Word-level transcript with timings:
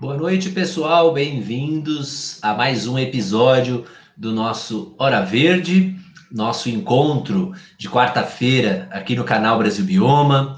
Boa 0.00 0.16
noite, 0.16 0.50
pessoal. 0.50 1.12
Bem-vindos 1.12 2.38
a 2.40 2.54
mais 2.54 2.86
um 2.86 2.96
episódio 2.96 3.84
do 4.16 4.30
nosso 4.30 4.94
Hora 4.96 5.22
Verde, 5.22 5.96
nosso 6.30 6.68
encontro 6.68 7.52
de 7.76 7.90
quarta-feira 7.90 8.88
aqui 8.92 9.16
no 9.16 9.24
canal 9.24 9.58
Brasil 9.58 9.84
Bioma. 9.84 10.56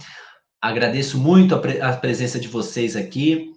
Agradeço 0.61 1.17
muito 1.17 1.55
a, 1.55 1.59
pre 1.59 1.81
a, 1.81 1.91
presença 1.95 2.39
de 2.39 2.49
vocês 2.49 2.95
aqui. 2.95 3.51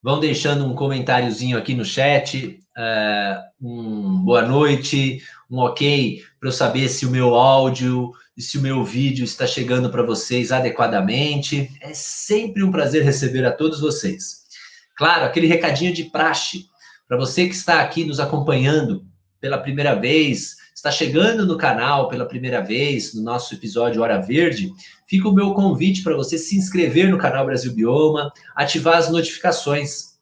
Vão 0.00 0.20
deixando 0.20 0.64
um 0.64 0.76
comentáriozinho 0.76 1.58
aqui 1.58 1.74
no 1.74 1.84
chat, 1.84 2.60
uh, 2.78 3.40
um 3.60 4.22
boa 4.22 4.42
noite, 4.42 5.20
um 5.50 5.58
ok, 5.58 6.22
para 6.38 6.50
eu 6.50 6.52
saber 6.52 6.88
se 6.88 7.04
o 7.04 7.10
meu 7.10 7.34
áudio 7.34 8.12
e 8.36 8.42
se 8.42 8.58
o 8.58 8.62
meu 8.62 8.84
vídeo 8.84 9.24
está 9.24 9.44
chegando 9.44 9.90
para 9.90 10.04
vocês 10.04 10.52
adequadamente. 10.52 11.68
É 11.80 11.92
sempre 11.92 12.62
um 12.62 12.70
prazer 12.70 13.02
receber 13.02 13.44
a 13.44 13.50
todos 13.50 13.80
vocês. 13.80 14.39
Claro, 15.00 15.24
aquele 15.24 15.46
recadinho 15.46 15.94
de 15.94 16.04
praxe 16.04 16.66
para 17.08 17.16
você 17.16 17.46
que 17.46 17.54
está 17.54 17.80
aqui 17.80 18.04
nos 18.04 18.20
acompanhando 18.20 19.06
pela 19.40 19.56
primeira 19.56 19.94
vez, 19.94 20.56
está 20.74 20.90
chegando 20.90 21.46
no 21.46 21.56
canal 21.56 22.06
pela 22.06 22.26
primeira 22.26 22.60
vez, 22.60 23.14
no 23.14 23.22
nosso 23.22 23.54
episódio 23.54 24.02
Hora 24.02 24.20
Verde, 24.20 24.70
fica 25.08 25.26
o 25.26 25.32
meu 25.32 25.54
convite 25.54 26.02
para 26.02 26.14
você 26.14 26.36
se 26.36 26.54
inscrever 26.54 27.08
no 27.08 27.16
canal 27.16 27.46
Brasil 27.46 27.74
Bioma, 27.74 28.30
ativar 28.54 28.98
as 28.98 29.10
notificações. 29.10 30.18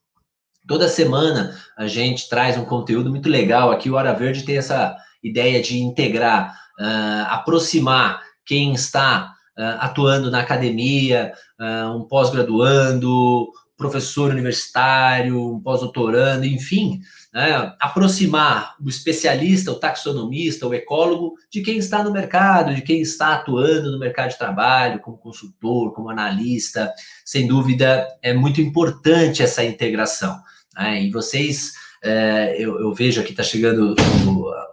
Toda 0.69 0.87
semana 0.87 1.59
a 1.77 1.89
gente 1.89 2.29
traz 2.29 2.57
um 2.57 2.65
conteúdo 2.65 3.11
muito 3.11 3.29
legal. 3.29 3.73
Aqui 3.73 3.91
o 3.91 3.95
Hora 3.95 4.15
Verde 4.15 4.45
tem 4.45 4.59
essa 4.59 4.97
ideia 5.25 5.61
de 5.61 5.81
integrar, 5.81 6.57
uh, 6.79 7.27
aproximar 7.31 8.23
quem 8.47 8.75
está 8.75 9.35
uh, 9.59 9.81
atuando 9.81 10.31
na 10.31 10.39
academia, 10.39 11.33
uh, 11.59 11.97
um 11.97 12.07
pós-graduando, 12.07 13.51
professor 13.79 14.33
universitário, 14.33 15.55
um 15.55 15.61
pós-doutorando, 15.61 16.45
enfim, 16.45 17.01
né, 17.33 17.73
aproximar 17.79 18.75
o 18.85 18.89
especialista, 18.89 19.71
o 19.71 19.77
taxonomista, 19.77 20.67
o 20.67 20.75
ecólogo 20.75 21.35
de 21.49 21.63
quem 21.63 21.79
está 21.79 22.03
no 22.03 22.13
mercado, 22.13 22.75
de 22.75 22.83
quem 22.83 23.01
está 23.01 23.35
atuando 23.35 23.93
no 23.93 23.99
mercado 23.99 24.31
de 24.31 24.39
trabalho, 24.39 24.99
como 24.99 25.17
consultor, 25.17 25.95
como 25.95 26.11
analista. 26.11 26.93
Sem 27.25 27.47
dúvida, 27.47 28.05
é 28.21 28.35
muito 28.35 28.61
importante 28.61 29.45
essa 29.45 29.65
integração. 29.65 30.37
Né, 30.77 31.05
e 31.05 31.11
vocês, 31.13 31.73
é, 32.03 32.57
eu, 32.59 32.81
eu, 32.81 32.93
vejo 32.93 33.21
aqui, 33.21 33.31
está 33.31 33.45
chegando 33.45 33.95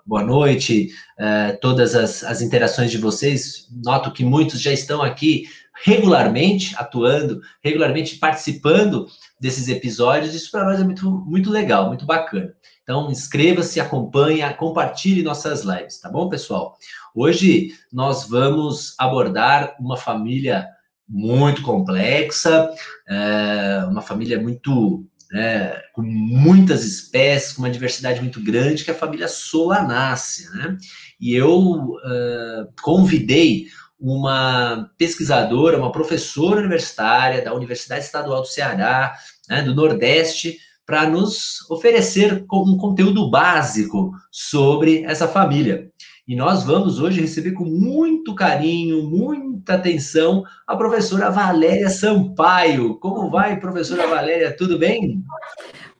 boa 0.03 0.23
noite, 0.23 0.89
é, 1.17 1.51
todas 1.53 1.93
as, 1.95 2.23
as 2.23 2.41
interações 2.41 2.89
de 2.89 2.97
vocês, 2.97 3.67
noto 3.83 4.11
que 4.11 4.25
muitos 4.25 4.59
já 4.59 4.71
estão 4.71 5.03
aqui 5.03 5.45
regularmente 5.83 6.75
atuando, 6.77 7.41
regularmente 7.63 8.17
participando 8.17 9.07
desses 9.39 9.67
episódios. 9.67 10.33
Isso 10.33 10.51
para 10.51 10.65
nós 10.65 10.79
é 10.79 10.83
muito, 10.83 11.09
muito 11.09 11.49
legal, 11.49 11.87
muito 11.87 12.05
bacana. 12.05 12.53
Então, 12.83 13.09
inscreva-se, 13.11 13.79
acompanhe, 13.79 14.41
compartilhe 14.53 15.23
nossas 15.23 15.63
lives, 15.63 15.99
tá 15.99 16.09
bom, 16.09 16.29
pessoal? 16.29 16.77
Hoje 17.13 17.69
nós 17.91 18.27
vamos 18.27 18.93
abordar 18.97 19.75
uma 19.79 19.97
família 19.97 20.67
muito 21.07 21.61
complexa, 21.61 22.69
é, 23.07 23.85
uma 23.89 24.01
família 24.01 24.39
muito 24.39 25.05
né, 25.31 25.81
com 25.93 26.01
muitas 26.01 26.85
espécies, 26.85 27.53
com 27.53 27.61
uma 27.63 27.69
diversidade 27.69 28.21
muito 28.21 28.41
grande, 28.41 28.83
que 28.83 28.91
é 28.91 28.93
a 28.93 28.97
família 28.97 29.27
Solanácea, 29.27 30.49
né? 30.51 30.77
E 31.19 31.33
eu 31.33 31.59
uh, 31.59 32.71
convidei 32.81 33.65
uma 33.99 34.91
pesquisadora, 34.97 35.77
uma 35.77 35.91
professora 35.91 36.59
universitária 36.59 37.43
da 37.43 37.53
Universidade 37.53 38.05
Estadual 38.05 38.41
do 38.41 38.47
Ceará, 38.47 39.15
né, 39.49 39.61
do 39.61 39.73
Nordeste, 39.73 40.57
para 40.85 41.09
nos 41.09 41.69
oferecer 41.69 42.45
um 42.51 42.77
conteúdo 42.77 43.29
básico 43.29 44.11
sobre 44.31 45.03
essa 45.03 45.27
família. 45.27 45.89
E 46.27 46.35
nós 46.35 46.63
vamos 46.63 46.99
hoje 46.99 47.21
receber 47.21 47.51
com 47.51 47.65
muito 47.65 48.33
carinho, 48.33 49.03
muita 49.03 49.75
atenção, 49.75 50.43
a 50.65 50.75
professora 50.75 51.29
Valéria 51.29 51.89
Sampaio. 51.89 52.95
Como 52.99 53.29
vai, 53.29 53.59
professora 53.59 54.07
Valéria? 54.07 54.55
Tudo 54.55 54.77
bem? 54.77 55.23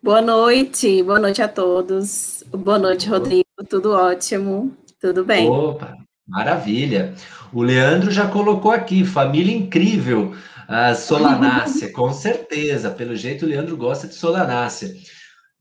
Boa 0.01 0.21
noite, 0.21 1.01
boa 1.03 1.19
noite 1.19 1.41
a 1.41 1.47
todos. 1.47 2.43
Boa 2.51 2.77
noite, 2.77 3.07
Rodrigo. 3.09 3.45
Tudo 3.69 3.91
ótimo, 3.91 4.75
tudo 4.99 5.23
bem. 5.23 5.49
Opa, 5.49 5.95
maravilha. 6.27 7.13
O 7.53 7.61
Leandro 7.61 8.11
já 8.11 8.27
colocou 8.27 8.71
aqui, 8.71 9.05
família 9.05 9.55
incrível, 9.55 10.35
a 10.67 10.95
Solanácea, 10.95 11.91
com 11.93 12.11
certeza. 12.11 12.89
Pelo 12.89 13.15
jeito, 13.15 13.45
o 13.45 13.47
Leandro 13.47 13.77
gosta 13.77 14.07
de 14.07 14.15
Solanácea. 14.15 14.93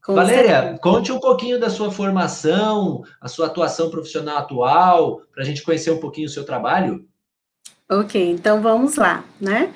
Com 0.04 0.14
Valéria, 0.14 0.60
certeza. 0.60 0.78
conte 0.80 1.12
um 1.12 1.19
pouquinho 1.19 1.58
da 1.58 1.70
sua 1.70 1.91
formação, 1.91 3.03
a 3.20 3.28
sua 3.28 3.47
atuação 3.47 3.91
profissional 3.91 4.38
atual, 4.38 5.22
para 5.32 5.42
a 5.42 5.47
gente 5.47 5.62
conhecer 5.62 5.91
um 5.91 5.98
pouquinho 6.00 6.26
o 6.26 6.30
seu 6.30 6.44
trabalho. 6.44 7.06
Ok, 7.91 8.30
então 8.30 8.60
vamos 8.60 8.97
lá, 8.97 9.24
né? 9.41 9.72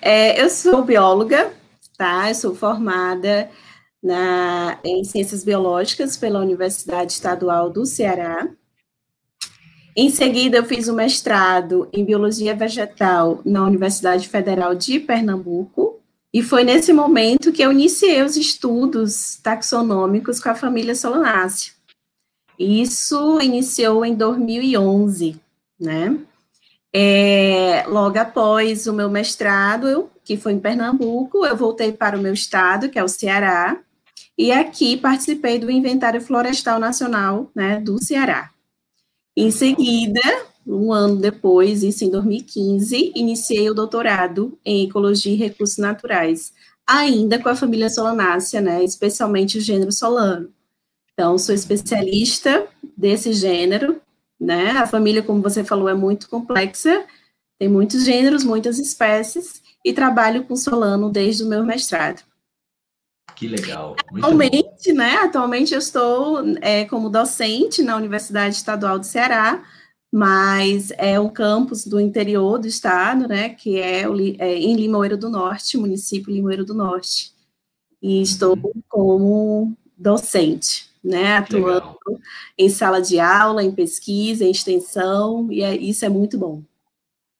É, 0.00 0.40
eu 0.40 0.48
sou 0.48 0.84
bióloga, 0.84 1.52
tá? 1.96 2.28
Eu 2.28 2.34
sou 2.34 2.54
formada 2.54 3.50
na, 4.02 4.78
em 4.84 5.02
Ciências 5.04 5.44
Biológicas 5.44 6.16
pela 6.16 6.40
Universidade 6.40 7.12
Estadual 7.12 7.70
do 7.70 7.84
Ceará, 7.84 8.48
em 10.00 10.10
seguida, 10.10 10.58
eu 10.58 10.64
fiz 10.64 10.86
o 10.86 10.92
um 10.92 10.94
mestrado 10.94 11.88
em 11.92 12.04
Biologia 12.04 12.54
Vegetal 12.54 13.40
na 13.44 13.64
Universidade 13.64 14.28
Federal 14.28 14.72
de 14.72 15.00
Pernambuco, 15.00 15.98
e 16.32 16.40
foi 16.40 16.62
nesse 16.62 16.92
momento 16.92 17.50
que 17.50 17.60
eu 17.60 17.72
iniciei 17.72 18.22
os 18.22 18.36
estudos 18.36 19.40
taxonômicos 19.42 20.38
com 20.38 20.50
a 20.50 20.54
família 20.54 20.94
Solanácea. 20.94 21.72
Isso 22.56 23.40
iniciou 23.40 24.04
em 24.04 24.14
2011, 24.14 25.40
né? 25.80 26.16
É, 26.92 27.84
logo 27.88 28.20
após 28.20 28.86
o 28.86 28.92
meu 28.92 29.10
mestrado, 29.10 30.08
que 30.22 30.36
foi 30.36 30.52
em 30.52 30.60
Pernambuco, 30.60 31.44
eu 31.44 31.56
voltei 31.56 31.90
para 31.90 32.16
o 32.16 32.22
meu 32.22 32.34
estado, 32.34 32.88
que 32.88 33.00
é 33.00 33.02
o 33.02 33.08
Ceará, 33.08 33.76
e 34.38 34.52
aqui 34.52 34.96
participei 34.96 35.58
do 35.58 35.68
Inventário 35.68 36.20
Florestal 36.20 36.78
Nacional 36.78 37.50
né, 37.52 37.80
do 37.80 38.00
Ceará. 38.00 38.52
Em 39.40 39.52
seguida, 39.52 40.20
um 40.66 40.92
ano 40.92 41.14
depois, 41.20 41.84
isso 41.84 42.04
em 42.04 42.10
2015, 42.10 43.12
iniciei 43.14 43.70
o 43.70 43.72
doutorado 43.72 44.58
em 44.64 44.84
Ecologia 44.84 45.32
e 45.32 45.36
Recursos 45.36 45.78
Naturais, 45.78 46.52
ainda 46.84 47.38
com 47.38 47.48
a 47.48 47.54
família 47.54 47.88
Solanácea, 47.88 48.60
né, 48.60 48.82
especialmente 48.82 49.56
o 49.56 49.60
gênero 49.60 49.92
solano. 49.92 50.52
Então, 51.12 51.38
sou 51.38 51.54
especialista 51.54 52.66
desse 52.96 53.32
gênero, 53.32 54.00
né, 54.40 54.72
a 54.72 54.88
família, 54.88 55.22
como 55.22 55.40
você 55.40 55.62
falou, 55.62 55.88
é 55.88 55.94
muito 55.94 56.28
complexa, 56.28 57.06
tem 57.60 57.68
muitos 57.68 58.04
gêneros, 58.04 58.42
muitas 58.42 58.80
espécies, 58.80 59.62
e 59.84 59.92
trabalho 59.92 60.42
com 60.42 60.56
solano 60.56 61.10
desde 61.10 61.44
o 61.44 61.48
meu 61.48 61.64
mestrado. 61.64 62.24
Que 63.38 63.46
legal. 63.46 63.94
Muito 64.10 64.24
atualmente, 64.24 64.88
bom. 64.88 64.98
né? 64.98 65.14
Atualmente 65.18 65.72
eu 65.72 65.78
estou 65.78 66.42
é, 66.60 66.84
como 66.86 67.08
docente 67.08 67.82
na 67.82 67.96
Universidade 67.96 68.56
Estadual 68.56 68.98
do 68.98 69.06
Ceará, 69.06 69.64
mas 70.12 70.90
é 70.98 71.20
um 71.20 71.28
campus 71.28 71.86
do 71.86 72.00
interior 72.00 72.58
do 72.58 72.66
estado, 72.66 73.28
né? 73.28 73.50
Que 73.50 73.78
é, 73.78 74.08
o, 74.08 74.18
é 74.40 74.58
em 74.58 74.74
Limoeiro 74.74 75.16
do 75.16 75.30
Norte, 75.30 75.78
município 75.78 76.32
Limoeiro 76.32 76.64
do 76.64 76.74
Norte. 76.74 77.32
E 78.02 78.22
estou 78.22 78.56
uhum. 78.56 78.72
como 78.88 79.76
docente, 79.96 80.90
né? 81.02 81.36
Atuando 81.36 81.96
em 82.58 82.68
sala 82.68 83.00
de 83.00 83.20
aula, 83.20 83.62
em 83.62 83.70
pesquisa, 83.70 84.44
em 84.44 84.50
extensão, 84.50 85.46
e 85.52 85.62
é, 85.62 85.76
isso 85.76 86.04
é 86.04 86.08
muito 86.08 86.36
bom. 86.36 86.64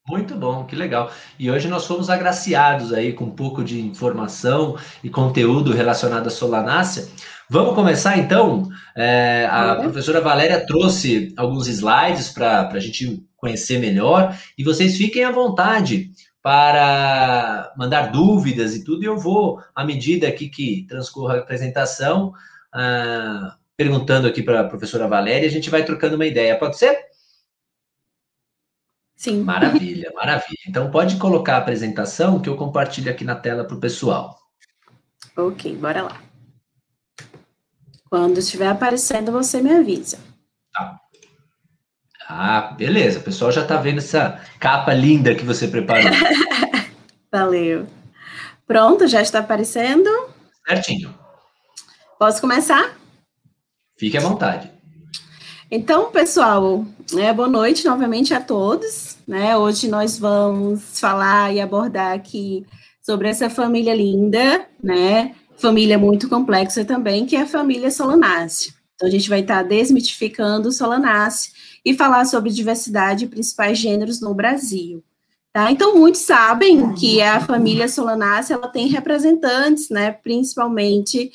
Muito 0.08 0.34
bom, 0.34 0.64
que 0.64 0.74
legal. 0.74 1.12
E 1.38 1.50
hoje 1.50 1.68
nós 1.68 1.86
fomos 1.86 2.08
agraciados 2.08 2.94
aí 2.94 3.12
com 3.12 3.24
um 3.26 3.30
pouco 3.30 3.62
de 3.62 3.78
informação 3.78 4.76
e 5.04 5.10
conteúdo 5.10 5.72
relacionado 5.72 6.28
à 6.28 6.30
solanácea. 6.30 7.06
Vamos 7.50 7.74
começar 7.74 8.16
então? 8.16 8.68
É, 8.96 9.46
a 9.50 9.74
uhum. 9.74 9.82
professora 9.82 10.20
Valéria 10.22 10.64
trouxe 10.66 11.34
alguns 11.36 11.68
slides 11.68 12.30
para 12.30 12.68
a 12.68 12.80
gente 12.80 13.22
conhecer 13.36 13.78
melhor 13.78 14.34
e 14.56 14.64
vocês 14.64 14.96
fiquem 14.96 15.24
à 15.24 15.30
vontade 15.30 16.10
para 16.42 17.72
mandar 17.76 18.10
dúvidas 18.10 18.74
e 18.74 18.84
tudo. 18.84 19.02
E 19.02 19.06
eu 19.06 19.18
vou, 19.18 19.60
à 19.74 19.84
medida 19.84 20.26
aqui 20.26 20.48
que 20.48 20.86
transcorra 20.88 21.34
a 21.34 21.38
apresentação, 21.40 22.32
uh, 22.74 23.52
perguntando 23.76 24.26
aqui 24.26 24.42
para 24.42 24.60
a 24.60 24.68
professora 24.68 25.06
Valéria, 25.06 25.46
a 25.46 25.50
gente 25.50 25.68
vai 25.68 25.84
trocando 25.84 26.16
uma 26.16 26.26
ideia. 26.26 26.58
Pode 26.58 26.78
ser? 26.78 27.07
Sim. 29.18 29.42
Maravilha, 29.42 30.12
maravilha. 30.14 30.60
Então 30.68 30.92
pode 30.92 31.16
colocar 31.16 31.56
a 31.56 31.58
apresentação 31.58 32.40
que 32.40 32.48
eu 32.48 32.56
compartilho 32.56 33.10
aqui 33.10 33.24
na 33.24 33.34
tela 33.34 33.64
para 33.64 33.76
o 33.76 33.80
pessoal. 33.80 34.38
Ok, 35.36 35.74
bora 35.74 36.04
lá. 36.04 36.22
Quando 38.08 38.38
estiver 38.38 38.68
aparecendo, 38.68 39.32
você 39.32 39.60
me 39.60 39.72
avisa. 39.72 40.20
Tá. 40.72 41.00
Ah, 42.28 42.60
beleza. 42.78 43.18
O 43.18 43.22
pessoal 43.22 43.50
já 43.50 43.62
está 43.62 43.76
vendo 43.76 43.98
essa 43.98 44.40
capa 44.60 44.94
linda 44.94 45.34
que 45.34 45.44
você 45.44 45.66
preparou. 45.66 46.12
Valeu. 47.32 47.88
Pronto, 48.68 49.08
já 49.08 49.20
está 49.20 49.40
aparecendo? 49.40 50.08
Certinho. 50.64 51.12
Posso 52.20 52.40
começar? 52.40 52.96
Fique 53.98 54.16
à 54.16 54.20
vontade. 54.20 54.77
Então, 55.70 56.10
pessoal, 56.10 56.82
né, 57.12 57.30
boa 57.30 57.48
noite 57.48 57.84
novamente 57.84 58.32
a 58.32 58.40
todos. 58.40 59.18
Né? 59.26 59.54
Hoje 59.54 59.86
nós 59.86 60.18
vamos 60.18 60.98
falar 60.98 61.54
e 61.54 61.60
abordar 61.60 62.14
aqui 62.14 62.64
sobre 63.02 63.28
essa 63.28 63.50
família 63.50 63.94
linda, 63.94 64.66
né? 64.82 65.34
Família 65.58 65.98
muito 65.98 66.28
complexa 66.28 66.86
também, 66.86 67.26
que 67.26 67.36
é 67.36 67.42
a 67.42 67.46
família 67.46 67.90
Solanácea. 67.90 68.72
Então, 68.94 69.08
a 69.08 69.10
gente 69.10 69.28
vai 69.28 69.40
estar 69.40 69.62
desmitificando 69.62 70.70
o 70.70 70.72
Solanácea 70.72 71.52
e 71.84 71.94
falar 71.94 72.24
sobre 72.24 72.50
diversidade 72.50 73.26
e 73.26 73.28
principais 73.28 73.78
gêneros 73.78 74.20
no 74.22 74.34
Brasil. 74.34 75.04
Tá? 75.58 75.72
Então, 75.72 75.96
muitos 75.96 76.20
sabem 76.20 76.94
que 76.94 77.20
a 77.20 77.40
família 77.40 77.88
Solanácea 77.88 78.54
ela 78.54 78.68
tem 78.68 78.86
representantes, 78.86 79.90
né, 79.90 80.12
principalmente 80.12 81.32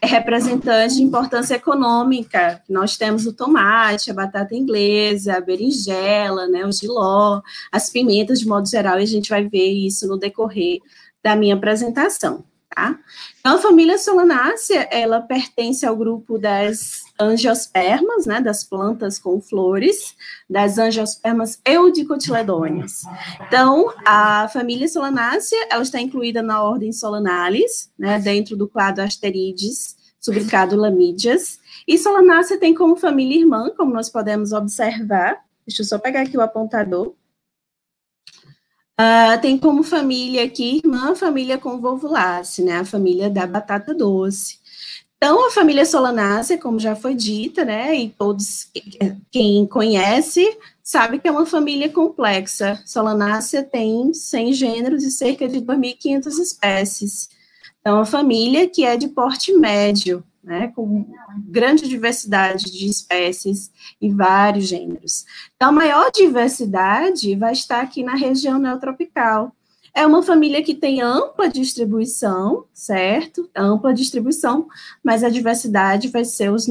representantes 0.00 0.94
de 0.94 1.02
importância 1.02 1.56
econômica. 1.56 2.62
Nós 2.68 2.96
temos 2.96 3.26
o 3.26 3.32
tomate, 3.32 4.08
a 4.08 4.14
batata 4.14 4.54
inglesa, 4.54 5.36
a 5.36 5.40
berinjela, 5.40 6.46
né, 6.46 6.64
o 6.64 6.70
giló, 6.70 7.42
as 7.72 7.90
pimentas 7.90 8.38
de 8.38 8.46
modo 8.46 8.68
geral, 8.68 9.00
e 9.00 9.02
a 9.02 9.06
gente 9.06 9.30
vai 9.30 9.42
ver 9.48 9.72
isso 9.72 10.06
no 10.06 10.16
decorrer 10.16 10.78
da 11.20 11.34
minha 11.34 11.56
apresentação. 11.56 12.44
Tá? 12.72 12.96
Então, 13.40 13.56
a 13.56 13.58
família 13.58 13.98
Solanácea, 13.98 14.86
ela 14.92 15.20
pertence 15.20 15.84
ao 15.84 15.96
grupo 15.96 16.38
das 16.38 17.05
angiospermas, 17.18 18.26
né, 18.26 18.40
das 18.40 18.64
plantas 18.64 19.18
com 19.18 19.40
flores, 19.40 20.14
das 20.48 20.78
angiospermas 20.78 21.60
eudicotiledôneas. 21.64 23.02
Então, 23.46 23.92
a 24.04 24.48
família 24.48 24.88
Solanácea, 24.88 25.66
ela 25.70 25.82
está 25.82 26.00
incluída 26.00 26.42
na 26.42 26.62
ordem 26.62 26.92
Solanalis, 26.92 27.90
né, 27.98 28.18
dentro 28.18 28.56
do 28.56 28.68
quadro 28.68 29.02
Asterides, 29.04 29.96
subcado 30.20 30.76
Lamídeas, 30.76 31.58
e 31.86 31.96
Solanácea 31.96 32.58
tem 32.58 32.74
como 32.74 32.96
família 32.96 33.38
irmã, 33.38 33.70
como 33.76 33.92
nós 33.92 34.10
podemos 34.10 34.52
observar, 34.52 35.40
deixa 35.66 35.82
eu 35.82 35.86
só 35.86 35.98
pegar 35.98 36.22
aqui 36.22 36.36
o 36.36 36.40
apontador, 36.40 37.14
Uh, 38.98 39.38
tem 39.42 39.58
como 39.58 39.82
família 39.82 40.42
aqui, 40.42 40.80
irmã, 40.82 41.14
família 41.14 41.58
convolvulace, 41.58 42.64
né, 42.64 42.78
a 42.78 42.84
família 42.84 43.28
da 43.28 43.46
batata 43.46 43.92
doce. 43.92 44.58
Então, 45.16 45.46
a 45.46 45.50
família 45.50 45.86
Solanácea, 45.86 46.58
como 46.58 46.78
já 46.78 46.94
foi 46.94 47.14
dita, 47.14 47.64
né, 47.64 47.94
e 47.94 48.10
todos, 48.10 48.70
quem 49.30 49.66
conhece, 49.66 50.46
sabe 50.82 51.18
que 51.18 51.26
é 51.26 51.32
uma 51.32 51.46
família 51.46 51.88
complexa. 51.88 52.82
Solanácea 52.84 53.62
tem 53.62 54.12
100 54.12 54.52
gêneros 54.52 55.02
e 55.02 55.10
cerca 55.10 55.48
de 55.48 55.60
2.500 55.60 56.26
espécies. 56.38 57.30
Então, 57.80 57.94
é 57.94 57.98
uma 58.00 58.04
família 58.04 58.68
que 58.68 58.84
é 58.84 58.96
de 58.96 59.08
porte 59.08 59.54
médio, 59.54 60.22
né, 60.44 60.70
com 60.76 61.06
grande 61.48 61.88
diversidade 61.88 62.66
de 62.66 62.86
espécies 62.86 63.70
e 64.00 64.10
vários 64.10 64.66
gêneros. 64.68 65.24
Então, 65.56 65.70
a 65.70 65.72
maior 65.72 66.10
diversidade 66.12 67.34
vai 67.34 67.52
estar 67.52 67.80
aqui 67.80 68.02
na 68.02 68.14
região 68.14 68.58
neotropical. 68.58 69.50
É 69.96 70.06
uma 70.06 70.22
família 70.22 70.62
que 70.62 70.74
tem 70.74 71.00
ampla 71.00 71.48
distribuição, 71.48 72.66
certo? 72.70 73.48
Ampla 73.56 73.94
distribuição, 73.94 74.68
mas 75.02 75.24
a 75.24 75.30
diversidade 75.30 76.08
vai 76.08 76.22
ser 76.22 76.52
os 76.52 76.66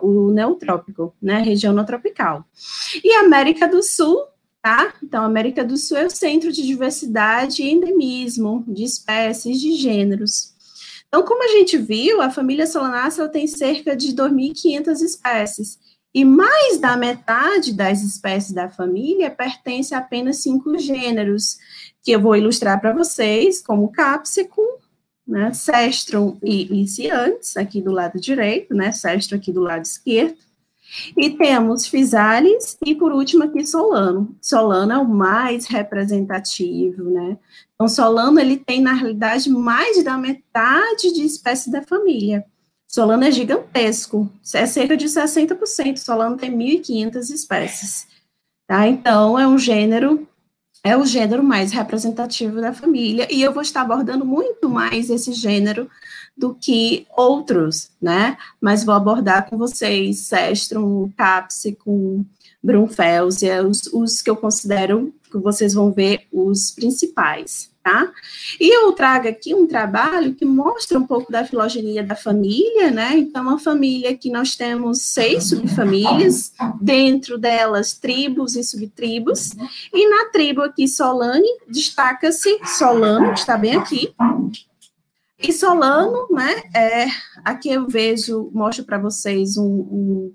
o 0.00 0.30
neotrópico, 0.30 1.12
né? 1.20 1.40
Região 1.40 1.74
neotropical. 1.74 2.44
E 3.02 3.12
América 3.14 3.66
do 3.66 3.82
Sul, 3.82 4.16
tá? 4.62 4.94
Então, 5.02 5.24
América 5.24 5.64
do 5.64 5.76
Sul 5.76 5.96
é 5.96 6.06
o 6.06 6.10
centro 6.10 6.52
de 6.52 6.64
diversidade 6.64 7.64
e 7.64 7.68
endemismo 7.68 8.64
de 8.68 8.84
espécies, 8.84 9.60
de 9.60 9.72
gêneros. 9.72 10.54
Então, 11.08 11.24
como 11.24 11.42
a 11.42 11.48
gente 11.48 11.76
viu, 11.76 12.22
a 12.22 12.30
família 12.30 12.64
Solanácea 12.64 13.28
tem 13.28 13.48
cerca 13.48 13.96
de 13.96 14.14
2.500 14.14 15.02
espécies, 15.02 15.78
e 16.14 16.24
mais 16.24 16.78
da 16.78 16.96
metade 16.96 17.72
das 17.72 18.02
espécies 18.02 18.52
da 18.52 18.68
família 18.68 19.30
pertence 19.30 19.94
a 19.94 19.98
apenas 19.98 20.38
cinco 20.38 20.78
gêneros, 20.78 21.58
que 22.02 22.12
eu 22.12 22.20
vou 22.20 22.36
ilustrar 22.36 22.80
para 22.80 22.92
vocês, 22.92 23.60
como 23.60 23.92
Capsicum, 23.92 24.78
né, 25.26 25.52
Cestrum 25.52 26.38
e 26.42 26.64
Liciantes, 26.64 27.56
aqui 27.56 27.82
do 27.82 27.92
lado 27.92 28.18
direito, 28.18 28.74
né, 28.74 28.92
Cestrum 28.92 29.36
aqui 29.36 29.52
do 29.52 29.60
lado 29.60 29.84
esquerdo, 29.84 30.38
e 31.16 31.30
temos 31.30 31.86
Physalis 31.86 32.78
e, 32.84 32.94
por 32.94 33.12
último, 33.12 33.44
aqui 33.44 33.66
Solano. 33.66 34.34
Solano 34.40 34.92
é 34.92 34.98
o 34.98 35.06
mais 35.06 35.66
representativo, 35.66 37.04
né? 37.04 37.36
Então, 37.74 37.86
Solano, 37.86 38.40
ele 38.40 38.56
tem, 38.56 38.80
na 38.80 38.94
realidade, 38.94 39.50
mais 39.50 40.02
da 40.02 40.16
metade 40.16 41.12
de 41.12 41.26
espécies 41.26 41.70
da 41.70 41.82
família. 41.82 42.44
Solano 42.90 43.24
é 43.24 43.30
gigantesco, 43.30 44.32
é 44.54 44.64
cerca 44.64 44.96
de 44.96 45.06
60%. 45.06 45.98
Solano 45.98 46.38
tem 46.38 46.50
1.500 46.50 47.30
espécies, 47.30 48.08
tá? 48.66 48.88
Então, 48.88 49.38
é 49.38 49.46
um 49.46 49.58
gênero, 49.58 50.26
é 50.82 50.96
o 50.96 51.04
gênero 51.04 51.44
mais 51.44 51.70
representativo 51.70 52.62
da 52.62 52.72
família, 52.72 53.28
e 53.30 53.42
eu 53.42 53.52
vou 53.52 53.60
estar 53.60 53.82
abordando 53.82 54.24
muito 54.24 54.70
mais 54.70 55.10
esse 55.10 55.34
gênero 55.34 55.90
do 56.34 56.54
que 56.54 57.06
outros, 57.14 57.90
né? 58.00 58.38
Mas 58.58 58.84
vou 58.84 58.94
abordar 58.94 59.50
com 59.50 59.58
vocês 59.58 60.20
Cestrum, 60.20 61.12
Capsicum, 61.14 62.24
Brunfelsia, 62.62 63.66
os, 63.66 63.86
os 63.92 64.20
que 64.20 64.28
eu 64.28 64.36
considero 64.36 65.14
que 65.30 65.38
vocês 65.38 65.74
vão 65.74 65.92
ver 65.92 66.26
os 66.32 66.70
principais, 66.70 67.70
tá? 67.82 68.10
E 68.58 68.74
eu 68.74 68.92
trago 68.92 69.28
aqui 69.28 69.54
um 69.54 69.66
trabalho 69.66 70.34
que 70.34 70.44
mostra 70.44 70.98
um 70.98 71.06
pouco 71.06 71.30
da 71.30 71.44
filogenia 71.44 72.02
da 72.02 72.16
família, 72.16 72.90
né? 72.90 73.16
Então, 73.16 73.42
uma 73.42 73.58
família 73.58 74.16
que 74.16 74.30
nós 74.30 74.56
temos 74.56 75.02
seis 75.02 75.44
subfamílias, 75.48 76.52
dentro 76.80 77.38
delas 77.38 77.92
tribos 77.94 78.56
e 78.56 78.64
subtribos, 78.64 79.52
e 79.92 80.08
na 80.08 80.30
tribo 80.30 80.62
aqui 80.62 80.88
Solane, 80.88 81.48
destaca-se 81.68 82.58
Solano, 82.64 83.32
está 83.32 83.56
bem 83.56 83.76
aqui, 83.76 84.14
e 85.40 85.52
Solano, 85.52 86.26
né, 86.32 86.62
é, 86.74 87.06
aqui 87.44 87.70
eu 87.70 87.86
vejo, 87.86 88.50
mostro 88.52 88.84
para 88.84 88.98
vocês 88.98 89.56
um, 89.56 89.64
um, 89.64 90.34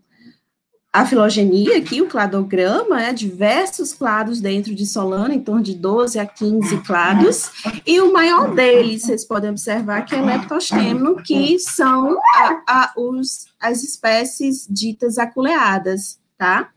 a 0.94 1.08
filogenia 1.08 1.80
aqui, 1.80 2.04
o 2.04 2.08
cladograma, 2.08 3.02
é, 3.02 3.12
diversos 3.12 3.94
clados 3.94 4.40
dentro 4.40 4.76
de 4.76 4.86
Solano, 4.86 5.34
em 5.34 5.40
torno 5.40 5.64
de 5.64 5.74
12 5.74 6.20
a 6.20 6.26
15 6.28 6.82
clados, 6.84 7.52
e 7.84 8.00
o 8.00 8.14
maior 8.14 8.54
deles, 8.54 9.02
vocês 9.02 9.26
podem 9.26 9.50
observar, 9.50 10.06
que 10.06 10.14
é 10.14 10.22
Leptostemo, 10.22 11.16
que 11.24 11.58
são 11.58 12.16
a, 12.36 12.64
a, 12.68 12.94
os, 12.96 13.48
as 13.60 13.84
espécies 13.84 14.68
ditas 14.70 15.18
aculeadas, 15.18 16.20
tá? 16.38 16.70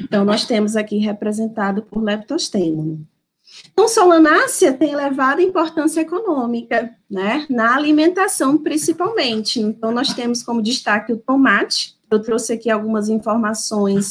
Então, 0.00 0.24
nós 0.24 0.44
temos 0.44 0.74
aqui 0.74 0.98
representado 0.98 1.82
por 1.82 2.02
Leptostemo. 2.02 3.06
Então, 3.72 3.88
solanácea 3.88 4.72
tem 4.72 4.92
elevada 4.92 5.40
importância 5.40 6.00
econômica, 6.00 6.90
né, 7.08 7.46
na 7.48 7.76
alimentação 7.76 8.58
principalmente. 8.58 9.60
Então, 9.60 9.92
nós 9.92 10.12
temos 10.12 10.42
como 10.42 10.60
destaque 10.60 11.12
o 11.12 11.16
tomate. 11.16 11.95
Eu 12.10 12.20
trouxe 12.20 12.52
aqui 12.52 12.70
algumas 12.70 13.08
informações 13.08 14.10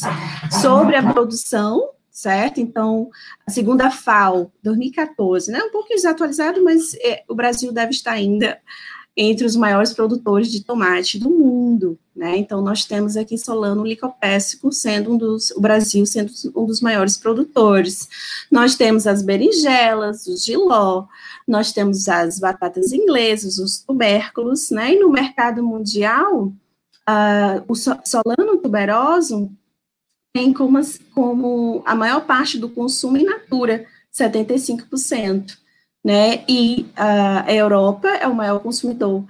sobre 0.60 0.96
a 0.96 1.12
produção, 1.12 1.90
certo? 2.10 2.60
Então, 2.60 3.10
a 3.46 3.50
segunda 3.50 3.90
FAO, 3.90 4.52
2014, 4.62 5.50
né, 5.50 5.62
um 5.62 5.70
pouco 5.70 5.88
desatualizado, 5.88 6.62
mas 6.62 6.94
é, 6.94 7.24
o 7.28 7.34
Brasil 7.34 7.72
deve 7.72 7.90
estar 7.90 8.12
ainda 8.12 8.58
entre 9.16 9.46
os 9.46 9.56
maiores 9.56 9.94
produtores 9.94 10.52
de 10.52 10.62
tomate 10.62 11.18
do 11.18 11.30
mundo, 11.30 11.98
né? 12.14 12.36
Então, 12.36 12.60
nós 12.60 12.84
temos 12.84 13.16
aqui 13.16 13.38
Solano 13.38 13.82
licopécico 13.82 14.70
sendo 14.70 15.14
um 15.14 15.16
dos, 15.16 15.50
o 15.52 15.60
Brasil 15.60 16.04
sendo 16.04 16.30
um 16.54 16.66
dos 16.66 16.82
maiores 16.82 17.16
produtores. 17.16 18.08
Nós 18.50 18.74
temos 18.74 19.06
as 19.06 19.22
berinjelas, 19.22 20.26
o 20.26 20.36
giló, 20.36 21.06
nós 21.48 21.72
temos 21.72 22.08
as 22.08 22.38
batatas 22.38 22.92
inglesas, 22.92 23.58
os 23.58 23.78
tubérculos, 23.78 24.70
né? 24.70 24.92
E 24.92 24.98
no 24.98 25.10
mercado 25.10 25.62
mundial, 25.62 26.52
uh, 27.08 27.64
o 27.68 27.74
Solano 27.74 28.58
tuberoso 28.62 29.50
tem 30.34 30.52
como, 30.52 30.78
como 31.14 31.82
a 31.86 31.94
maior 31.94 32.26
parte 32.26 32.58
do 32.58 32.68
consumo 32.68 33.16
in 33.16 33.24
natura, 33.24 33.86
75% 34.14 35.56
né? 36.06 36.44
E 36.48 36.86
a 36.94 37.52
Europa 37.52 38.06
é 38.06 38.28
o 38.28 38.34
maior 38.34 38.60
consumidor 38.60 39.24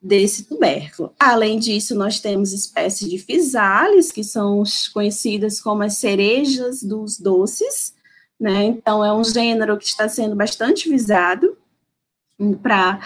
desse 0.00 0.44
tubérculo. 0.44 1.12
Além 1.20 1.58
disso, 1.58 1.94
nós 1.94 2.18
temos 2.18 2.50
espécies 2.50 3.10
de 3.10 3.18
fisales, 3.18 4.10
que 4.10 4.24
são 4.24 4.62
conhecidas 4.94 5.60
como 5.60 5.82
as 5.82 5.98
cerejas 5.98 6.82
dos 6.82 7.18
doces, 7.18 7.94
né? 8.40 8.64
Então, 8.64 9.04
é 9.04 9.12
um 9.12 9.22
gênero 9.22 9.76
que 9.76 9.84
está 9.84 10.08
sendo 10.08 10.34
bastante 10.34 10.88
visado 10.88 11.58
para 12.62 13.00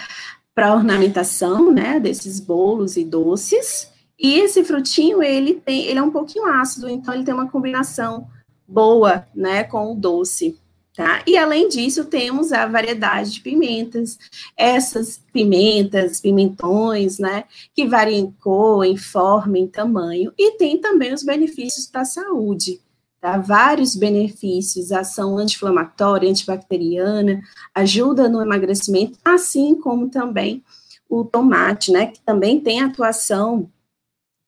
para 0.55 0.75
ornamentação, 0.75 1.71
né, 1.71 2.01
desses 2.01 2.37
bolos 2.37 2.97
e 2.97 3.05
doces. 3.05 3.87
E 4.19 4.39
esse 4.39 4.63
frutinho, 4.65 5.23
ele 5.23 5.53
tem, 5.53 5.85
ele 5.85 5.99
é 5.99 6.03
um 6.03 6.11
pouquinho 6.11 6.45
ácido, 6.45 6.89
então 6.89 7.13
ele 7.13 7.23
tem 7.23 7.33
uma 7.33 7.49
combinação 7.49 8.27
boa, 8.67 9.25
né, 9.33 9.63
com 9.63 9.93
o 9.93 9.95
doce. 9.95 10.59
Tá? 10.93 11.23
E 11.25 11.37
além 11.37 11.69
disso, 11.69 12.03
temos 12.03 12.51
a 12.51 12.65
variedade 12.65 13.31
de 13.31 13.39
pimentas, 13.39 14.19
essas 14.57 15.23
pimentas, 15.31 16.19
pimentões, 16.19 17.17
né, 17.17 17.45
que 17.73 17.87
variam 17.87 18.19
em 18.19 18.31
cor, 18.31 18.83
em 18.83 18.97
forma, 18.97 19.57
em 19.57 19.67
tamanho, 19.67 20.33
e 20.37 20.57
tem 20.57 20.77
também 20.77 21.13
os 21.13 21.23
benefícios 21.23 21.87
para 21.87 22.01
a 22.01 22.05
saúde, 22.05 22.81
tá? 23.21 23.37
Vários 23.37 23.95
benefícios, 23.95 24.91
ação 24.91 25.37
anti-inflamatória, 25.37 26.29
antibacteriana, 26.29 27.41
ajuda 27.73 28.27
no 28.27 28.41
emagrecimento, 28.41 29.17
assim 29.23 29.75
como 29.75 30.09
também 30.09 30.61
o 31.07 31.23
tomate, 31.23 31.93
né, 31.93 32.07
que 32.07 32.19
também 32.19 32.59
tem 32.59 32.81
atuação 32.81 33.69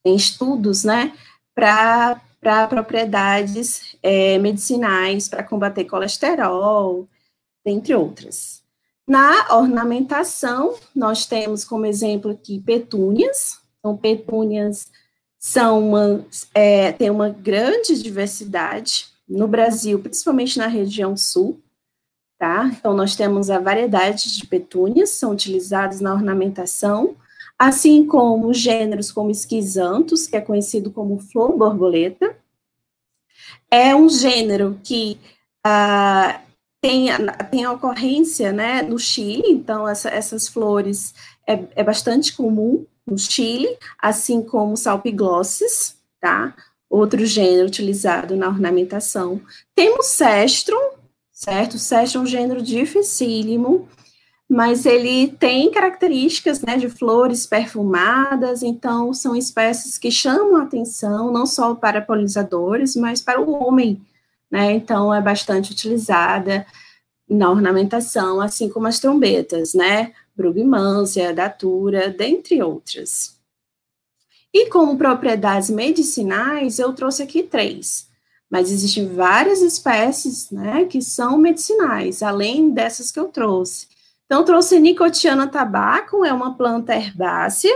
em 0.05 0.15
estudos, 0.15 0.83
né, 0.83 1.13
para 1.53 2.19
propriedades 2.67 3.95
é, 4.01 4.37
medicinais, 4.39 5.29
para 5.29 5.43
combater 5.43 5.85
colesterol, 5.85 7.07
entre 7.65 7.93
outras. 7.93 8.61
Na 9.07 9.55
ornamentação, 9.57 10.75
nós 10.95 11.25
temos 11.25 11.63
como 11.63 11.85
exemplo 11.85 12.31
aqui 12.31 12.59
petúnias. 12.59 13.59
Então, 13.79 13.97
petúnias 13.97 14.87
são 15.37 15.89
uma, 15.89 16.25
é, 16.53 16.91
tem 16.91 17.09
uma 17.09 17.29
grande 17.29 18.01
diversidade 18.01 19.07
no 19.27 19.47
Brasil, 19.47 19.99
principalmente 19.99 20.57
na 20.57 20.67
região 20.67 21.17
sul, 21.17 21.59
tá? 22.37 22.69
Então, 22.73 22.93
nós 22.93 23.15
temos 23.15 23.49
a 23.49 23.59
variedade 23.59 24.35
de 24.35 24.45
petúnias, 24.45 25.09
são 25.09 25.31
utilizadas 25.31 25.99
na 25.99 26.13
ornamentação, 26.13 27.15
assim 27.61 28.07
como 28.07 28.51
gêneros 28.55 29.11
como 29.11 29.29
esquisantos, 29.29 30.25
que 30.25 30.35
é 30.35 30.41
conhecido 30.41 30.89
como 30.89 31.19
flor 31.19 31.55
borboleta. 31.55 32.35
É 33.69 33.95
um 33.95 34.09
gênero 34.09 34.79
que 34.83 35.19
ah, 35.63 36.41
tem, 36.81 37.09
tem 37.51 37.67
ocorrência 37.67 38.51
né, 38.51 38.81
no 38.81 38.97
Chile, 38.97 39.43
então 39.45 39.87
essa, 39.87 40.09
essas 40.09 40.47
flores 40.47 41.13
é, 41.45 41.63
é, 41.75 41.83
bastante 41.83 42.35
comum 42.35 42.83
no 43.05 43.15
Chile, 43.15 43.77
assim 43.99 44.41
como 44.41 44.75
salpiglosses, 44.75 45.97
tá? 46.19 46.55
Outro 46.89 47.23
gênero 47.27 47.67
utilizado 47.67 48.35
na 48.35 48.47
ornamentação. 48.47 49.39
Temos 49.75 50.07
cestro, 50.07 50.75
certo? 51.31 51.77
Cestro 51.77 52.21
é 52.21 52.23
um 52.23 52.25
gênero 52.25 52.59
dificílimo, 52.59 53.87
mas 54.51 54.85
ele 54.85 55.29
tem 55.29 55.71
características 55.71 56.59
né, 56.59 56.75
de 56.75 56.89
flores 56.89 57.45
perfumadas, 57.45 58.61
então 58.61 59.13
são 59.13 59.33
espécies 59.33 59.97
que 59.97 60.11
chamam 60.11 60.57
a 60.57 60.63
atenção 60.63 61.31
não 61.31 61.45
só 61.45 61.73
para 61.73 62.01
polinizadores, 62.01 62.97
mas 62.97 63.21
para 63.21 63.39
o 63.39 63.49
homem, 63.49 64.05
né? 64.51 64.73
Então 64.73 65.13
é 65.13 65.21
bastante 65.21 65.71
utilizada 65.71 66.65
na 67.29 67.49
ornamentação, 67.49 68.41
assim 68.41 68.67
como 68.67 68.87
as 68.87 68.99
trombetas, 68.99 69.73
né? 69.73 70.11
Brugmansia, 70.35 71.33
datura, 71.33 72.09
dentre 72.09 72.61
outras. 72.61 73.39
E 74.53 74.69
como 74.69 74.97
propriedades 74.97 75.69
medicinais, 75.69 76.77
eu 76.77 76.91
trouxe 76.91 77.23
aqui 77.23 77.41
três. 77.41 78.09
Mas 78.49 78.69
existem 78.69 79.07
várias 79.07 79.61
espécies, 79.61 80.51
né, 80.51 80.83
que 80.83 81.01
são 81.01 81.37
medicinais, 81.37 82.21
além 82.21 82.69
dessas 82.69 83.09
que 83.09 83.17
eu 83.17 83.29
trouxe. 83.29 83.90
Então, 84.31 84.45
trouxe 84.45 84.79
nicotiana 84.79 85.45
tabaco, 85.45 86.23
é 86.23 86.31
uma 86.31 86.55
planta 86.55 86.95
herbácea, 86.95 87.69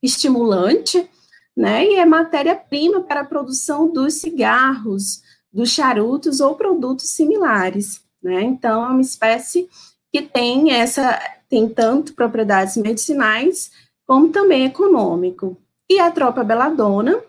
estimulante, 0.00 1.10
né, 1.56 1.84
e 1.84 1.96
é 1.96 2.06
matéria-prima 2.06 3.00
para 3.00 3.22
a 3.22 3.24
produção 3.24 3.92
dos 3.92 4.14
cigarros, 4.14 5.24
dos 5.52 5.70
charutos 5.70 6.38
ou 6.38 6.54
produtos 6.54 7.10
similares, 7.10 8.00
né, 8.22 8.42
então 8.42 8.84
é 8.84 8.90
uma 8.90 9.00
espécie 9.00 9.68
que 10.12 10.22
tem 10.22 10.70
essa, 10.70 11.20
tem 11.48 11.68
tanto 11.68 12.14
propriedades 12.14 12.76
medicinais, 12.76 13.72
como 14.06 14.28
também 14.28 14.66
econômico. 14.66 15.56
E 15.90 15.98
a 15.98 16.12
tropa 16.12 16.44
beladona, 16.44 17.20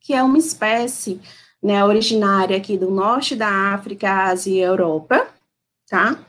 que 0.00 0.14
é 0.14 0.22
uma 0.22 0.38
espécie, 0.38 1.20
né, 1.60 1.84
originária 1.84 2.56
aqui 2.56 2.78
do 2.78 2.88
norte 2.88 3.34
da 3.34 3.74
África, 3.74 4.28
Ásia 4.28 4.52
e 4.52 4.60
Europa, 4.60 5.26
tá, 5.88 6.24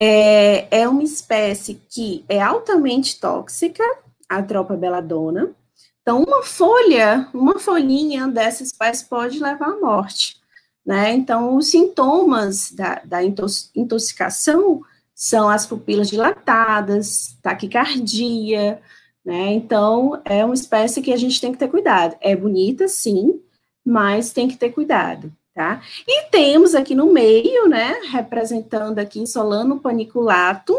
é, 0.00 0.80
é 0.82 0.88
uma 0.88 1.02
espécie 1.02 1.80
que 1.90 2.24
é 2.28 2.40
altamente 2.40 3.20
tóxica, 3.20 3.84
a 4.28 4.42
tropa 4.42 4.74
beladona. 4.74 5.54
Então, 6.00 6.22
uma 6.22 6.42
folha, 6.42 7.28
uma 7.34 7.58
folhinha 7.58 8.26
dessa 8.26 8.62
espécie 8.62 9.04
pode 9.04 9.38
levar 9.38 9.68
à 9.68 9.80
morte. 9.80 10.40
Né? 10.84 11.12
Então, 11.12 11.56
os 11.56 11.70
sintomas 11.70 12.72
da, 12.72 13.02
da 13.04 13.20
intoxicação 13.22 14.80
são 15.14 15.48
as 15.50 15.66
pupilas 15.66 16.08
dilatadas, 16.08 17.36
taquicardia, 17.42 18.80
né? 19.22 19.52
Então, 19.52 20.18
é 20.24 20.42
uma 20.42 20.54
espécie 20.54 21.02
que 21.02 21.12
a 21.12 21.16
gente 21.16 21.38
tem 21.38 21.52
que 21.52 21.58
ter 21.58 21.68
cuidado. 21.68 22.16
É 22.22 22.34
bonita, 22.34 22.88
sim, 22.88 23.38
mas 23.84 24.32
tem 24.32 24.48
que 24.48 24.56
ter 24.56 24.70
cuidado 24.70 25.30
tá? 25.60 25.82
E 26.08 26.22
temos 26.30 26.74
aqui 26.74 26.94
no 26.94 27.12
meio, 27.12 27.68
né, 27.68 28.00
representando 28.10 28.98
aqui 28.98 29.26
Solano 29.26 29.78
paniculatum, 29.78 30.78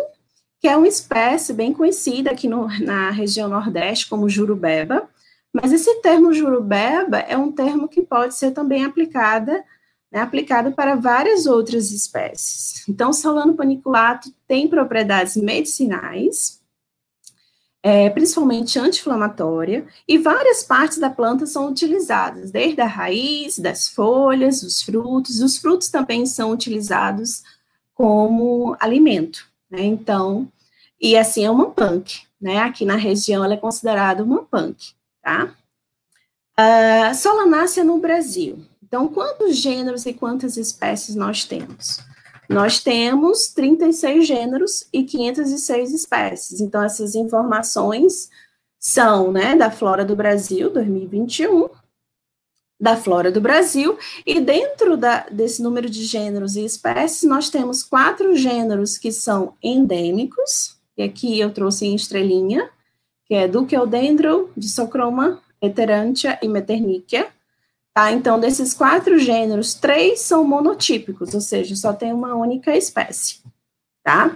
que 0.59 0.67
é 0.67 0.75
uma 0.75 0.87
espécie 0.87 1.53
bem 1.53 1.71
conhecida 1.71 2.31
aqui 2.31 2.47
no, 2.47 2.67
na 2.79 3.11
região 3.11 3.47
nordeste 3.47 4.09
como 4.09 4.27
jurubeba, 4.27 5.07
mas 5.53 5.71
esse 5.71 6.01
termo 6.01 6.33
jurubeba 6.33 7.19
é 7.19 7.37
um 7.37 7.51
termo 7.51 7.87
que 7.87 8.01
pode 8.01 8.33
ser 8.33 8.51
também 8.51 8.83
aplicada, 8.83 9.63
né, 10.11 10.19
aplicado 10.19 10.71
para 10.71 10.95
várias 10.95 11.45
outras 11.45 11.91
espécies. 11.91 12.83
Então, 12.89 13.13
Solano 13.13 13.53
paniculatum 13.53 14.31
tem 14.47 14.67
propriedades 14.67 15.37
medicinais, 15.37 16.59
é, 17.83 18.09
principalmente 18.09 18.77
anti-inflamatória, 18.77 19.87
e 20.07 20.17
várias 20.17 20.63
partes 20.63 20.99
da 20.99 21.09
planta 21.09 21.45
são 21.45 21.67
utilizadas, 21.67 22.51
desde 22.51 22.81
a 22.81 22.85
raiz, 22.85 23.57
das 23.57 23.87
folhas, 23.87 24.61
os 24.61 24.81
frutos. 24.81 25.41
Os 25.41 25.57
frutos 25.57 25.89
também 25.89 26.25
são 26.25 26.51
utilizados 26.51 27.43
como 27.93 28.75
alimento, 28.79 29.47
né? 29.69 29.83
Então, 29.83 30.51
e 30.99 31.17
assim 31.17 31.45
é 31.45 31.51
uma 31.51 31.71
punk, 31.71 32.21
né? 32.39 32.59
Aqui 32.59 32.85
na 32.85 32.95
região 32.95 33.43
ela 33.43 33.55
é 33.55 33.57
considerada 33.57 34.23
uma 34.23 34.43
punk, 34.43 34.93
tá? 35.21 35.55
Uh, 36.59 37.15
Solanácea 37.15 37.83
no 37.83 37.97
Brasil. 37.97 38.59
Então, 38.83 39.07
quantos 39.07 39.55
gêneros 39.55 40.05
e 40.05 40.13
quantas 40.13 40.57
espécies 40.57 41.15
nós 41.15 41.45
temos? 41.45 41.99
Nós 42.53 42.79
temos 42.79 43.47
36 43.49 44.27
gêneros 44.27 44.87
e 44.91 45.03
506 45.03 45.93
espécies. 45.93 46.59
Então, 46.59 46.83
essas 46.83 47.15
informações 47.15 48.29
são 48.79 49.31
né, 49.31 49.55
da 49.55 49.69
Flora 49.69 50.03
do 50.03 50.15
Brasil 50.15 50.71
2021, 50.71 51.69
da 52.79 52.97
Flora 52.97 53.31
do 53.31 53.39
Brasil, 53.39 53.97
e 54.25 54.39
dentro 54.39 54.97
da, 54.97 55.27
desse 55.31 55.61
número 55.61 55.87
de 55.87 56.03
gêneros 56.03 56.55
e 56.55 56.65
espécies, 56.65 57.23
nós 57.29 57.49
temos 57.49 57.83
quatro 57.83 58.35
gêneros 58.35 58.97
que 58.97 59.11
são 59.11 59.53
endêmicos, 59.61 60.79
e 60.97 61.03
aqui 61.03 61.39
eu 61.39 61.53
trouxe 61.53 61.85
em 61.85 61.95
estrelinha, 61.95 62.69
que 63.25 63.35
é 63.35 63.47
Ducheldendro, 63.47 64.51
Dissochroma, 64.57 65.39
Heterantia 65.61 66.39
e 66.41 66.47
Meternicia. 66.47 67.27
Tá? 67.93 68.11
Então, 68.11 68.39
desses 68.39 68.73
quatro 68.73 69.19
gêneros, 69.19 69.73
três 69.73 70.21
são 70.21 70.45
monotípicos, 70.45 71.33
ou 71.33 71.41
seja, 71.41 71.75
só 71.75 71.91
tem 71.91 72.13
uma 72.13 72.35
única 72.35 72.75
espécie. 72.75 73.41
Tá? 74.03 74.35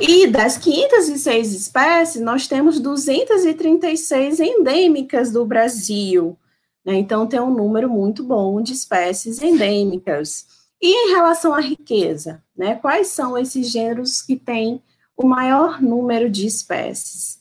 E 0.00 0.26
das 0.26 0.58
506 0.58 1.54
espécies, 1.54 2.20
nós 2.20 2.46
temos 2.48 2.80
236 2.80 4.40
endêmicas 4.40 5.30
do 5.30 5.44
Brasil. 5.46 6.36
Né? 6.84 6.96
Então, 6.96 7.26
tem 7.26 7.40
um 7.40 7.54
número 7.54 7.88
muito 7.88 8.24
bom 8.24 8.60
de 8.60 8.72
espécies 8.72 9.40
endêmicas. 9.40 10.46
E 10.82 10.88
em 10.88 11.14
relação 11.14 11.54
à 11.54 11.60
riqueza, 11.60 12.42
né? 12.56 12.74
quais 12.74 13.06
são 13.06 13.38
esses 13.38 13.70
gêneros 13.70 14.20
que 14.20 14.36
têm 14.36 14.82
o 15.16 15.26
maior 15.26 15.80
número 15.80 16.28
de 16.28 16.46
espécies? 16.46 17.40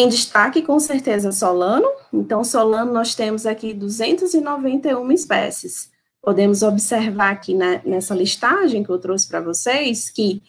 Em 0.00 0.08
destaque, 0.08 0.62
com 0.62 0.78
certeza, 0.78 1.32
Solano. 1.32 1.88
Então, 2.12 2.44
Solano, 2.44 2.92
nós 2.92 3.16
temos 3.16 3.44
aqui 3.44 3.74
291 3.74 5.10
espécies. 5.10 5.90
Podemos 6.22 6.62
observar 6.62 7.32
aqui 7.32 7.52
na, 7.52 7.82
nessa 7.84 8.14
listagem 8.14 8.84
que 8.84 8.90
eu 8.90 8.98
trouxe 8.98 9.26
para 9.26 9.40
vocês 9.40 10.08
que 10.08 10.40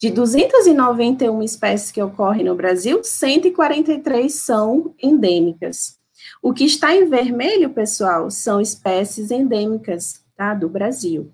de 0.00 0.10
291 0.10 1.42
espécies 1.42 1.90
que 1.92 2.02
ocorrem 2.02 2.44
no 2.44 2.56
Brasil, 2.56 3.02
143 3.02 4.32
são 4.32 4.94
endêmicas. 5.00 5.98
O 6.42 6.52
que 6.52 6.64
está 6.64 6.94
em 6.94 7.08
vermelho, 7.08 7.70
pessoal, 7.70 8.30
são 8.30 8.60
espécies 8.60 9.30
endêmicas 9.30 10.24
tá, 10.36 10.54
do 10.54 10.68
Brasil. 10.68 11.32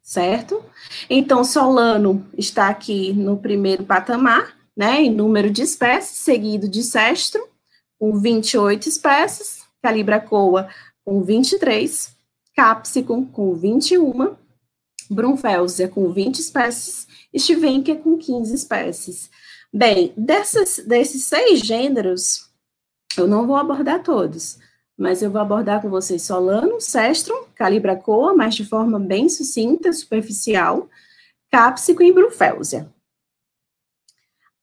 Certo? 0.00 0.64
Então, 1.10 1.44
Solano 1.44 2.24
está 2.36 2.68
aqui 2.68 3.12
no 3.12 3.36
primeiro 3.36 3.84
patamar, 3.84 4.56
né, 4.76 5.02
em 5.02 5.10
número 5.10 5.50
de 5.50 5.62
espécies, 5.62 6.18
seguido 6.18 6.68
de 6.68 6.82
cestro, 6.82 7.46
com 7.98 8.18
28 8.18 8.88
espécies, 8.88 9.62
calibracoa 9.82 10.68
com 11.04 11.22
23, 11.22 12.14
capsicum 12.54 13.24
com 13.24 13.54
21, 13.54 14.36
Brunfelsia 15.10 15.88
com 15.88 16.10
20 16.10 16.38
espécies 16.38 17.06
e 17.32 17.38
Stivenkia 17.38 17.96
com 17.96 18.16
15 18.16 18.54
espécies. 18.54 19.30
Bem, 19.72 20.12
dessas, 20.16 20.78
desses 20.86 21.26
seis 21.26 21.60
gêneros, 21.60 22.50
eu 23.16 23.26
não 23.26 23.46
vou 23.46 23.56
abordar 23.56 24.02
todos, 24.02 24.58
mas 24.96 25.22
eu 25.22 25.30
vou 25.30 25.40
abordar 25.40 25.80
com 25.80 25.88
vocês 25.88 26.22
Solano, 26.22 26.80
Cestrum, 26.80 27.44
Calibracoa, 27.54 28.34
mas 28.34 28.54
de 28.54 28.64
forma 28.64 28.98
bem 28.98 29.28
sucinta, 29.28 29.92
superficial, 29.92 30.88
Cápsico 31.50 32.02
e 32.02 32.12
Brunfelsia. 32.12 32.90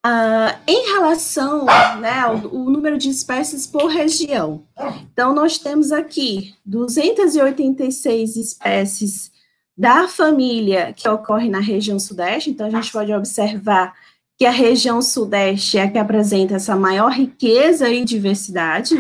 Uh, 0.06 0.56
em 0.66 0.94
relação 0.94 1.66
né, 2.00 2.20
ao, 2.22 2.38
número 2.38 2.98
de 2.98 3.10
espécies 3.10 3.68
por 3.68 3.88
região, 3.88 4.64
então 5.12 5.34
nós 5.34 5.58
temos 5.58 5.92
aqui 5.92 6.56
286 6.66 8.38
espécies 8.38 9.30
da 9.78 10.08
família 10.08 10.94
que 10.94 11.08
ocorre 11.10 11.50
na 11.50 11.60
região 11.60 12.00
sudeste, 12.00 12.50
então 12.50 12.68
a 12.68 12.70
gente 12.70 12.90
pode 12.94 13.12
observar 13.12 13.94
que 14.38 14.46
a 14.46 14.52
região 14.52 15.02
sudeste 15.02 15.78
é 15.78 15.84
a 15.84 15.92
que 15.92 15.98
apresenta 15.98 16.56
essa 16.56 16.78
maior 16.78 17.12
riqueza 17.12 17.90
e 17.90 18.06
diversidade. 18.06 18.96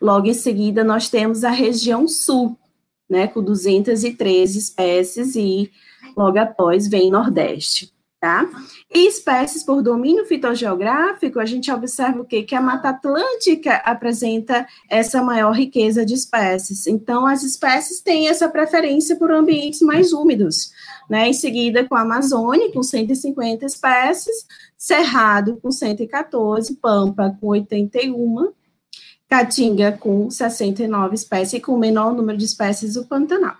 Logo 0.00 0.26
em 0.26 0.34
seguida, 0.34 0.82
nós 0.82 1.08
temos 1.08 1.44
a 1.44 1.50
região 1.50 2.08
sul, 2.08 2.58
né, 3.08 3.28
com 3.28 3.40
213 3.40 4.58
espécies, 4.58 5.36
e 5.36 5.70
logo 6.16 6.40
após 6.40 6.88
vem 6.88 7.08
Nordeste 7.08 7.92
tá? 8.20 8.46
E 8.94 9.08
espécies 9.08 9.64
por 9.64 9.82
domínio 9.82 10.26
fitogeográfico, 10.26 11.40
a 11.40 11.46
gente 11.46 11.72
observa 11.72 12.20
o 12.20 12.24
quê? 12.24 12.42
Que 12.42 12.54
a 12.54 12.60
Mata 12.60 12.90
Atlântica 12.90 13.76
apresenta 13.76 14.66
essa 14.90 15.22
maior 15.22 15.52
riqueza 15.52 16.04
de 16.04 16.12
espécies. 16.12 16.86
Então, 16.86 17.26
as 17.26 17.42
espécies 17.42 18.02
têm 18.02 18.28
essa 18.28 18.46
preferência 18.48 19.16
por 19.16 19.32
ambientes 19.32 19.80
mais 19.80 20.12
úmidos, 20.12 20.70
né? 21.08 21.28
Em 21.28 21.32
seguida, 21.32 21.88
com 21.88 21.94
a 21.94 22.02
Amazônia, 22.02 22.70
com 22.72 22.82
150 22.82 23.64
espécies, 23.64 24.46
Cerrado, 24.76 25.58
com 25.62 25.70
114, 25.70 26.74
Pampa, 26.76 27.36
com 27.40 27.48
81, 27.48 28.52
Caatinga, 29.28 29.92
com 29.92 30.30
69 30.30 31.14
espécies, 31.14 31.54
e 31.54 31.60
com 31.60 31.72
o 31.72 31.78
menor 31.78 32.12
número 32.12 32.36
de 32.36 32.44
espécies, 32.44 32.96
o 32.96 33.06
Pantanal. 33.06 33.56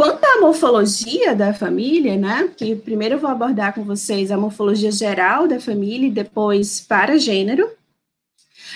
Quanto 0.00 0.24
à 0.24 0.40
morfologia 0.40 1.36
da 1.36 1.52
família, 1.52 2.16
né, 2.16 2.48
que 2.56 2.74
primeiro 2.74 3.16
eu 3.16 3.18
vou 3.18 3.28
abordar 3.28 3.74
com 3.74 3.84
vocês 3.84 4.30
a 4.30 4.38
morfologia 4.38 4.90
geral 4.90 5.46
da 5.46 5.60
família 5.60 6.06
e 6.06 6.10
depois 6.10 6.80
para 6.80 7.18
gênero. 7.18 7.70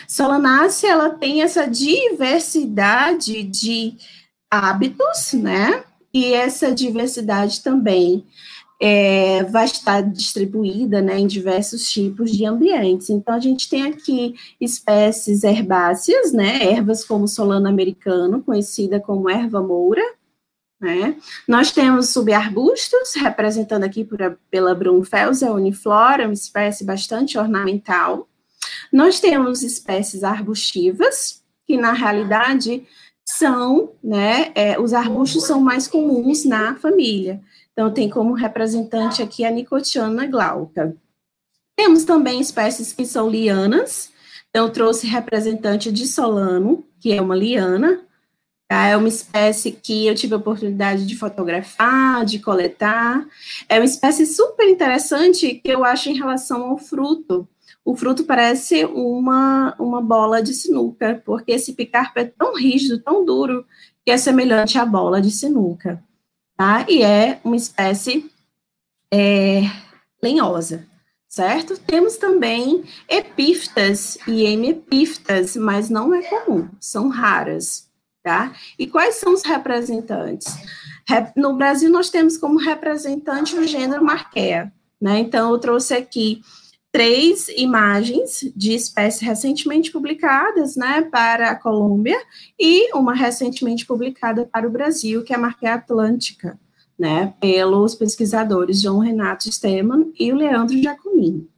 Solanácea, 0.07 0.89
ela 0.89 1.09
tem 1.09 1.41
essa 1.41 1.67
diversidade 1.67 3.43
de 3.43 3.95
hábitos, 4.51 5.33
né, 5.33 5.85
e 6.13 6.35
essa 6.35 6.75
diversidade 6.75 7.63
também 7.63 8.23
é, 8.79 9.45
vai 9.45 9.65
estar 9.65 10.03
distribuída 10.03 11.01
né, 11.01 11.19
em 11.19 11.27
diversos 11.27 11.91
tipos 11.91 12.33
de 12.33 12.45
ambientes. 12.45 13.09
Então, 13.09 13.35
a 13.35 13.41
gente 13.41 13.71
tem 13.71 13.85
aqui 13.85 14.35
espécies 14.61 15.43
herbáceas, 15.43 16.35
né, 16.35 16.71
ervas 16.71 17.03
como 17.03 17.27
solano 17.27 17.67
americano, 17.67 18.43
conhecida 18.43 19.01
como 19.01 19.31
erva 19.31 19.63
moura, 19.63 20.03
né? 20.85 21.17
Nós 21.49 21.73
temos 21.73 22.11
subarbustos, 22.11 23.15
representando 23.17 23.85
aqui 23.85 24.05
por, 24.05 24.19
pela 24.51 24.75
Brunfelsia 24.75 25.51
uniflora, 25.51 26.27
uma 26.27 26.35
espécie 26.35 26.85
bastante 26.85 27.39
ornamental. 27.39 28.29
Nós 28.93 29.19
temos 29.19 29.63
espécies 29.63 30.23
arbustivas, 30.23 31.43
que 31.67 31.79
na 31.79 31.93
realidade 31.93 32.87
são, 33.25 33.93
né, 34.03 34.53
é, 34.55 34.79
os 34.79 34.93
arbustos 34.93 35.47
são 35.47 35.59
mais 35.59 35.89
comuns 35.89 36.45
na 36.45 36.75
família. 36.77 37.41
Então, 37.73 37.91
tem 37.91 38.11
como 38.11 38.35
representante 38.35 39.23
aqui 39.23 39.45
a 39.45 39.51
Nicotiana 39.51 40.27
glauca. 40.27 40.95
Temos 41.75 42.05
também 42.05 42.41
espécies 42.41 42.93
que 42.93 43.07
são 43.07 43.29
lianas, 43.29 44.13
então, 44.51 44.71
trouxe 44.71 45.07
representante 45.09 45.91
de 45.91 46.07
Solano, 46.07 46.85
que 47.01 47.13
é 47.13 47.21
uma 47.21 47.35
liana, 47.35 48.03
Tá? 48.69 48.87
É 48.87 48.97
uma 48.97 49.09
espécie 49.09 49.73
que 49.73 50.07
eu 50.07 50.15
tive 50.15 50.35
a 50.35 50.39
oportunidade 50.39 51.07
de 51.07 51.17
fotografar, 51.17 52.25
de 52.25 52.39
coletar. 52.39 53.27
É 53.69 53.79
uma 53.79 53.85
espécie 53.85 54.27
super 54.27 54.69
interessante 54.69 55.55
que 55.57 55.71
eu 55.71 55.85
acho 55.85 56.09
em 56.09 56.17
relação 56.17 56.63
ao 56.71 56.79
fruto. 56.79 57.47
O 57.85 57.95
fruto 57.95 58.25
parece 58.25 58.85
uma, 58.87 59.75
uma 59.79 60.01
bola 60.01 60.43
de 60.43 60.55
sinuca, 60.55 61.23
porque 61.25 61.53
esse 61.53 61.75
picarpo 61.75 62.19
é 62.19 62.25
tão 62.25 62.55
rígido, 62.55 63.03
tão 63.03 63.25
duro, 63.25 63.67
que 64.05 64.11
é 64.11 64.17
semelhante 64.17 64.79
à 64.79 64.87
bola 64.87 65.21
de 65.21 65.31
sinuca. 65.31 66.03
Tá? 66.57 66.87
E 66.89 67.03
é 67.03 67.41
uma 67.45 67.57
espécie 67.57 68.31
é, 69.13 69.63
lenhosa 70.23 70.87
certo? 71.29 71.77
Temos 71.77 72.17
também 72.17 72.85
epífitas 73.09 74.17
e 74.25 74.45
hemiepífitas, 74.45 75.57
mas 75.57 75.91
não 75.91 76.15
é 76.15 76.23
comum, 76.23 76.69
são 76.79 77.09
raras 77.09 77.93
tá? 78.25 78.53
E 78.79 78.87
quais 78.87 79.17
são 79.17 79.35
os 79.35 79.45
representantes? 79.45 80.57
No 81.37 81.55
Brasil, 81.55 81.91
nós 81.91 82.09
temos 82.09 82.39
como 82.39 82.59
representante 82.59 83.55
o 83.55 83.67
gênero 83.67 84.03
Marquea, 84.03 84.73
né? 84.99 85.19
Então, 85.19 85.53
eu 85.53 85.59
trouxe 85.59 85.93
aqui 85.95 86.41
três 86.91 87.49
imagens 87.49 88.51
de 88.57 88.73
espécies 88.73 89.21
recentemente 89.21 89.91
publicadas, 89.91 90.77
né, 90.77 91.03
para 91.03 91.51
a 91.51 91.55
Colômbia, 91.57 92.17
e 92.59 92.97
uma 92.97 93.13
recentemente 93.13 93.85
publicada 93.85 94.49
para 94.51 94.67
o 94.67 94.71
Brasil, 94.71 95.23
que 95.23 95.33
é 95.33 95.37
a 95.37 95.41
Marquea 95.41 95.75
Atlântica, 95.75 96.59
né, 96.97 97.35
pelos 97.41 97.97
pesquisadores 97.97 98.81
João 98.81 99.01
Renato 99.01 99.53
Stemann 99.53 100.13
e 100.19 100.33
o 100.33 100.37
Leandro 100.37 100.79
Giacomini. 100.79 101.51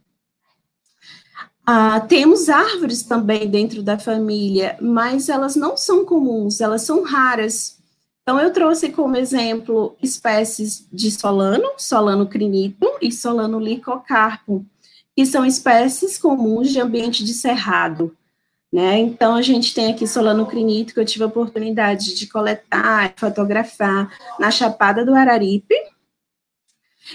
Ah, 1.68 1.98
temos 1.98 2.48
árvores 2.48 3.02
também 3.02 3.50
dentro 3.50 3.82
da 3.82 3.98
família, 3.98 4.78
mas 4.80 5.28
elas 5.28 5.56
não 5.56 5.76
são 5.76 6.04
comuns, 6.04 6.60
elas 6.60 6.82
são 6.82 7.02
raras. 7.02 7.76
Então, 8.22 8.38
eu 8.38 8.52
trouxe 8.52 8.90
como 8.90 9.16
exemplo 9.16 9.96
espécies 10.00 10.86
de 10.92 11.10
solano, 11.10 11.72
solano 11.76 12.26
crinito 12.28 12.86
e 13.02 13.10
solano 13.10 13.58
licocarpo, 13.58 14.64
que 15.16 15.26
são 15.26 15.44
espécies 15.44 16.16
comuns 16.16 16.70
de 16.70 16.80
ambiente 16.80 17.24
de 17.24 17.34
cerrado. 17.34 18.16
Né? 18.72 18.98
Então, 18.98 19.34
a 19.34 19.42
gente 19.42 19.74
tem 19.74 19.92
aqui 19.92 20.06
solano 20.06 20.46
crinito, 20.46 20.94
que 20.94 21.00
eu 21.00 21.04
tive 21.04 21.24
a 21.24 21.28
oportunidade 21.28 22.14
de 22.14 22.28
coletar, 22.28 23.12
fotografar 23.16 24.08
na 24.38 24.52
Chapada 24.52 25.04
do 25.04 25.14
Araripe, 25.14 25.74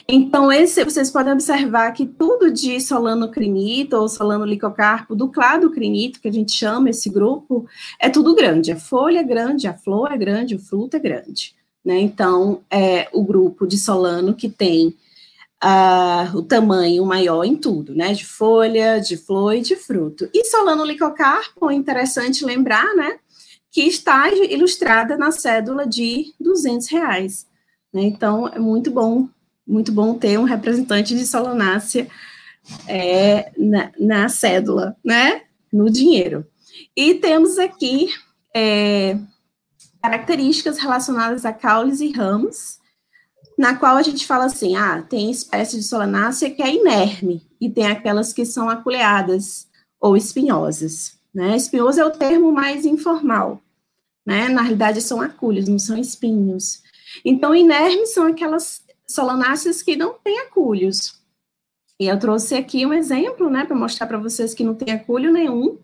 então, 0.08 0.52
esse, 0.52 0.84
vocês 0.84 1.10
podem 1.12 1.34
observar 1.34 1.92
que 1.92 2.06
tudo 2.06 2.52
de 2.52 2.80
solano 2.80 3.30
crinito 3.30 3.98
ou 3.98 4.08
solano 4.08 4.46
licocarpo, 4.46 5.16
do 5.16 5.30
clado 5.30 5.70
crinito, 5.70 6.22
que 6.22 6.28
a 6.28 6.32
gente 6.32 6.52
chama 6.52 6.90
esse 6.90 7.10
grupo, 7.10 7.66
é 8.00 8.10
tudo 8.10 8.36
grande. 8.36 8.72
A 8.72 8.80
folha 8.80 9.20
é 9.20 9.24
grande, 9.24 9.68
a 9.68 9.74
flor 9.74 10.12
é 10.12 10.18
grande, 10.18 10.56
o 10.56 10.60
fruto 10.60 10.96
é 10.96 11.00
grande. 11.00 11.56
Né? 11.84 12.00
Então, 12.00 12.62
é 12.70 13.10
o 13.12 13.24
grupo 13.24 13.68
de 13.68 13.78
solano 13.78 14.34
que 14.34 14.50
tem 14.50 14.96
uh, 15.64 16.38
o 16.38 16.42
tamanho 16.42 17.06
maior 17.06 17.44
em 17.44 17.56
tudo, 17.56 17.96
né? 17.96 18.14
De 18.14 18.26
folha, 18.26 19.00
de 19.00 19.18
flor 19.18 19.56
e 19.56 19.62
de 19.62 19.76
fruto. 19.76 20.30
E 20.34 20.46
solano 20.46 20.86
licocarpo, 20.86 21.70
é 21.70 21.74
interessante 21.74 22.46
lembrar, 22.46 22.96
né? 22.96 23.20
Que 23.72 23.82
está 23.82 24.30
ilustrada 24.30 25.18
na 25.18 25.32
cédula 25.32 25.88
de 25.88 26.34
200 26.40 26.88
reais. 26.90 27.48
Né? 27.94 28.04
Então, 28.04 28.48
é 28.48 28.60
muito 28.60 28.92
bom 28.92 29.28
muito 29.72 29.92
bom 29.92 30.16
ter 30.16 30.38
um 30.38 30.44
representante 30.44 31.16
de 31.16 31.26
Solonácea 31.26 32.08
é, 32.88 33.52
na, 33.58 33.92
na, 33.98 34.30
cédula, 34.30 34.98
né? 35.04 35.44
No 35.72 35.90
dinheiro. 35.90 36.46
E 36.96 37.16
temos 37.16 37.58
aqui 37.58 38.10
é, 38.54 39.18
características 40.04 40.78
relacionadas 40.78 41.46
a 41.46 41.54
caules 41.54 42.02
e 42.02 42.12
ramos, 42.12 42.80
na 43.58 43.76
qual 43.76 43.96
a 43.96 44.02
gente 44.02 44.28
fala 44.28 44.46
assim, 44.46 44.76
ah, 44.76 45.02
tem 45.02 45.32
espécie 45.32 45.78
de 45.78 45.84
solanácea 45.84 46.50
que 46.50 46.62
é 46.62 46.76
inerme, 46.76 47.48
e 47.60 47.70
tem 47.70 47.88
aquelas 47.88 48.34
que 48.34 48.46
são 48.46 48.70
aculeadas 48.70 49.68
ou 50.02 50.18
espinhosas, 50.18 51.18
né? 51.34 51.56
Espinhoso 51.56 52.02
é 52.02 52.06
o 52.06 52.12
termo 52.12 52.52
mais 52.52 52.86
informal, 52.86 53.62
né? 54.26 54.50
Na 54.50 54.64
realidade 54.64 55.02
são 55.02 55.22
acúlios, 55.22 55.70
não 55.70 55.80
são 55.80 55.98
espinhos. 55.98 56.82
Então, 57.26 57.54
inermes 57.54 58.14
são 58.14 58.26
aquelas 58.26 58.81
solanáceas 59.14 59.82
que 59.82 59.96
não 59.96 60.16
têm 60.24 60.40
acúlios. 60.40 61.22
E 62.00 62.08
eu 62.08 62.18
trouxe 62.18 62.56
aqui 62.56 62.86
um 62.86 62.94
exemplo, 62.94 63.50
né, 63.50 63.64
para 63.64 63.76
mostrar 63.76 64.08
para 64.08 64.18
vocês 64.18 64.54
que 64.54 64.64
não 64.64 64.74
tem 64.74 64.94
acúlio 64.94 65.32
nenhum. 65.32 65.78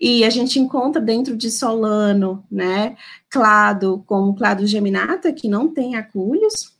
E 0.00 0.24
a 0.24 0.30
gente 0.30 0.58
encontra 0.58 1.00
dentro 1.00 1.36
de 1.36 1.50
solano, 1.50 2.42
né, 2.50 2.96
clado, 3.28 4.02
como 4.06 4.34
clado 4.34 4.66
geminata, 4.66 5.32
que 5.32 5.48
não 5.48 5.68
tem 5.68 5.96
acúlios. 5.96 6.74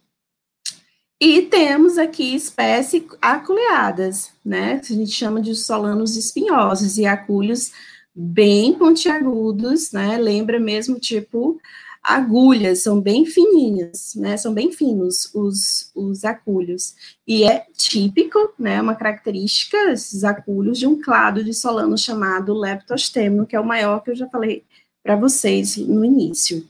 E 1.20 1.42
temos 1.42 1.98
aqui 1.98 2.35
espécies 2.35 3.05
aculeadas, 3.20 4.33
né, 4.42 4.79
que 4.79 4.94
a 4.94 4.96
gente 4.96 5.11
chama 5.11 5.42
de 5.42 5.55
solanos 5.55 6.16
espinhosos 6.16 6.96
e 6.96 7.05
acúlios 7.05 7.72
bem 8.14 8.72
pontiagudos, 8.72 9.92
né, 9.92 10.16
lembra 10.16 10.59
mesmo 10.59 10.98
tipo 10.98 11.61
agulhas, 12.03 12.83
são 12.83 13.01
bem 13.01 13.27
fininhas, 13.27 14.15
né? 14.17 14.37
São 14.37 14.55
bem 14.55 14.73
finos 14.73 15.31
os, 15.35 15.91
os 15.95 16.25
acúlios. 16.25 16.95
E 17.27 17.45
é 17.45 17.67
típico, 17.77 18.53
né? 18.59 18.81
Uma 18.81 18.95
característica, 18.95 19.77
esses 19.93 20.25
acúlios, 20.25 20.79
de 20.79 20.87
um 20.87 21.01
clado 21.01 21.45
de 21.45 21.53
solano 21.53 21.97
chamado 21.97 22.55
leptostemno, 22.55 23.47
que 23.47 23.55
é 23.55 23.61
o 23.61 23.67
maior 23.67 24.03
que 24.03 24.11
eu 24.11 24.17
já 24.17 24.29
falei 24.29 24.65
para 25.03 25.17
vocês 25.17 25.77
no 25.77 26.05
início. 26.05 26.67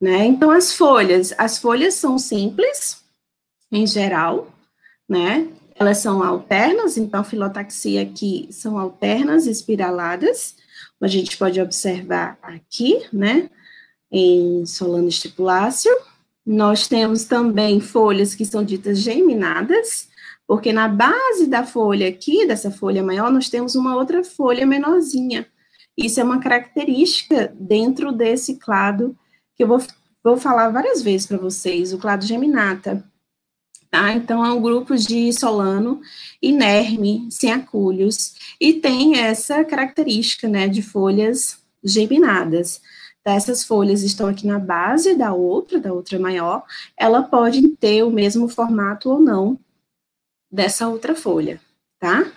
Né? 0.00 0.26
Então, 0.26 0.50
as 0.50 0.74
folhas, 0.74 1.32
as 1.38 1.58
folhas 1.58 1.94
são 1.94 2.18
simples, 2.18 3.02
em 3.70 3.86
geral, 3.86 4.52
né? 5.08 5.48
Elas 5.76 5.98
são 5.98 6.22
alternas, 6.22 6.96
então, 6.96 7.24
filotaxia 7.24 8.02
aqui 8.02 8.48
são 8.50 8.78
alternas, 8.78 9.46
espiraladas, 9.46 10.56
a 11.00 11.08
gente 11.08 11.36
pode 11.36 11.60
observar 11.60 12.38
aqui, 12.42 13.06
né? 13.12 13.50
Em 14.16 14.64
Solano 14.64 15.08
estipuláceo. 15.08 15.92
Nós 16.46 16.86
temos 16.86 17.24
também 17.24 17.80
folhas 17.80 18.32
que 18.32 18.44
são 18.44 18.62
ditas 18.62 19.00
geminadas, 19.00 20.08
porque 20.46 20.72
na 20.72 20.86
base 20.86 21.48
da 21.48 21.64
folha 21.64 22.08
aqui, 22.08 22.46
dessa 22.46 22.70
folha 22.70 23.02
maior, 23.02 23.32
nós 23.32 23.48
temos 23.48 23.74
uma 23.74 23.96
outra 23.96 24.22
folha 24.22 24.64
menorzinha. 24.64 25.48
Isso 25.98 26.20
é 26.20 26.24
uma 26.24 26.38
característica 26.38 27.52
dentro 27.58 28.12
desse 28.12 28.56
clado 28.56 29.16
que 29.56 29.64
eu 29.64 29.68
vou, 29.68 29.82
vou 30.22 30.36
falar 30.36 30.68
várias 30.68 31.02
vezes 31.02 31.26
para 31.26 31.38
vocês, 31.38 31.92
o 31.92 31.98
clado 31.98 32.24
geminata. 32.24 33.04
Tá? 33.90 34.12
Então, 34.12 34.46
é 34.46 34.52
um 34.52 34.62
grupo 34.62 34.94
de 34.96 35.32
solano 35.32 36.00
inerme, 36.40 37.26
sem 37.30 37.52
acúlios, 37.52 38.34
e 38.60 38.74
tem 38.74 39.18
essa 39.18 39.64
característica, 39.64 40.46
né, 40.48 40.68
de 40.68 40.82
folhas 40.82 41.58
geminadas. 41.82 42.80
Tá? 43.24 43.32
Essas 43.32 43.64
folhas 43.64 44.02
estão 44.02 44.28
aqui 44.28 44.46
na 44.46 44.58
base 44.58 45.14
da 45.14 45.32
outra, 45.32 45.80
da 45.80 45.92
outra 45.92 46.18
maior, 46.18 46.62
ela 46.94 47.22
pode 47.22 47.66
ter 47.70 48.02
o 48.02 48.10
mesmo 48.10 48.48
formato 48.48 49.10
ou 49.10 49.18
não 49.18 49.58
dessa 50.52 50.86
outra 50.86 51.14
folha, 51.16 51.58
tá? 51.98 52.30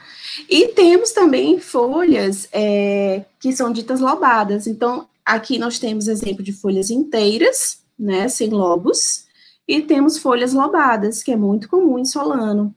E 0.49 0.69
temos 0.69 1.11
também 1.11 1.59
folhas 1.59 2.47
é, 2.53 3.25
que 3.37 3.51
são 3.51 3.71
ditas 3.71 3.99
lobadas. 3.99 4.65
Então, 4.65 5.07
aqui 5.25 5.59
nós 5.59 5.77
temos 5.77 6.07
exemplo 6.07 6.41
de 6.41 6.53
folhas 6.53 6.89
inteiras, 6.89 7.81
né, 7.99 8.29
sem 8.29 8.49
lobos, 8.49 9.25
e 9.67 9.81
temos 9.81 10.17
folhas 10.17 10.53
lobadas, 10.53 11.21
que 11.21 11.31
é 11.31 11.35
muito 11.35 11.67
comum 11.67 11.99
em 11.99 12.05
solano, 12.05 12.73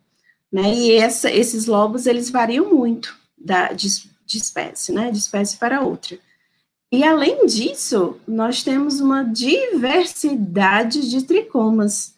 né, 0.51 0.75
e 0.75 0.93
essa, 0.93 1.31
esses 1.31 1.67
lobos, 1.67 2.07
eles 2.07 2.29
variam 2.29 2.75
muito 2.75 3.17
da, 3.39 3.73
de, 3.73 3.89
de 4.27 4.37
espécie, 4.37 4.91
né, 4.91 5.13
de 5.13 5.19
espécie 5.19 5.57
para 5.57 5.81
outra. 5.81 6.19
E, 6.93 7.05
além 7.05 7.47
disso, 7.47 8.17
nós 8.27 8.65
temos 8.65 9.01
uma 9.01 9.23
diversidade 9.23 11.09
de 11.09 11.23
tricomas, 11.25 12.15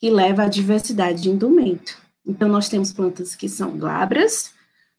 que 0.00 0.10
leva 0.10 0.44
à 0.44 0.48
diversidade 0.48 1.22
de 1.22 1.30
indumento. 1.30 1.98
Então, 2.26 2.48
nós 2.48 2.68
temos 2.68 2.92
plantas 2.92 3.36
que 3.36 3.48
são 3.48 3.76
glabras, 3.76 4.52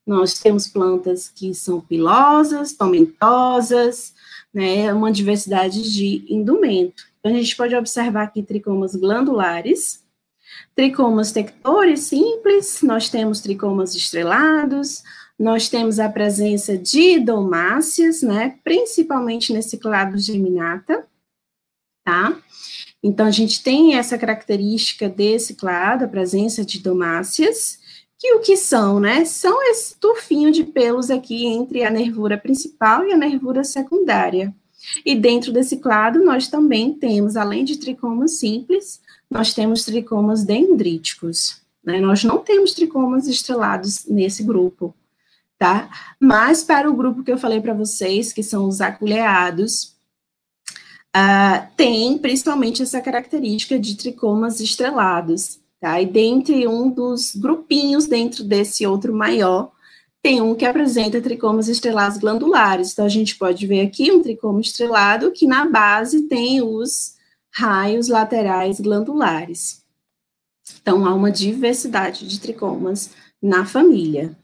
nós 0.06 0.40
temos 0.40 0.68
plantas 0.68 1.28
que 1.28 1.54
são 1.56 1.82
pilosas, 1.82 2.74
tomentosas, 2.74 4.14
né, 4.54 4.94
uma 4.94 5.12
diversidade 5.12 5.92
de 5.92 6.24
indumento. 6.30 7.04
Então, 7.20 7.32
a 7.32 7.36
gente 7.36 7.56
pode 7.56 7.76
observar 7.76 8.24
aqui 8.24 8.44
tricomas 8.44 8.96
glandulares, 8.96 10.04
tricomas 10.76 11.32
tectores 11.32 12.02
simples, 12.02 12.82
nós 12.84 13.10
temos 13.10 13.42
tricomas 13.42 13.96
estrelados, 13.96 15.04
nós 15.38 15.68
temos 15.68 16.00
a 16.00 16.10
presença 16.10 16.78
de 16.78 17.20
domáceas, 17.20 18.22
né, 18.22 18.58
principalmente 18.64 19.52
nesse 19.52 19.78
clado 19.78 20.18
geminata, 20.18 21.06
tá? 22.06 22.42
Então, 23.04 23.28
a 23.28 23.32
gente 23.32 23.62
tem 23.62 23.96
essa 23.96 24.18
característica 24.18 25.08
desse 25.08 25.56
clado, 25.56 26.06
a 26.06 26.08
presença 26.08 26.66
de 26.66 26.80
domáceas, 26.80 27.80
que 28.18 28.34
o 28.34 28.40
que 28.40 28.58
são, 28.58 29.00
né? 29.00 29.26
São 29.26 29.62
esse 29.70 29.96
tufinho 30.00 30.52
de 30.52 30.64
pelos 30.64 31.12
aqui 31.12 31.46
entre 31.46 31.84
a 31.84 31.92
nervura 31.92 32.38
principal 32.38 33.06
e 33.06 33.12
a 33.12 33.18
nervura 33.18 33.64
secundária. 33.64 34.54
E 35.06 35.16
dentro 35.16 35.52
desse 35.52 35.78
clado, 35.78 36.24
nós 36.24 36.48
também 36.48 36.94
temos, 36.94 37.36
além 37.36 37.64
de 37.64 37.78
tricomas 37.78 38.40
simples, 38.40 39.02
nós 39.30 39.54
temos 39.54 39.84
tricomas 39.84 40.44
dendríticos. 40.44 41.62
Né? 41.84 42.00
Nós 42.00 42.24
não 42.24 42.40
temos 42.40 42.74
tricomas 42.74 43.28
estrelados 43.28 44.06
nesse 44.06 44.44
grupo, 44.44 44.96
tá? 45.58 45.90
Mas 46.20 46.64
para 46.64 46.90
o 46.90 46.96
grupo 46.96 47.24
que 47.24 47.32
eu 47.32 47.38
falei 47.38 47.62
para 47.62 47.74
vocês, 47.74 48.34
que 48.34 48.44
são 48.44 48.68
os 48.68 48.82
aculeados, 48.82 49.96
uh, 51.16 51.68
tem 51.76 52.18
principalmente 52.18 52.84
essa 52.84 53.02
característica 53.02 53.80
de 53.80 53.96
tricomas 53.96 54.60
estrelados. 54.60 55.60
Tá? 55.80 56.02
E 56.02 56.06
dentre 56.06 56.68
um 56.68 56.90
dos 56.90 57.36
grupinhos 57.36 58.06
dentro 58.06 58.44
desse 58.44 58.86
outro 58.86 59.14
maior, 59.14 59.72
tem 60.22 60.42
um 60.42 60.56
que 60.56 60.66
apresenta 60.66 61.22
tricomas 61.22 61.68
estrelados 61.68 62.18
glandulares. 62.18 62.92
Então, 62.92 63.06
a 63.06 63.10
gente 63.10 63.38
pode 63.38 63.68
ver 63.68 63.82
aqui 63.82 64.12
um 64.12 64.24
tricoma 64.24 64.60
estrelado 64.60 65.32
que 65.32 65.46
na 65.46 65.70
base 65.70 66.24
tem 66.24 66.64
os 66.64 67.14
raios 67.54 68.08
laterais 68.08 68.80
glandulares. 68.80 69.84
Então, 70.82 71.06
há 71.06 71.14
uma 71.14 71.32
diversidade 71.32 72.28
de 72.28 72.40
tricomas 72.40 73.12
na 73.40 73.66
família. 73.66 74.36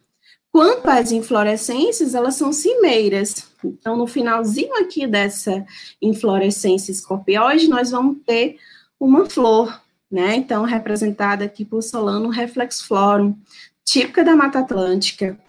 Quanto 0.52 0.88
às 0.90 1.12
inflorescências, 1.12 2.14
elas 2.14 2.36
são 2.36 2.52
cimeiras. 2.52 3.48
Então, 3.64 3.96
no 3.96 4.06
finalzinho 4.06 4.76
aqui 4.76 5.08
dessa 5.08 5.66
inflorescência 6.02 6.92
escorpióide, 6.92 7.70
nós 7.70 7.92
vamos 7.92 8.18
ter 8.26 8.58
uma 9.00 9.30
flor 9.30 9.82
né? 10.12 10.36
Então, 10.36 10.64
representada 10.66 11.46
aqui 11.46 11.64
por 11.64 11.82
Solano 11.82 12.28
reflexflorum, 12.28 13.34
típica 13.86 14.24
da 14.24 14.36
Mata 14.36 14.60
Atlântica. 14.60 15.40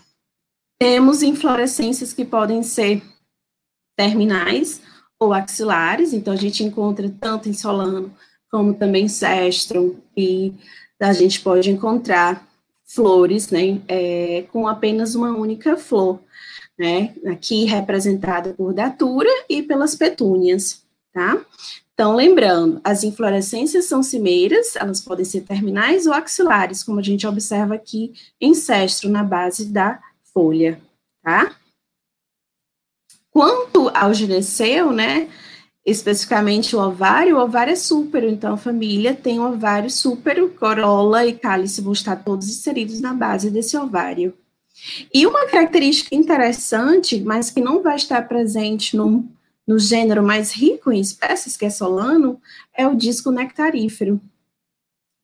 Temos 0.78 1.22
inflorescências 1.22 2.12
que 2.12 2.24
podem 2.24 2.62
ser 2.62 3.02
terminais 3.96 4.80
ou 5.18 5.32
axilares, 5.32 6.12
então 6.12 6.32
a 6.32 6.36
gente 6.36 6.62
encontra 6.62 7.12
tanto 7.20 7.48
em 7.48 7.52
Solano 7.52 8.14
como 8.50 8.74
também 8.74 9.08
Cestrum, 9.08 9.96
e 10.16 10.54
a 11.00 11.12
gente 11.12 11.40
pode 11.40 11.70
encontrar 11.70 12.46
flores, 12.94 13.50
né, 13.50 13.80
é, 13.88 14.44
com 14.52 14.68
apenas 14.68 15.14
uma 15.14 15.30
única 15.36 15.76
flor, 15.76 16.20
né, 16.78 17.14
aqui 17.26 17.64
representada 17.64 18.52
por 18.54 18.74
datura 18.74 19.30
e 19.48 19.62
pelas 19.62 19.94
petúnias, 19.94 20.84
tá? 21.12 21.44
Então, 21.94 22.16
lembrando, 22.16 22.80
as 22.82 23.04
inflorescências 23.04 23.84
são 23.84 24.02
cimeiras, 24.02 24.76
elas 24.76 25.00
podem 25.00 25.24
ser 25.24 25.42
terminais 25.42 26.06
ou 26.06 26.12
axilares, 26.12 26.82
como 26.82 26.98
a 26.98 27.02
gente 27.02 27.26
observa 27.26 27.74
aqui 27.74 28.12
em 28.40 28.54
cestro, 28.54 29.10
na 29.10 29.22
base 29.22 29.66
da 29.66 30.00
folha, 30.32 30.80
tá? 31.22 31.54
Quanto 33.30 33.90
ao 33.94 34.12
gineceu, 34.12 34.92
né, 34.92 35.28
especificamente 35.84 36.76
o 36.76 36.80
ovário, 36.80 37.36
o 37.36 37.40
ovário 37.40 37.72
é 37.72 37.76
súpero, 37.76 38.28
então 38.28 38.54
a 38.54 38.56
família 38.56 39.14
tem 39.14 39.40
o 39.40 39.48
ovário 39.48 39.90
súpero, 39.90 40.50
corola 40.50 41.26
e 41.26 41.32
cálice 41.32 41.80
vão 41.80 41.92
estar 41.92 42.16
todos 42.16 42.48
inseridos 42.48 43.00
na 43.00 43.12
base 43.12 43.50
desse 43.50 43.76
ovário. 43.76 44.34
E 45.12 45.26
uma 45.26 45.46
característica 45.46 46.14
interessante, 46.14 47.20
mas 47.20 47.50
que 47.50 47.60
não 47.60 47.82
vai 47.82 47.96
estar 47.96 48.26
presente 48.28 48.96
num 48.96 49.28
no 49.66 49.78
gênero 49.78 50.22
mais 50.22 50.52
rico 50.52 50.90
em 50.92 51.00
espécies, 51.00 51.56
que 51.56 51.64
é 51.64 51.70
solano, 51.70 52.40
é 52.76 52.86
o 52.86 52.96
disco 52.96 53.30
nectarífero. 53.30 54.20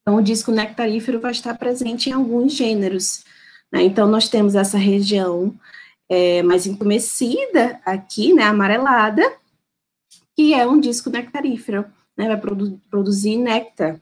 Então, 0.03 0.17
o 0.17 0.23
disco 0.23 0.53
nectarífero 0.53 1.21
vai 1.21 1.33
estar 1.33 1.57
presente 1.59 2.09
em 2.09 2.13
alguns 2.13 2.53
gêneros. 2.53 3.25
Né? 3.71 3.83
Então, 3.83 4.07
nós 4.07 4.29
temos 4.29 4.55
essa 4.55 4.79
região 4.79 5.55
é, 6.09 6.43
mais 6.43 6.67
entumecida 6.67 7.81
aqui, 7.85 8.33
né, 8.33 8.45
amarelada, 8.45 9.23
que 10.39 10.55
é 10.55 10.65
um 10.65 10.79
disco 10.79 11.11
nectarífero, 11.11 11.85
né, 12.17 12.29
vai 12.29 12.37
produ 12.37 12.81
produzir 12.89 13.37
néctar. 13.37 14.01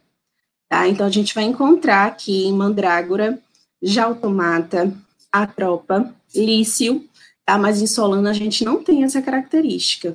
Tá? 0.69 0.87
Então, 0.87 1.07
a 1.07 1.11
gente 1.11 1.35
vai 1.35 1.45
encontrar 1.45 2.09
aqui 2.09 2.45
em 2.45 2.53
mandrágora, 2.53 3.43
jautomata, 3.83 4.95
atropa, 5.33 6.15
lício, 6.35 7.09
tá? 7.43 7.57
mas 7.57 7.81
em 7.81 7.87
solano 7.87 8.29
a 8.29 8.35
gente 8.35 8.67
não 8.67 8.85
tem 8.85 9.03
essa 9.03 9.23
característica. 9.23 10.15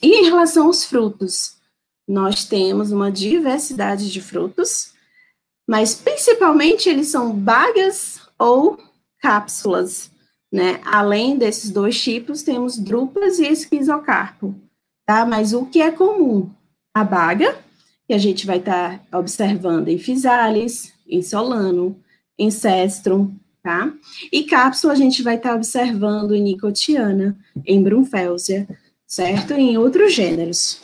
E 0.00 0.20
em 0.20 0.24
relação 0.26 0.66
aos 0.66 0.84
frutos, 0.84 1.56
nós 2.06 2.44
temos 2.44 2.92
uma 2.92 3.10
diversidade 3.10 4.12
de 4.12 4.20
frutos, 4.20 4.92
mas 5.68 5.92
principalmente 5.92 6.88
eles 6.88 7.08
são 7.08 7.32
bagas 7.34 8.20
ou 8.38 8.78
cápsulas, 9.18 10.08
né? 10.52 10.80
Além 10.84 11.36
desses 11.36 11.70
dois 11.70 12.00
tipos, 12.00 12.44
temos 12.44 12.78
drupas 12.78 13.40
e 13.40 13.46
esquizocarpo, 13.46 14.54
tá? 15.06 15.24
Mas 15.24 15.52
o 15.52 15.66
que 15.66 15.80
é 15.80 15.90
comum? 15.90 16.50
A 16.94 17.04
baga, 17.04 17.58
que 18.06 18.14
a 18.14 18.18
gente 18.18 18.46
vai 18.46 18.58
estar 18.58 18.98
tá 19.10 19.18
observando 19.18 19.88
em 19.88 19.98
Physalis, 19.98 20.92
em 21.08 21.22
Solano, 21.22 21.96
em 22.38 22.50
Cestrum, 22.50 23.34
tá? 23.62 23.92
E 24.32 24.44
cápsula 24.44 24.92
a 24.92 24.96
gente 24.96 25.22
vai 25.22 25.36
estar 25.36 25.50
tá 25.50 25.56
observando 25.56 26.34
em 26.34 26.42
Nicotiana, 26.42 27.36
em 27.64 27.82
Brunfelsia, 27.82 28.68
certo? 29.06 29.52
Em 29.54 29.78
outros 29.78 30.12
gêneros. 30.12 30.82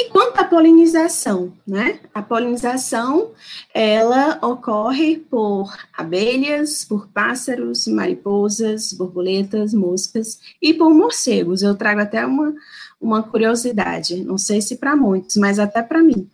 E 0.00 0.10
quanto 0.10 0.38
à 0.38 0.44
polinização, 0.44 1.52
né? 1.66 1.98
A 2.14 2.22
polinização, 2.22 3.32
ela 3.74 4.38
ocorre 4.40 5.16
por 5.16 5.76
abelhas, 5.92 6.84
por 6.84 7.08
pássaros, 7.08 7.88
mariposas, 7.88 8.92
borboletas, 8.92 9.74
moscas 9.74 10.38
e 10.62 10.72
por 10.72 10.94
morcegos. 10.94 11.62
Eu 11.62 11.74
trago 11.74 12.00
até 12.00 12.24
uma, 12.24 12.54
uma 13.00 13.24
curiosidade, 13.24 14.22
não 14.22 14.38
sei 14.38 14.62
se 14.62 14.76
para 14.76 14.94
muitos, 14.94 15.34
mas 15.34 15.58
até 15.58 15.82
para 15.82 16.00
mim. 16.00 16.30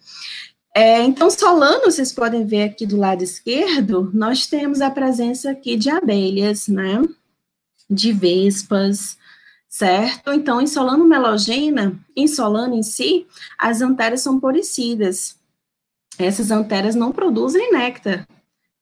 É, 0.76 1.02
então, 1.02 1.30
Solano, 1.30 1.84
vocês 1.86 2.12
podem 2.12 2.44
ver 2.44 2.64
aqui 2.64 2.84
do 2.84 2.98
lado 2.98 3.24
esquerdo, 3.24 4.10
nós 4.12 4.46
temos 4.46 4.82
a 4.82 4.90
presença 4.90 5.52
aqui 5.52 5.74
de 5.74 5.88
abelhas, 5.88 6.68
né? 6.68 7.00
De 7.88 8.12
vespas, 8.12 9.16
certo? 9.74 10.32
Então, 10.32 10.60
em 10.60 10.68
Solano 10.68 11.04
melogena, 11.04 11.98
em 12.14 12.28
Solano 12.28 12.76
em 12.76 12.82
si, 12.84 13.26
as 13.58 13.80
anteras 13.80 14.20
são 14.20 14.38
poricidas. 14.38 15.36
Essas 16.16 16.52
anteras 16.52 16.94
não 16.94 17.10
produzem 17.10 17.72
néctar, 17.72 18.24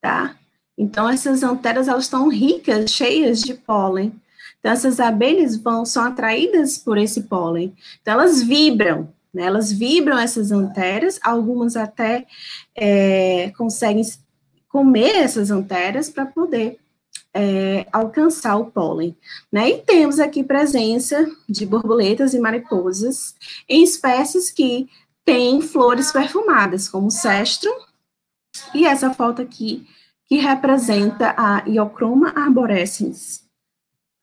tá? 0.03 0.37
Então, 0.77 1.09
essas 1.09 1.43
anteras, 1.43 1.89
elas 1.89 2.05
estão 2.05 2.29
ricas, 2.29 2.91
cheias 2.91 3.41
de 3.41 3.55
pólen. 3.55 4.13
Então, 4.61 4.71
essas 4.71 5.01
abelhas 5.01 5.57
vão, 5.57 5.87
são 5.87 6.05
atraídas 6.05 6.77
por 6.77 6.99
esse 6.99 7.23
pólen. 7.23 7.75
Então, 8.03 8.13
elas 8.13 8.43
vibram, 8.43 9.11
né? 9.33 9.45
Elas 9.45 9.73
vibram 9.73 10.19
essas 10.19 10.53
anteras, 10.53 11.19
algumas 11.23 11.75
até 11.75 12.27
é, 12.77 13.51
conseguem 13.57 14.05
comer 14.69 15.17
essas 15.17 15.51
anteras 15.51 16.11
para 16.11 16.27
poder 16.27 16.79
é, 17.35 17.87
alcançar 17.93 18.57
o 18.57 18.67
pólen. 18.67 19.17
Né? 19.51 19.71
E 19.71 19.79
temos 19.79 20.19
aqui 20.19 20.45
presença 20.45 21.31
de 21.49 21.65
borboletas 21.65 22.35
e 22.35 22.41
mariposas 22.41 23.35
em 23.69 23.83
espécies 23.83 24.51
que 24.51 24.89
têm 25.25 25.61
flores 25.61 26.13
perfumadas, 26.13 26.89
como 26.89 27.07
o 27.07 27.11
cestro, 27.11 27.71
e 28.75 28.85
essa 28.85 29.13
foto 29.15 29.41
aqui, 29.41 29.87
que 30.27 30.37
representa 30.37 31.35
a 31.37 31.63
Iochroma 31.69 32.33
arborescens. 32.35 33.43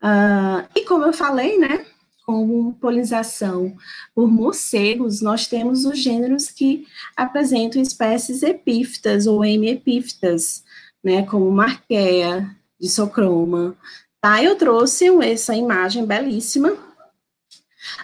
Uh, 0.01 0.67
e 0.75 0.85
como 0.85 1.05
eu 1.05 1.13
falei, 1.13 1.57
né, 1.57 1.85
como 2.25 2.73
polinização 2.75 3.75
por 4.13 4.29
morcegos, 4.29 5.21
nós 5.21 5.47
temos 5.47 5.85
os 5.85 5.97
gêneros 5.97 6.49
que 6.49 6.85
apresentam 7.15 7.81
espécies 7.81 8.43
epífitas 8.43 9.25
ou 9.27 9.43
hemiepífitas, 9.43 10.63
né, 11.03 11.23
como 11.23 11.51
Marqueia, 11.51 12.55
de 12.79 12.89
Socroma. 12.89 13.75
Tá? 14.21 14.43
Eu 14.43 14.55
trouxe 14.55 15.07
essa 15.23 15.55
imagem 15.55 16.05
belíssima 16.05 16.77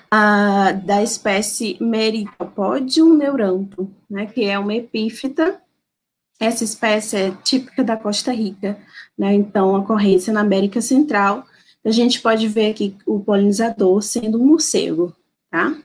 uh, 0.06 0.86
da 0.86 1.04
espécie 1.04 1.78
Meritopodium 1.80 3.16
neuranto, 3.16 3.92
né, 4.10 4.26
que 4.26 4.44
é 4.46 4.58
uma 4.58 4.74
epífita. 4.74 5.60
Essa 6.40 6.64
espécie 6.64 7.18
é 7.18 7.32
típica 7.44 7.84
da 7.84 7.96
Costa 7.96 8.32
Rica, 8.32 8.78
né, 9.18 9.34
então 9.34 9.74
ocorrência 9.76 10.34
na 10.34 10.42
América 10.42 10.82
Central. 10.82 11.46
A 11.84 11.92
gente 11.92 12.22
pode 12.22 12.48
ver 12.48 12.72
aqui 12.72 12.96
o 13.06 13.20
polinizador 13.20 14.02
sendo 14.02 14.42
um 14.42 14.46
morcego, 14.46 15.16
tá? 15.52 15.76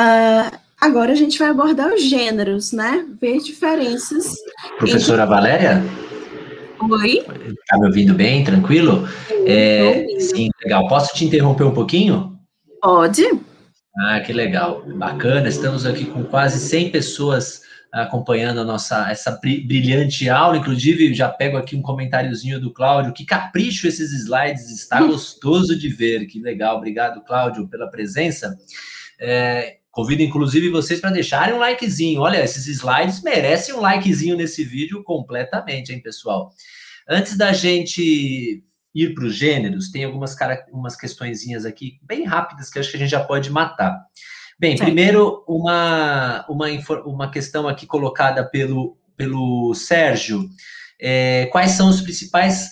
Uh, 0.00 0.58
agora 0.80 1.12
a 1.12 1.14
gente 1.14 1.38
vai 1.38 1.48
abordar 1.48 1.92
os 1.92 2.02
gêneros, 2.02 2.72
né? 2.72 3.06
Ver 3.20 3.38
diferenças. 3.38 4.34
Professora 4.78 5.22
entre... 5.22 5.34
Valéria? 5.34 5.82
Oi. 6.82 7.18
Está 7.18 7.78
me 7.78 7.86
ouvindo 7.86 8.14
bem, 8.14 8.42
tranquilo? 8.42 9.06
É, 9.46 10.06
sim, 10.18 10.48
legal. 10.64 10.88
Posso 10.88 11.14
te 11.14 11.26
interromper 11.26 11.64
um 11.64 11.74
pouquinho? 11.74 12.38
Pode. 12.80 13.22
Ah, 13.98 14.20
que 14.20 14.32
legal, 14.32 14.82
bacana. 14.96 15.48
Estamos 15.48 15.84
aqui 15.84 16.06
com 16.06 16.24
quase 16.24 16.58
100 16.58 16.90
pessoas 16.90 17.62
acompanhando 17.92 18.60
a 18.60 18.64
nossa 18.64 19.10
essa 19.10 19.38
brilhante 19.42 20.28
aula. 20.30 20.56
Inclusive, 20.56 21.12
já 21.12 21.28
pego 21.28 21.58
aqui 21.58 21.76
um 21.76 21.82
comentáriozinho 21.82 22.58
do 22.58 22.72
Cláudio. 22.72 23.12
Que 23.12 23.26
capricho 23.26 23.86
esses 23.86 24.12
slides, 24.12 24.70
está 24.70 25.02
gostoso 25.04 25.78
de 25.78 25.88
ver. 25.88 26.26
Que 26.26 26.40
legal, 26.40 26.78
obrigado, 26.78 27.22
Cláudio, 27.22 27.68
pela 27.68 27.90
presença. 27.90 28.56
É, 29.20 29.79
Convido, 29.90 30.22
inclusive, 30.22 30.70
vocês 30.70 31.00
para 31.00 31.10
deixarem 31.10 31.54
um 31.54 31.58
likezinho. 31.58 32.20
Olha, 32.20 32.42
esses 32.42 32.66
slides 32.66 33.22
merecem 33.22 33.74
um 33.74 33.80
likezinho 33.80 34.36
nesse 34.36 34.64
vídeo 34.64 35.02
completamente, 35.02 35.92
hein, 35.92 36.00
pessoal? 36.00 36.52
Antes 37.08 37.36
da 37.36 37.52
gente 37.52 38.62
ir 38.94 39.14
para 39.14 39.24
os 39.24 39.34
gêneros, 39.34 39.90
tem 39.90 40.04
algumas 40.04 40.36
umas 40.72 40.96
questõezinhas 40.96 41.64
aqui 41.64 41.98
bem 42.02 42.24
rápidas 42.24 42.70
que 42.70 42.78
acho 42.78 42.90
que 42.90 42.96
a 42.96 43.00
gente 43.00 43.10
já 43.10 43.24
pode 43.24 43.50
matar. 43.50 43.98
Bem, 44.58 44.76
primeiro, 44.76 45.42
uma, 45.48 46.44
uma, 46.48 46.66
uma 47.06 47.30
questão 47.30 47.66
aqui 47.66 47.86
colocada 47.86 48.44
pelo, 48.44 48.96
pelo 49.16 49.74
Sérgio. 49.74 50.48
É, 51.00 51.46
quais 51.46 51.72
são 51.72 51.88
os 51.88 52.00
principais 52.00 52.68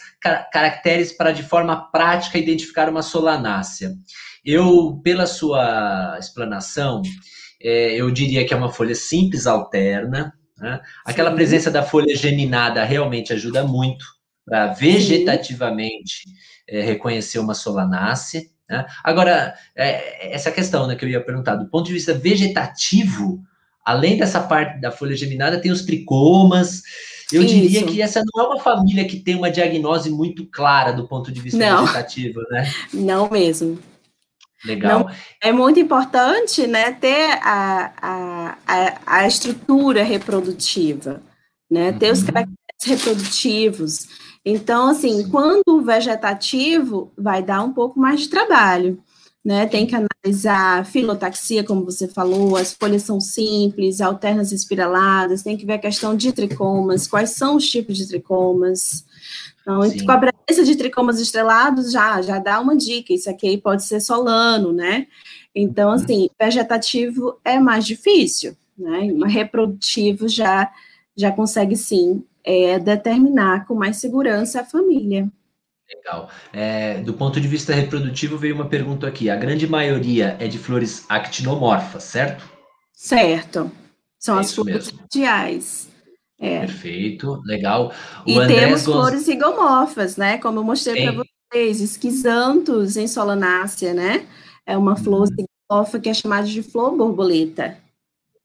caracteres 0.53 1.13
para, 1.13 1.33
de 1.33 1.43
forma 1.43 1.91
prática, 1.91 2.37
identificar 2.39 2.91
uma 2.91 3.03
solanácea? 3.03 3.93
Eu, 4.51 4.99
pela 5.05 5.27
sua 5.27 6.17
explanação, 6.19 7.03
é, 7.63 8.01
eu 8.01 8.11
diria 8.11 8.47
que 8.47 8.55
é 8.55 8.57
uma 8.57 8.73
folha 8.73 8.95
simples 8.95 9.47
alterna. 9.47 10.33
Né? 10.57 10.81
Aquela 11.05 11.29
Sim. 11.29 11.37
presença 11.37 11.71
da 11.71 11.83
folha 11.83 12.17
geminada 12.17 12.83
realmente 12.83 13.31
ajuda 13.31 13.63
muito 13.63 14.07
para 14.47 14.69
vegetativamente 14.69 16.25
é, 16.67 16.81
reconhecer 16.81 17.39
uma 17.39 17.53
solanácea. 17.53 18.41
Né? 18.71 18.87
Agora, 19.05 19.55
é, 19.77 20.35
essa 20.35 20.51
questão 20.51 20.87
né, 20.87 20.97
que 20.97 21.05
eu 21.05 21.11
ia 21.11 21.23
perguntar, 21.23 21.57
do 21.57 21.69
ponto 21.69 21.89
de 21.89 21.93
vista 21.93 22.15
vegetativo, 22.15 23.43
além 23.85 24.17
dessa 24.17 24.41
parte 24.41 24.81
da 24.81 24.91
folha 24.91 25.15
geminada, 25.15 25.61
tem 25.61 25.71
os 25.71 25.83
tricomas. 25.83 26.83
Eu 27.31 27.43
Isso. 27.43 27.55
diria 27.55 27.85
que 27.85 28.01
essa 28.01 28.25
não 28.35 28.45
é 28.45 28.47
uma 28.47 28.61
família 28.61 29.07
que 29.07 29.21
tem 29.21 29.35
uma 29.35 29.51
diagnose 29.51 30.09
muito 30.09 30.47
clara 30.47 30.91
do 30.91 31.07
ponto 31.07 31.31
de 31.31 31.39
vista 31.39 31.59
não. 31.59 31.85
vegetativo, 31.85 32.41
né? 32.51 32.73
Não 32.95 33.29
mesmo. 33.29 33.79
Legal. 34.65 35.01
Não, 35.01 35.11
é 35.41 35.53
muito 35.53 35.79
importante 35.79 36.67
né, 36.67 36.93
ter 36.93 37.39
a, 37.43 38.57
a, 38.67 38.99
a, 39.07 39.27
estrutura 39.27 40.03
reprodutiva, 40.03 41.23
né, 41.71 41.93
ter 41.93 42.13
os 42.13 42.21
uhum. 42.21 42.27
caracteres 42.27 42.57
reprodutivos. 42.85 44.09
Então, 44.45 44.89
assim, 44.89 45.23
Sim. 45.23 45.31
quando 45.31 45.63
o 45.69 45.83
vegetativo 45.83 47.13
vai 47.17 47.43
dar 47.43 47.63
um 47.63 47.73
pouco 47.73 48.01
mais 48.01 48.21
de 48.21 48.29
trabalho, 48.29 49.03
né? 49.45 49.67
Tem 49.67 49.87
que 49.87 49.95
analisar 49.95 50.85
filotaxia, 50.85 51.65
como 51.65 51.85
você 51.85 52.07
falou, 52.07 52.57
as 52.57 52.75
folhas 52.75 53.03
são 53.03 53.19
simples, 53.19 54.01
alternas 54.01 54.53
espiraladas, 54.53 55.43
tem 55.43 55.57
que 55.57 55.65
ver 55.65 55.75
a 55.75 55.79
questão 55.79 56.15
de 56.15 56.33
tricomas, 56.33 57.07
quais 57.07 57.31
são 57.31 57.57
os 57.57 57.67
tipos 57.67 57.97
de 57.97 58.07
tricomas, 58.07 59.07
então, 59.69 59.83
Sim. 59.83 60.07
com 60.07 60.13
a 60.13 60.19
presença 60.19 60.65
de 60.65 60.77
tricomas 60.77 61.21
estrelados, 61.21 61.93
já, 61.93 62.23
já 62.23 62.39
dá 62.39 62.59
uma 62.59 62.75
dica, 62.75 63.13
isso 63.13 63.29
aqui 63.29 63.59
pode 63.59 63.85
ser 63.85 64.01
solano, 64.01 64.73
né? 64.73 65.07
Então, 65.55 65.91
uhum. 65.91 65.95
assim, 65.95 66.31
vegetativo 66.41 67.39
é 67.45 67.59
mais 67.59 67.87
difícil, 67.87 68.57
né? 68.77 69.13
Reprodutivo 69.27 70.27
já, 70.27 70.73
já 71.15 71.31
consegue, 71.31 71.77
sim, 71.77 72.25
é, 72.43 72.79
determinar 72.79 73.67
com 73.67 73.75
mais 73.75 73.99
segurança 73.99 74.63
a 74.63 74.65
família. 74.65 75.29
Legal. 75.87 76.31
É, 76.51 77.03
do 77.03 77.13
ponto 77.13 77.39
de 77.39 77.47
vista 77.47 77.75
reprodutivo, 77.75 78.39
veio 78.39 78.55
uma 78.55 78.69
pergunta 78.69 79.07
aqui. 79.07 79.29
A 79.29 79.37
grande 79.37 79.67
maioria 79.67 80.35
é 80.41 80.49
de 80.49 80.59
flores 80.59 81.05
actinomorfas, 81.11 82.05
certo? 82.05 82.49
Certo. 82.95 83.71
São 84.19 84.39
é 84.39 84.41
as 84.41 84.55
flores 84.55 84.91
radiais. 84.91 85.89
É. 86.39 86.61
Perfeito, 86.61 87.43
legal. 87.45 87.93
O 88.25 88.31
e 88.31 88.47
temos 88.47 88.85
flores 88.85 89.23
zigomorfas, 89.23 90.17
né? 90.17 90.39
Como 90.39 90.61
eu 90.61 90.65
mostrei 90.65 91.03
para 91.03 91.25
vocês, 91.53 91.81
esquisantos 91.81 92.97
em 92.97 93.09
solanácea, 93.09 93.93
né? 93.93 94.27
É 94.65 94.77
uma 94.77 94.97
flor 94.97 95.23
hum. 95.23 95.27
zigomorfa 95.27 95.99
que 95.99 96.09
é 96.09 96.15
chamada 96.15 96.47
de 96.47 96.63
flor 96.63 96.97
borboleta. 96.97 97.77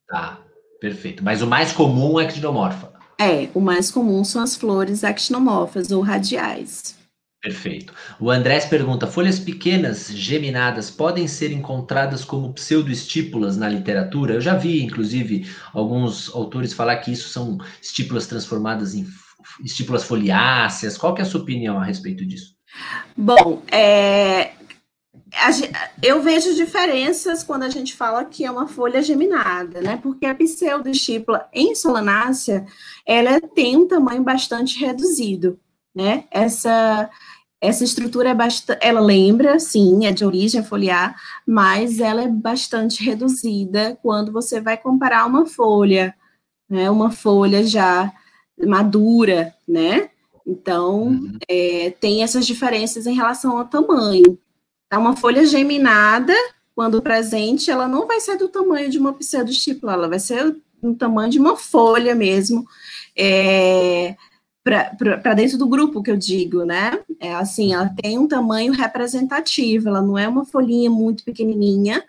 Tá, 0.08 0.40
perfeito. 0.80 1.22
Mas 1.22 1.40
o 1.40 1.46
mais 1.46 1.72
comum 1.72 2.18
é 2.18 2.24
actinomorfa. 2.24 2.92
É, 3.20 3.48
o 3.54 3.60
mais 3.60 3.92
comum 3.92 4.24
são 4.24 4.42
as 4.42 4.56
flores 4.56 5.04
actinomorfas 5.04 5.92
ou 5.92 6.02
radiais. 6.02 6.96
Perfeito. 7.44 7.92
O 8.18 8.30
Andrés 8.30 8.64
pergunta: 8.64 9.06
folhas 9.06 9.38
pequenas, 9.38 10.08
geminadas, 10.08 10.90
podem 10.90 11.28
ser 11.28 11.52
encontradas 11.52 12.24
como 12.24 12.54
pseudoestípulas 12.54 13.58
na 13.58 13.68
literatura? 13.68 14.32
Eu 14.32 14.40
já 14.40 14.56
vi, 14.56 14.82
inclusive, 14.82 15.46
alguns 15.74 16.34
autores 16.34 16.72
falar 16.72 16.96
que 16.96 17.12
isso 17.12 17.28
são 17.28 17.58
estípulas 17.82 18.26
transformadas 18.26 18.94
em 18.94 19.06
estípulas 19.62 20.04
foliáceas. 20.04 20.96
Qual 20.96 21.14
que 21.14 21.20
é 21.20 21.24
a 21.24 21.26
sua 21.26 21.42
opinião 21.42 21.78
a 21.78 21.84
respeito 21.84 22.24
disso? 22.24 22.54
Bom, 23.14 23.62
é, 23.70 24.52
eu 26.02 26.22
vejo 26.22 26.54
diferenças 26.54 27.44
quando 27.44 27.64
a 27.64 27.68
gente 27.68 27.94
fala 27.94 28.24
que 28.24 28.46
é 28.46 28.50
uma 28.50 28.66
folha 28.66 29.02
geminada, 29.02 29.82
né? 29.82 29.98
Porque 30.02 30.24
a 30.24 30.34
pseudoestípula 30.34 31.46
em 31.52 31.74
solanácea, 31.74 32.64
ela 33.06 33.38
tem 33.38 33.76
um 33.76 33.86
tamanho 33.86 34.22
bastante 34.22 34.80
reduzido, 34.80 35.60
né? 35.94 36.24
Essa 36.30 37.10
essa 37.64 37.84
estrutura 37.84 38.30
é 38.30 38.34
bastante, 38.34 38.78
ela 38.82 39.00
lembra, 39.00 39.58
sim, 39.58 40.06
é 40.06 40.12
de 40.12 40.24
origem 40.24 40.62
foliar, 40.62 41.16
mas 41.46 41.98
ela 41.98 42.22
é 42.22 42.28
bastante 42.28 43.02
reduzida 43.02 43.98
quando 44.02 44.30
você 44.32 44.60
vai 44.60 44.76
comparar 44.76 45.26
uma 45.26 45.46
folha, 45.46 46.14
né, 46.68 46.90
uma 46.90 47.10
folha 47.10 47.66
já 47.66 48.12
madura, 48.58 49.54
né? 49.66 50.10
Então, 50.46 51.04
uhum. 51.04 51.38
é, 51.48 51.90
tem 51.98 52.22
essas 52.22 52.46
diferenças 52.46 53.06
em 53.06 53.14
relação 53.14 53.58
ao 53.58 53.64
tamanho. 53.64 54.38
Tá, 54.88 54.98
uma 54.98 55.16
folha 55.16 55.46
geminada, 55.46 56.34
quando 56.74 57.00
presente, 57.00 57.70
ela 57.70 57.88
não 57.88 58.06
vai 58.06 58.20
ser 58.20 58.36
do 58.36 58.48
tamanho 58.48 58.90
de 58.90 58.98
uma 58.98 59.12
pseudostípula, 59.14 59.94
ela 59.94 60.08
vai 60.08 60.18
ser 60.18 60.54
do 60.82 60.94
tamanho 60.94 61.30
de 61.30 61.38
uma 61.38 61.56
folha 61.56 62.14
mesmo, 62.14 62.66
é, 63.16 64.16
para 64.64 65.34
dentro 65.34 65.58
do 65.58 65.68
grupo 65.68 66.02
que 66.02 66.10
eu 66.10 66.16
digo, 66.16 66.64
né? 66.64 66.98
É 67.20 67.34
assim, 67.34 67.74
ela 67.74 67.90
tem 67.90 68.18
um 68.18 68.26
tamanho 68.26 68.72
representativo, 68.72 69.88
ela 69.88 70.00
não 70.00 70.16
é 70.16 70.26
uma 70.26 70.46
folhinha 70.46 70.90
muito 70.90 71.22
pequenininha, 71.22 72.02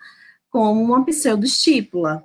como 0.50 0.82
uma 0.82 1.04
pseudostípula. 1.04 2.24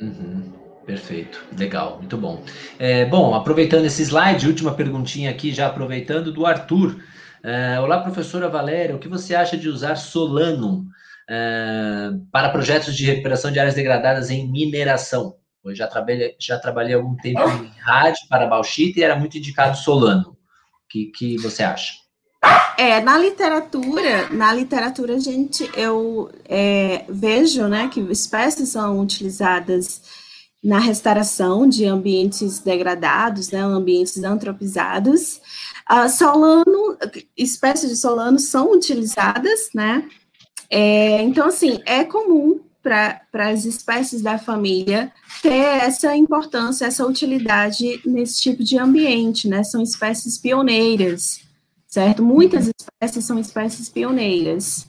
Uhum, 0.00 0.50
perfeito, 0.86 1.44
legal, 1.58 1.98
muito 1.98 2.16
bom. 2.16 2.42
É, 2.78 3.04
bom, 3.04 3.34
aproveitando 3.34 3.84
esse 3.84 4.02
slide, 4.02 4.48
última 4.48 4.72
perguntinha 4.72 5.30
aqui, 5.30 5.52
já 5.52 5.66
aproveitando, 5.66 6.32
do 6.32 6.46
Arthur. 6.46 6.96
É, 7.44 7.78
Olá, 7.80 8.00
professora 8.00 8.48
Valéria, 8.48 8.96
o 8.96 8.98
que 8.98 9.08
você 9.08 9.34
acha 9.34 9.58
de 9.58 9.68
usar 9.68 9.96
Solano 9.96 10.86
é, 11.28 12.10
para 12.32 12.48
projetos 12.48 12.96
de 12.96 13.04
recuperação 13.04 13.52
de 13.52 13.58
áreas 13.58 13.74
degradadas 13.74 14.30
em 14.30 14.50
mineração? 14.50 15.39
Eu 15.64 15.74
já 15.74 15.86
trabalhei, 15.86 16.34
já 16.38 16.58
trabalhei 16.58 16.94
algum 16.94 17.16
tempo 17.16 17.40
em 17.40 17.72
rádio 17.80 18.26
para 18.28 18.46
bauxita 18.46 18.98
e 18.98 19.02
era 19.02 19.16
muito 19.16 19.36
indicado 19.36 19.76
Solano. 19.76 20.30
O 20.30 20.36
que, 20.88 21.06
que 21.06 21.36
você 21.38 21.62
acha? 21.62 21.92
É, 22.78 23.00
na 23.00 23.18
literatura, 23.18 24.30
na 24.30 24.52
literatura, 24.54 25.20
gente, 25.20 25.70
eu 25.76 26.30
é, 26.48 27.04
vejo, 27.08 27.68
né, 27.68 27.88
que 27.88 28.00
espécies 28.00 28.70
são 28.70 28.98
utilizadas 28.98 30.00
na 30.64 30.78
restauração 30.78 31.68
de 31.68 31.84
ambientes 31.84 32.60
degradados, 32.60 33.50
né, 33.50 33.60
ambientes 33.60 34.22
antropizados. 34.24 35.40
Uh, 35.90 36.08
solano, 36.08 36.96
espécies 37.36 37.90
de 37.90 37.96
solano 37.96 38.38
são 38.38 38.72
utilizadas, 38.72 39.68
né, 39.74 40.08
é, 40.70 41.20
então, 41.22 41.48
assim, 41.48 41.82
é 41.84 42.04
comum 42.04 42.60
para 42.82 43.20
as 43.32 43.64
espécies 43.64 44.22
da 44.22 44.38
família 44.38 45.12
ter 45.42 45.82
essa 45.82 46.16
importância, 46.16 46.86
essa 46.86 47.06
utilidade 47.06 48.00
nesse 48.04 48.40
tipo 48.40 48.64
de 48.64 48.78
ambiente, 48.78 49.48
né? 49.48 49.62
São 49.62 49.82
espécies 49.82 50.38
pioneiras, 50.38 51.42
certo? 51.86 52.22
Muitas 52.22 52.70
espécies 52.78 53.24
são 53.24 53.38
espécies 53.38 53.88
pioneiras. 53.88 54.88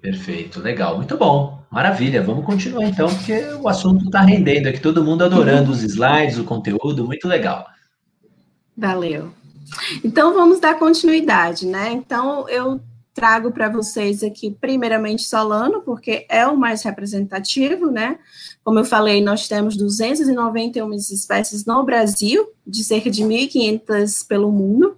Perfeito, 0.00 0.60
legal, 0.60 0.96
muito 0.96 1.16
bom, 1.16 1.62
maravilha. 1.70 2.22
Vamos 2.22 2.44
continuar 2.44 2.86
então, 2.88 3.08
porque 3.08 3.40
o 3.60 3.68
assunto 3.68 4.04
está 4.06 4.20
rendendo 4.20 4.66
aqui, 4.68 4.80
todo 4.80 5.04
mundo 5.04 5.24
adorando 5.24 5.70
os 5.70 5.82
slides, 5.82 6.38
o 6.38 6.44
conteúdo, 6.44 7.06
muito 7.06 7.28
legal. 7.28 7.66
Valeu. 8.76 9.32
Então 10.02 10.34
vamos 10.34 10.58
dar 10.58 10.78
continuidade, 10.78 11.66
né? 11.66 11.92
Então 11.92 12.48
eu 12.48 12.80
trago 13.14 13.52
para 13.52 13.68
vocês 13.68 14.22
aqui, 14.22 14.56
primeiramente, 14.58 15.22
Solano, 15.22 15.82
porque 15.82 16.26
é 16.28 16.46
o 16.46 16.56
mais 16.56 16.82
representativo, 16.82 17.90
né? 17.90 18.18
Como 18.64 18.78
eu 18.78 18.84
falei, 18.84 19.22
nós 19.22 19.46
temos 19.46 19.76
291 19.76 20.92
espécies 20.94 21.64
no 21.64 21.84
Brasil, 21.84 22.48
de 22.66 22.82
cerca 22.82 23.10
de 23.10 23.22
1.500 23.22 24.26
pelo 24.26 24.50
mundo, 24.50 24.96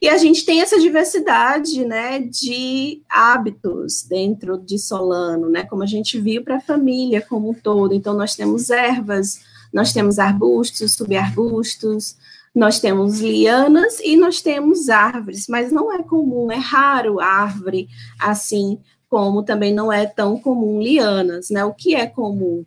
e 0.00 0.08
a 0.08 0.16
gente 0.16 0.44
tem 0.44 0.60
essa 0.60 0.78
diversidade, 0.78 1.84
né, 1.84 2.20
de 2.20 3.02
hábitos 3.08 4.04
dentro 4.04 4.56
de 4.56 4.78
Solano, 4.78 5.48
né? 5.50 5.64
Como 5.64 5.82
a 5.82 5.86
gente 5.86 6.20
viu 6.20 6.44
para 6.44 6.56
a 6.56 6.60
família 6.60 7.20
como 7.20 7.50
um 7.50 7.54
todo. 7.54 7.92
Então, 7.92 8.14
nós 8.14 8.36
temos 8.36 8.70
ervas, 8.70 9.40
nós 9.72 9.92
temos 9.92 10.20
arbustos, 10.20 10.92
subarbustos, 10.92 12.16
nós 12.54 12.80
temos 12.80 13.20
lianas 13.20 14.00
e 14.00 14.16
nós 14.16 14.40
temos 14.40 14.88
árvores, 14.88 15.46
mas 15.48 15.70
não 15.70 15.92
é 15.92 16.02
comum, 16.02 16.50
é 16.50 16.56
raro 16.56 17.20
árvore 17.20 17.88
assim, 18.18 18.80
como 19.08 19.42
também 19.42 19.72
não 19.72 19.92
é 19.92 20.06
tão 20.06 20.38
comum 20.38 20.80
lianas, 20.80 21.50
né? 21.50 21.64
O 21.64 21.74
que 21.74 21.94
é 21.94 22.06
comum 22.06 22.64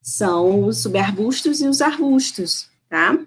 são 0.00 0.64
os 0.64 0.78
subarbustos 0.78 1.60
e 1.60 1.68
os 1.68 1.80
arbustos, 1.80 2.68
tá? 2.88 3.18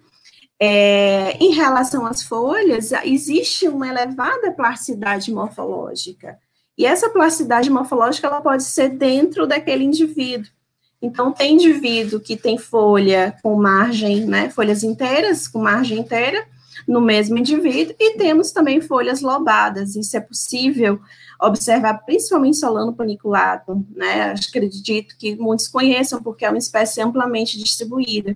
É, 0.60 1.38
em 1.38 1.54
relação 1.54 2.06
às 2.06 2.24
folhas, 2.24 2.92
existe 3.04 3.68
uma 3.68 3.88
elevada 3.88 4.52
plasticidade 4.52 5.32
morfológica. 5.32 6.38
E 6.78 6.86
essa 6.86 7.10
plasticidade 7.10 7.70
morfológica 7.70 8.28
ela 8.28 8.42
pode 8.42 8.64
ser 8.64 8.90
dentro 8.90 9.48
daquele 9.48 9.84
indivíduo. 9.84 10.52
Então, 11.02 11.32
tem 11.32 11.54
indivíduo 11.54 12.20
que 12.20 12.36
tem 12.36 12.58
folha 12.58 13.36
com 13.44 13.56
margem, 13.56 14.26
né, 14.26 14.50
folhas 14.50 14.84
inteiras, 14.84 15.48
com 15.48 15.60
margem 15.60 16.00
inteira, 16.00 16.46
no 16.88 17.02
mesmo 17.02 17.38
indivíduo, 17.38 17.96
e 18.00 18.18
temos 18.18 18.52
também 18.52 18.82
folhas 18.82 19.22
lobadas. 19.22 19.96
Isso 19.96 20.16
é 20.18 20.20
possível 20.20 21.00
observar 21.40 22.06
principalmente 22.06 22.58
solano 22.58 22.94
paniculado, 22.94 23.86
né? 23.94 24.34
Acredito 24.50 25.18
que 25.18 25.36
muitos 25.36 25.68
conheçam, 25.68 26.22
porque 26.22 26.46
é 26.46 26.50
uma 26.50 26.58
espécie 26.58 27.02
amplamente 27.02 27.58
distribuída. 27.58 28.36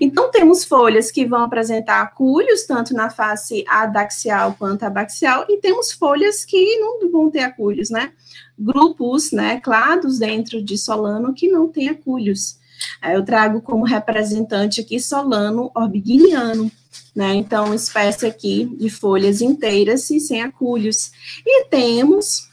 Então, 0.00 0.30
temos 0.30 0.64
folhas 0.64 1.10
que 1.10 1.24
vão 1.26 1.44
apresentar 1.44 2.02
acúlios, 2.02 2.64
tanto 2.64 2.94
na 2.94 3.10
face 3.10 3.64
adaxial 3.68 4.54
quanto 4.58 4.82
abaxial, 4.82 5.44
e 5.48 5.58
temos 5.58 5.92
folhas 5.92 6.44
que 6.44 6.76
não 6.78 7.10
vão 7.10 7.30
ter 7.30 7.40
acúlios, 7.40 7.90
né? 7.90 8.12
Grupos, 8.58 9.32
né, 9.32 9.58
clados 9.60 10.18
dentro 10.18 10.62
de 10.62 10.76
solano 10.76 11.32
que 11.32 11.48
não 11.48 11.68
tem 11.68 11.88
acúlios. 11.88 12.58
Eu 13.02 13.24
trago 13.24 13.60
como 13.60 13.84
representante 13.84 14.80
aqui 14.80 14.98
solano 14.98 15.70
orbiginiano, 15.74 16.70
né? 17.14 17.34
Então, 17.34 17.74
espécie 17.74 18.26
aqui 18.26 18.66
de 18.78 18.88
folhas 18.88 19.40
inteiras 19.40 20.10
e 20.10 20.20
sem 20.20 20.42
acúlios. 20.42 21.10
E 21.44 21.64
temos 21.66 22.48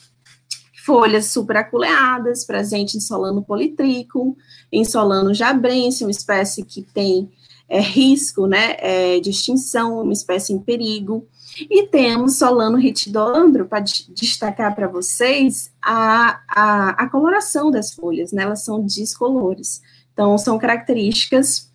folhas 0.86 1.32
supraculeadas, 1.32 2.46
presente 2.46 2.98
em 2.98 3.02
Solano 3.02 3.44
politrico, 3.44 4.38
em 4.72 4.86
Solano 4.86 5.34
jabrense, 5.34 6.04
uma 6.04 6.12
espécie 6.12 6.64
que 6.64 6.82
tem 6.82 7.30
é, 7.68 7.80
risco 7.80 8.48
né, 8.48 8.78
é, 8.80 9.20
de 9.20 9.30
extinção, 9.30 10.02
uma 10.02 10.14
espécie 10.14 10.54
em 10.54 10.60
perigo. 10.60 11.28
E 11.60 11.88
temos 11.88 12.38
Solano 12.38 12.78
retidoandro, 12.78 13.68
para 13.68 13.80
destacar 13.82 14.76
para 14.76 14.88
vocês 14.88 15.72
a, 15.82 16.42
a, 16.48 16.90
a, 17.04 17.10
coloração 17.10 17.72
das 17.72 17.94
folhas, 17.94 18.32
né, 18.32 18.44
elas 18.44 18.64
são 18.64 18.86
discolores. 18.86 19.82
Então, 20.14 20.38
são 20.38 20.58
características 20.58 21.70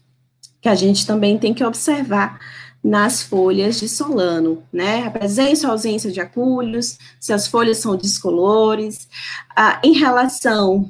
que 0.62 0.68
a 0.68 0.74
gente 0.76 1.04
também 1.04 1.36
tem 1.36 1.52
que 1.52 1.64
observar 1.64 2.38
nas 2.82 3.20
folhas 3.20 3.78
de 3.80 3.88
solano, 3.88 4.62
né? 4.72 5.04
A 5.04 5.10
presença 5.10 5.66
ou 5.66 5.72
ausência 5.72 6.10
de 6.10 6.20
acúlios, 6.20 6.98
se 7.20 7.32
as 7.32 7.48
folhas 7.48 7.78
são 7.78 7.96
discolores, 7.96 9.08
ah, 9.54 9.80
em 9.84 9.92
relação 9.92 10.88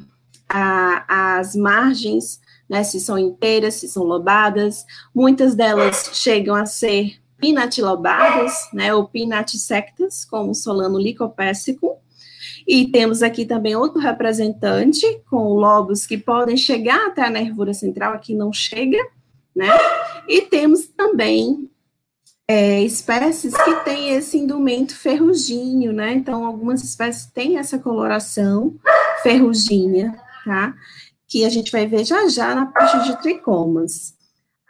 às 0.49 1.57
margens, 1.57 2.41
né? 2.69 2.85
Se 2.85 3.01
são 3.01 3.19
inteiras, 3.19 3.75
se 3.75 3.89
são 3.89 4.05
lobadas, 4.05 4.85
muitas 5.15 5.55
delas 5.55 6.11
chegam 6.13 6.55
a 6.55 6.67
ser 6.67 7.19
pinatilobadas, 7.39 8.53
né? 8.75 8.95
Ou 8.95 9.09
pinatisectas, 9.09 10.25
como 10.25 10.51
o 10.51 10.55
solano 10.55 10.99
licopéssico. 10.99 11.97
E 12.67 12.87
temos 12.89 13.23
aqui 13.23 13.45
também 13.47 13.75
outro 13.75 14.01
representante 14.01 15.07
com 15.29 15.55
lobos 15.55 16.07
que 16.07 16.19
podem 16.19 16.57
chegar 16.57 17.09
até 17.09 17.25
a 17.27 17.31
nervura 17.31 17.75
central, 17.75 18.15
aqui 18.15 18.35
não 18.35 18.53
chega, 18.53 18.99
né? 19.55 19.69
E 20.29 20.43
temos 20.43 20.87
também 20.89 21.71
é, 22.49 22.83
espécies 22.83 23.55
que 23.55 23.75
têm 23.85 24.11
esse 24.11 24.37
indumento 24.37 24.95
ferruginho, 24.95 25.93
né? 25.93 26.13
Então, 26.13 26.45
algumas 26.45 26.83
espécies 26.83 27.27
têm 27.27 27.59
essa 27.59 27.79
coloração 27.79 28.75
ferruginha, 29.23 30.19
tá? 30.45 30.75
Que 31.29 31.45
a 31.45 31.49
gente 31.49 31.73
vai 31.73 31.87
ver 31.87 32.05
já 32.05 32.29
já 32.29 32.55
na 32.55 32.67
parte 32.67 33.05
de 33.05 33.21
tricomas. 33.23 34.15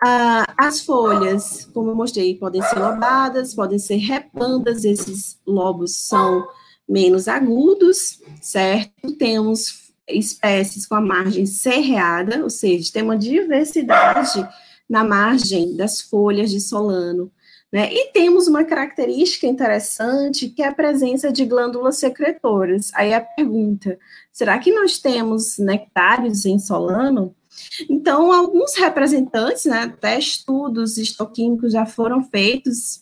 Ah, 0.05 0.45
as 0.57 0.81
folhas, 0.81 1.69
como 1.73 1.91
eu 1.91 1.95
mostrei, 1.95 2.37
podem 2.37 2.63
ser 2.63 2.79
lobadas, 2.79 3.55
podem 3.55 3.79
ser 3.79 3.97
repandas, 3.97 4.85
esses 4.85 5.39
lobos 5.47 5.97
são 5.97 6.47
menos 6.89 7.29
agudos, 7.29 8.21
certo? 8.41 9.13
Temos 9.17 9.93
espécies 10.09 10.87
com 10.87 10.97
a 10.97 11.01
margem 11.01 11.47
serreada, 11.47 12.43
ou 12.43 12.51
seja, 12.51 12.93
tem 12.93 13.03
uma 13.03 13.17
diversidade 13.17 14.47
na 14.93 15.03
margem 15.03 15.75
das 15.75 16.03
folhas 16.03 16.51
de 16.51 16.61
solano, 16.61 17.33
né? 17.73 17.91
E 17.91 18.13
temos 18.13 18.47
uma 18.47 18.63
característica 18.63 19.47
interessante, 19.47 20.51
que 20.51 20.63
é 20.63 20.69
a 20.69 20.75
presença 20.75 21.33
de 21.33 21.47
glândulas 21.47 21.97
secretoras. 21.97 22.91
Aí 22.93 23.15
a 23.15 23.23
pergunta, 23.23 23.99
será 24.31 24.59
que 24.59 24.71
nós 24.71 24.99
temos 24.99 25.57
nectários 25.57 26.45
em 26.45 26.59
solano? 26.59 27.35
Então, 27.89 28.31
alguns 28.31 28.75
representantes, 28.75 29.65
né, 29.65 29.85
até 29.85 30.19
estudos 30.19 30.99
histoquímicos 30.99 31.73
já 31.73 31.87
foram 31.87 32.23
feitos 32.25 33.01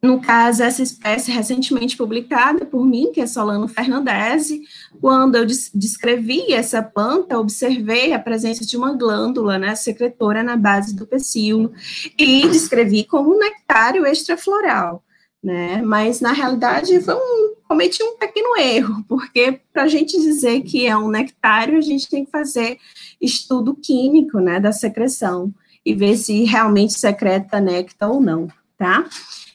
no 0.00 0.20
caso, 0.20 0.62
essa 0.62 0.80
espécie 0.80 1.32
recentemente 1.32 1.96
publicada 1.96 2.64
por 2.64 2.86
mim, 2.86 3.10
que 3.12 3.20
é 3.20 3.26
Solano 3.26 3.66
Fernandese, 3.66 4.62
quando 5.00 5.34
eu 5.34 5.44
descrevi 5.44 6.52
essa 6.52 6.80
planta, 6.80 7.38
observei 7.38 8.12
a 8.12 8.18
presença 8.18 8.64
de 8.64 8.76
uma 8.76 8.94
glândula, 8.94 9.58
né, 9.58 9.74
secretora 9.74 10.42
na 10.42 10.56
base 10.56 10.94
do 10.94 11.04
pecíolo, 11.04 11.72
e 12.16 12.42
descrevi 12.48 13.02
como 13.02 13.34
um 13.34 13.38
nectário 13.38 14.06
extrafloral, 14.06 15.02
né, 15.42 15.82
mas 15.82 16.20
na 16.20 16.30
realidade 16.30 17.00
foi 17.00 17.14
um, 17.14 17.54
cometi 17.66 18.00
um 18.00 18.16
pequeno 18.16 18.56
erro, 18.56 19.04
porque 19.08 19.60
para 19.72 19.82
a 19.82 19.88
gente 19.88 20.16
dizer 20.16 20.62
que 20.62 20.86
é 20.86 20.96
um 20.96 21.08
nectário, 21.08 21.76
a 21.76 21.82
gente 21.82 22.08
tem 22.08 22.24
que 22.24 22.30
fazer 22.30 22.78
estudo 23.20 23.74
químico, 23.74 24.38
né, 24.38 24.60
da 24.60 24.70
secreção, 24.70 25.52
e 25.84 25.92
ver 25.92 26.16
se 26.16 26.44
realmente 26.44 26.96
secreta 26.96 27.60
néctar 27.60 28.12
ou 28.12 28.20
não, 28.20 28.46
tá? 28.76 29.08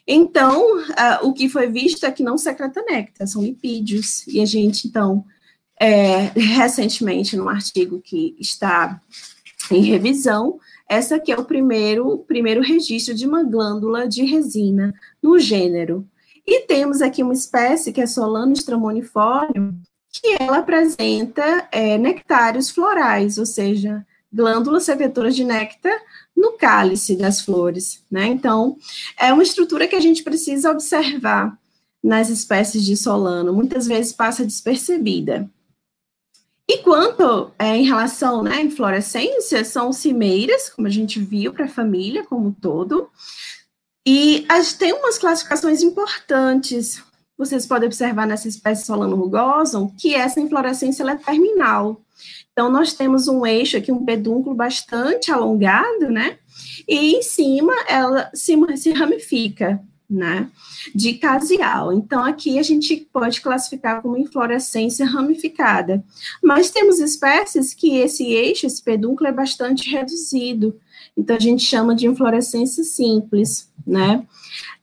Então, 0.08 0.80
uh, 0.80 1.28
o 1.28 1.34
que 1.34 1.48
foi 1.48 1.68
visto 1.68 2.06
é 2.06 2.12
que 2.12 2.24
não 2.24 2.38
secreta 2.38 2.84
néctar, 2.84 3.28
são 3.28 3.42
lipídios, 3.42 4.28
e 4.28 4.42
a 4.42 4.46
gente, 4.46 4.88
então, 4.88 5.24
é, 5.80 6.32
recentemente, 6.36 7.38
num 7.38 7.50
artigo 7.50 8.02
que 8.02 8.36
está 8.40 9.00
em 9.72 9.82
revisão, 9.82 10.60
essa 10.88 11.16
aqui 11.16 11.32
é 11.32 11.38
o 11.38 11.46
primeiro, 11.46 12.20
primeiro 12.28 12.62
registro 12.62 13.14
de 13.14 13.26
uma 13.26 13.44
glândula 13.44 14.08
de 14.08 14.24
resina 14.24 14.94
no 15.22 15.40
gênero. 15.40 16.06
E 16.46 16.62
temos 16.62 17.02
aqui 17.02 17.24
uma 17.24 17.34
espécie 17.34 17.94
que 17.94 18.02
é 18.02 18.06
Solano 18.06 18.54
stramoniforme, 18.54 19.74
que 20.12 20.36
ela 20.40 20.60
apresenta 20.60 21.68
é, 21.72 21.98
nectários 21.98 22.70
florais, 22.70 23.38
ou 23.38 23.46
seja, 23.46 24.06
glândulas 24.32 24.84
secretoras 24.84 25.36
de 25.36 25.44
néctar 25.44 25.98
no 26.36 26.54
cálice 26.54 27.16
das 27.16 27.42
flores, 27.42 28.04
né? 28.10 28.28
Então, 28.28 28.78
é 29.20 29.32
uma 29.32 29.44
estrutura 29.44 29.88
que 29.88 29.96
a 29.96 30.00
gente 30.00 30.24
precisa 30.24 30.72
observar 30.72 31.58
nas 32.04 32.30
espécies 32.30 32.84
de 32.84 32.98
solano, 32.98 33.54
muitas 33.54 33.88
vezes 33.88 34.12
passa 34.12 34.46
despercebida. 34.46 35.50
E 36.68 36.80
quanto 36.80 37.52
é, 37.60 37.76
em 37.78 37.86
relação 37.86 38.44
né, 38.44 38.56
à 38.56 38.62
inflorescência, 38.62 39.64
são 39.64 39.94
cimeiras, 39.94 40.70
como 40.70 40.88
a 40.88 40.92
gente 40.92 41.20
viu 41.20 41.54
para 41.54 41.66
a 41.66 41.70
família 41.70 42.26
como 42.26 42.48
um 42.48 42.54
todo, 42.54 43.10
e 44.06 44.46
as, 44.50 44.74
tem 44.74 44.92
umas 44.94 45.18
classificações 45.18 45.82
importantes, 45.82 47.02
vocês 47.38 47.66
podem 47.66 47.88
observar 47.88 48.28
nessa 48.28 48.48
espécie 48.48 48.86
solano 48.86 49.16
rugosum, 49.16 49.90
que 49.90 50.14
essa 50.14 50.40
inflorescência 50.40 51.04
é 51.04 51.16
terminal. 51.16 52.02
Então, 52.54 52.72
nós 52.72 52.94
temos 52.94 53.28
um 53.28 53.46
eixo 53.46 53.78
aqui, 53.78 53.92
um 53.92 54.06
pedúnculo 54.06 54.56
bastante 54.56 55.32
alongado, 55.32 56.10
né? 56.10 56.38
E 56.88 57.16
em 57.16 57.22
cima, 57.24 57.74
ela 57.90 58.30
se, 58.32 58.56
se 58.78 58.92
ramifica, 58.92 59.82
né? 60.08 60.52
De 60.94 61.16
casial. 61.16 61.92
Então, 61.92 62.24
aqui 62.24 62.60
a 62.60 62.64
gente 62.64 62.96
pode 63.12 63.42
classificar 63.42 64.04
como 64.04 64.18
inflorescência 64.18 65.04
ramificada. 65.04 66.06
Mas 66.44 66.70
temos 66.70 67.00
espécies 67.00 67.74
que 67.74 67.98
esse 67.98 68.32
eixo, 68.32 68.68
esse 68.68 68.84
pedúnculo, 68.84 69.28
é 69.28 69.34
bastante 69.34 69.90
reduzido. 69.90 70.80
Então, 71.18 71.36
a 71.36 71.40
gente 71.40 71.64
chama 71.64 71.96
de 71.96 72.06
inflorescência 72.06 72.84
simples, 72.84 73.72
né? 73.86 74.24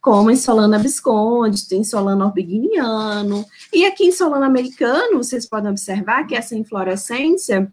Como 0.00 0.30
em 0.30 0.36
Solano 0.36 0.74
abisconde, 0.76 1.68
tem 1.68 1.84
Solano 1.84 2.24
orbiginiano, 2.24 3.44
e 3.72 3.84
aqui 3.84 4.04
em 4.04 4.12
Solano 4.12 4.44
americano, 4.44 5.18
vocês 5.18 5.46
podem 5.46 5.70
observar 5.70 6.26
que 6.26 6.34
essa 6.34 6.56
inflorescência, 6.56 7.70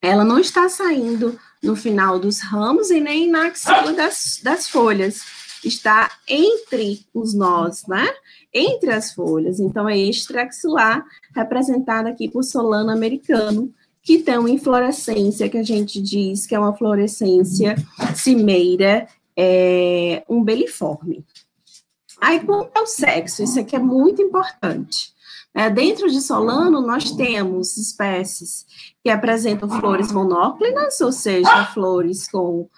ela 0.00 0.24
não 0.24 0.38
está 0.38 0.68
saindo 0.68 1.38
no 1.62 1.76
final 1.76 2.18
dos 2.18 2.40
ramos 2.40 2.90
e 2.90 3.00
nem 3.00 3.28
na 3.28 3.48
axila 3.48 3.92
das, 3.92 4.40
das 4.42 4.68
folhas, 4.68 5.22
está 5.64 6.10
entre 6.26 7.06
os 7.12 7.34
nós, 7.34 7.86
né? 7.86 8.06
Entre 8.54 8.90
as 8.90 9.12
folhas. 9.12 9.60
Então, 9.60 9.88
é 9.88 9.98
extraxilar, 9.98 11.04
representado 11.34 12.08
aqui 12.08 12.28
por 12.28 12.44
Solano 12.44 12.90
americano, 12.90 13.72
que 14.02 14.18
tem 14.18 14.38
uma 14.38 14.50
inflorescência 14.50 15.48
que 15.48 15.58
a 15.58 15.62
gente 15.62 16.00
diz 16.00 16.46
que 16.46 16.54
é 16.54 16.58
uma 16.58 16.74
florescência 16.74 17.74
cimeira 18.14 19.06
é, 19.36 20.24
umbeliforme. 20.28 21.24
Aí, 22.20 22.40
quanto 22.40 22.76
ao 22.76 22.86
sexo, 22.86 23.42
isso 23.42 23.60
aqui 23.60 23.76
é 23.76 23.78
muito 23.78 24.20
importante. 24.20 25.12
É, 25.54 25.70
dentro 25.70 26.10
de 26.10 26.20
Solano, 26.20 26.80
nós 26.80 27.10
temos 27.12 27.76
espécies 27.76 28.66
que 29.02 29.10
apresentam 29.10 29.68
flores 29.68 30.12
monóclinas, 30.12 31.00
ou 31.00 31.10
seja, 31.10 31.66
flores 31.66 32.28
com 32.30 32.68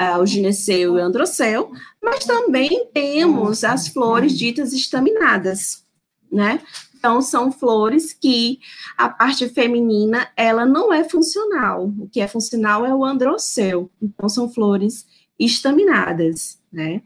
uh, 0.00 0.18
o 0.20 0.26
gineceu 0.26 0.98
e 0.98 1.00
o 1.00 1.02
androceu, 1.02 1.70
mas 2.02 2.24
também 2.24 2.88
temos 2.92 3.64
as 3.64 3.88
flores 3.88 4.36
ditas 4.36 4.72
estaminadas, 4.72 5.84
né? 6.30 6.60
Então, 6.98 7.22
são 7.22 7.52
flores 7.52 8.12
que 8.12 8.58
a 8.96 9.08
parte 9.08 9.48
feminina, 9.48 10.28
ela 10.36 10.66
não 10.66 10.92
é 10.92 11.04
funcional. 11.04 11.92
O 11.98 12.08
que 12.08 12.20
é 12.20 12.26
funcional 12.26 12.84
é 12.84 12.92
o 12.92 13.04
androceu. 13.04 13.90
Então, 14.02 14.28
são 14.28 14.48
flores 14.52 15.06
estaminadas, 15.38 16.58
né? 16.72 17.02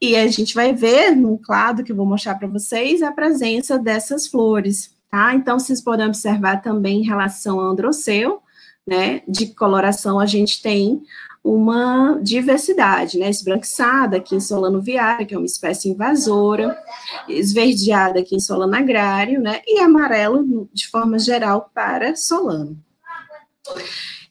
E 0.00 0.16
a 0.16 0.26
gente 0.28 0.54
vai 0.54 0.72
ver 0.72 1.14
no 1.14 1.38
quadro 1.38 1.84
que 1.84 1.92
eu 1.92 1.96
vou 1.96 2.06
mostrar 2.06 2.36
para 2.36 2.48
vocês 2.48 3.02
a 3.02 3.12
presença 3.12 3.78
dessas 3.78 4.26
flores, 4.26 4.96
tá? 5.10 5.34
Então, 5.34 5.58
vocês 5.58 5.82
podem 5.82 6.06
observar 6.06 6.62
também 6.62 7.00
em 7.00 7.06
relação 7.06 7.60
ao 7.60 7.70
androceu, 7.70 8.40
né? 8.86 9.22
De 9.28 9.48
coloração, 9.48 10.18
a 10.18 10.24
gente 10.24 10.62
tem 10.62 11.02
uma 11.44 12.18
diversidade, 12.22 13.18
né? 13.18 13.28
Esbranquiçada 13.28 14.16
aqui 14.16 14.34
em 14.34 14.40
Solano 14.40 14.80
viário, 14.80 15.26
que 15.26 15.34
é 15.34 15.38
uma 15.38 15.46
espécie 15.46 15.90
invasora, 15.90 16.78
esverdeada 17.28 18.20
aqui 18.20 18.34
em 18.34 18.40
Solano 18.40 18.74
agrário, 18.74 19.38
né? 19.40 19.60
E 19.66 19.80
amarelo, 19.80 20.68
de 20.72 20.88
forma 20.88 21.18
geral, 21.18 21.70
para 21.74 22.16
Solano. 22.16 22.78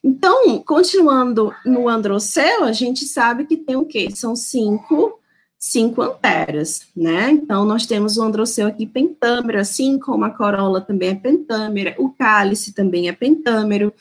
Então, 0.02 0.58
continuando 0.60 1.54
no 1.64 1.88
androceu, 1.88 2.64
a 2.64 2.72
gente 2.72 3.04
sabe 3.04 3.44
que 3.44 3.56
tem 3.56 3.76
o 3.76 3.84
quê? 3.84 4.08
São 4.14 4.34
cinco, 4.34 5.19
cinco 5.60 6.00
anteras, 6.00 6.86
né? 6.96 7.30
Então, 7.30 7.66
nós 7.66 7.84
temos 7.84 8.16
o 8.16 8.22
androceu 8.22 8.66
aqui 8.66 8.86
pentâmero, 8.86 9.60
assim 9.60 9.98
como 9.98 10.24
a 10.24 10.30
corola 10.30 10.80
também 10.80 11.10
é 11.10 11.14
pentâmera, 11.14 11.94
o 11.98 12.08
cálice 12.08 12.72
também 12.72 13.08
é 13.08 13.12
pentâmero. 13.12 13.92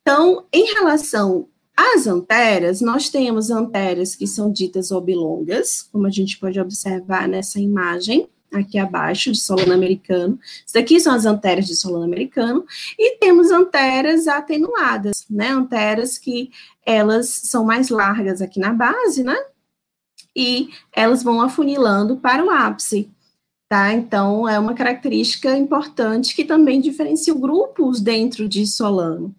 Então, 0.00 0.44
em 0.52 0.72
relação 0.72 1.48
as 1.76 2.06
anteras, 2.06 2.80
nós 2.80 3.08
temos 3.08 3.50
anteras 3.50 4.14
que 4.14 4.26
são 4.26 4.50
ditas 4.50 4.90
oblongas, 4.92 5.82
como 5.92 6.06
a 6.06 6.10
gente 6.10 6.38
pode 6.38 6.58
observar 6.58 7.28
nessa 7.28 7.60
imagem, 7.60 8.28
aqui 8.52 8.78
abaixo, 8.78 9.30
de 9.32 9.38
solano 9.38 9.72
americano. 9.72 10.38
Isso 10.66 10.78
aqui 10.78 10.98
são 10.98 11.14
as 11.14 11.26
anteras 11.26 11.66
de 11.66 11.76
solano 11.76 12.04
americano. 12.04 12.64
E 12.98 13.18
temos 13.18 13.50
anteras 13.50 14.26
atenuadas, 14.26 15.26
né? 15.28 15.48
Anteras 15.50 16.16
que 16.16 16.50
elas 16.84 17.28
são 17.28 17.64
mais 17.64 17.90
largas 17.90 18.40
aqui 18.40 18.58
na 18.58 18.72
base, 18.72 19.22
né? 19.22 19.36
E 20.38 20.68
elas 20.94 21.24
vão 21.24 21.40
afunilando 21.40 22.16
para 22.16 22.44
o 22.44 22.48
ápice, 22.48 23.10
tá? 23.68 23.92
Então, 23.92 24.48
é 24.48 24.56
uma 24.56 24.72
característica 24.72 25.56
importante 25.56 26.32
que 26.32 26.44
também 26.44 26.80
diferencia 26.80 27.34
grupos 27.34 28.00
dentro 28.00 28.48
de 28.48 28.64
solano. 28.64 29.34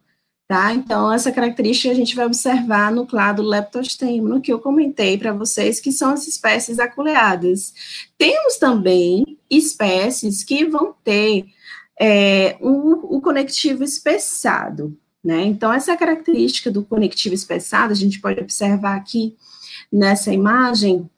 Tá? 0.46 0.74
Então, 0.74 1.14
essa 1.14 1.32
característica 1.32 1.92
a 1.92 1.96
gente 1.96 2.16
vai 2.16 2.26
observar 2.26 2.92
no 2.92 3.06
clado 3.06 3.44
leptostemo, 3.44 4.42
que 4.42 4.52
eu 4.52 4.60
comentei 4.60 5.16
para 5.16 5.32
vocês, 5.32 5.80
que 5.80 5.92
são 5.92 6.10
as 6.10 6.28
espécies 6.28 6.80
aculeadas. 6.80 7.72
Temos 8.18 8.58
também 8.58 9.38
espécies 9.48 10.44
que 10.44 10.66
vão 10.66 10.96
ter 11.04 11.46
é, 12.02 12.58
um, 12.60 12.94
o 13.16 13.22
conectivo 13.22 13.84
espessado, 13.84 14.98
né? 15.24 15.44
Então, 15.44 15.72
essa 15.72 15.96
característica 15.96 16.72
do 16.72 16.84
conectivo 16.84 17.36
espessado, 17.36 17.94
a 17.94 17.96
gente 17.96 18.20
pode 18.20 18.40
observar 18.40 18.96
aqui 18.96 19.38
nessa 19.92 20.34
imagem, 20.34 21.10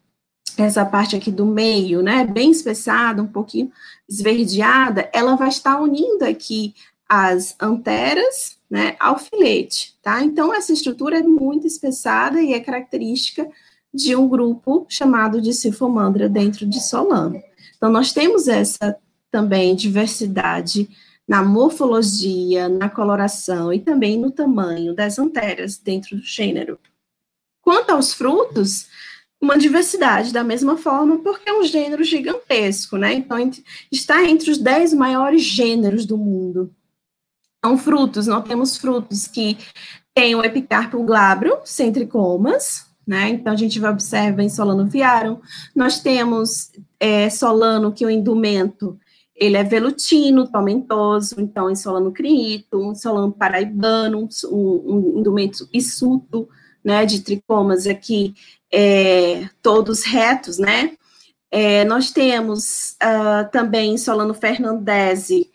essa 0.57 0.85
parte 0.85 1.15
aqui 1.15 1.31
do 1.31 1.45
meio, 1.45 2.01
né, 2.01 2.25
bem 2.25 2.51
espessada, 2.51 3.21
um 3.21 3.27
pouquinho 3.27 3.71
esverdeada, 4.07 5.09
ela 5.13 5.35
vai 5.35 5.49
estar 5.49 5.79
unindo 5.79 6.25
aqui 6.25 6.73
as 7.07 7.55
anteras, 7.59 8.57
né, 8.69 8.95
ao 8.99 9.19
filete, 9.19 9.97
tá? 10.01 10.23
Então, 10.23 10.53
essa 10.53 10.71
estrutura 10.71 11.19
é 11.19 11.23
muito 11.23 11.67
espessada 11.67 12.41
e 12.41 12.53
é 12.53 12.59
característica 12.59 13.49
de 13.93 14.15
um 14.15 14.27
grupo 14.29 14.85
chamado 14.87 15.41
de 15.41 15.53
Sifomandra 15.53 16.29
dentro 16.29 16.65
de 16.65 16.81
Solano. 16.81 17.41
Então, 17.75 17.89
nós 17.91 18.13
temos 18.13 18.47
essa 18.47 18.95
também 19.29 19.75
diversidade 19.75 20.89
na 21.27 21.43
morfologia, 21.43 22.69
na 22.69 22.89
coloração 22.89 23.71
e 23.73 23.79
também 23.79 24.17
no 24.17 24.31
tamanho 24.31 24.93
das 24.93 25.19
anteras 25.19 25.77
dentro 25.77 26.17
do 26.17 26.23
gênero. 26.23 26.79
Quanto 27.71 27.91
aos 27.91 28.13
frutos, 28.13 28.87
uma 29.41 29.57
diversidade 29.57 30.33
da 30.33 30.43
mesma 30.43 30.75
forma, 30.75 31.19
porque 31.19 31.49
é 31.49 31.53
um 31.53 31.63
gênero 31.63 32.03
gigantesco, 32.03 32.97
né? 32.97 33.13
Então, 33.13 33.37
está 33.89 34.25
entre 34.25 34.51
os 34.51 34.57
dez 34.57 34.93
maiores 34.93 35.41
gêneros 35.41 36.05
do 36.05 36.17
mundo. 36.17 36.69
São 37.63 37.77
frutos, 37.77 38.27
nós 38.27 38.45
temos 38.45 38.75
frutos 38.75 39.25
que 39.25 39.57
têm 40.13 40.35
o 40.35 40.43
epicarpo 40.43 41.01
glabro, 41.01 41.59
sem 41.63 41.93
tricomas, 41.93 42.87
né? 43.07 43.29
Então, 43.29 43.53
a 43.53 43.55
gente 43.55 43.81
observa 43.81 44.43
em 44.43 44.49
Solano 44.49 44.85
viarum, 44.85 45.39
nós 45.73 46.01
temos 46.01 46.73
é, 46.99 47.29
Solano, 47.29 47.93
que 47.93 48.05
o 48.05 48.09
indumento, 48.09 48.99
ele 49.33 49.55
é 49.55 49.63
velutino, 49.63 50.45
tomentoso, 50.45 51.35
então, 51.39 51.69
em 51.69 51.75
Solano 51.77 52.11
criito, 52.11 52.93
Solano 52.95 53.31
paraibano, 53.31 54.27
um, 54.51 54.57
um 54.57 55.19
indumento 55.19 55.69
isuto, 55.71 56.49
né, 56.83 57.05
de 57.05 57.21
tricomas 57.21 57.87
aqui, 57.87 58.33
é, 58.71 59.49
todos 59.61 60.03
retos, 60.03 60.57
né? 60.57 60.95
É, 61.49 61.83
nós 61.83 62.11
temos 62.11 62.95
uh, 63.03 63.49
também 63.51 63.97
Solano 63.97 64.33
fernandese, 64.33 65.51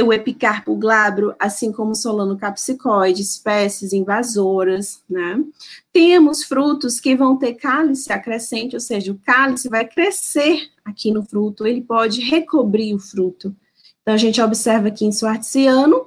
o 0.00 0.12
epicarpo 0.12 0.74
glabro, 0.74 1.34
assim 1.38 1.70
como 1.70 1.94
solano 1.94 2.38
capsicoide, 2.38 3.20
espécies 3.20 3.92
invasoras, 3.92 5.02
né? 5.10 5.44
Temos 5.92 6.44
frutos 6.44 6.98
que 6.98 7.14
vão 7.14 7.36
ter 7.36 7.54
cálice 7.54 8.10
acrescente, 8.10 8.74
ou 8.74 8.80
seja, 8.80 9.12
o 9.12 9.18
cálice 9.18 9.68
vai 9.68 9.86
crescer 9.86 10.70
aqui 10.82 11.10
no 11.10 11.22
fruto, 11.22 11.66
ele 11.66 11.82
pode 11.82 12.22
recobrir 12.22 12.94
o 12.94 12.98
fruto. 12.98 13.54
Então, 14.00 14.14
a 14.14 14.18
gente 14.18 14.40
observa 14.40 14.88
aqui 14.88 15.04
em 15.04 15.12
suarticiano 15.12 16.06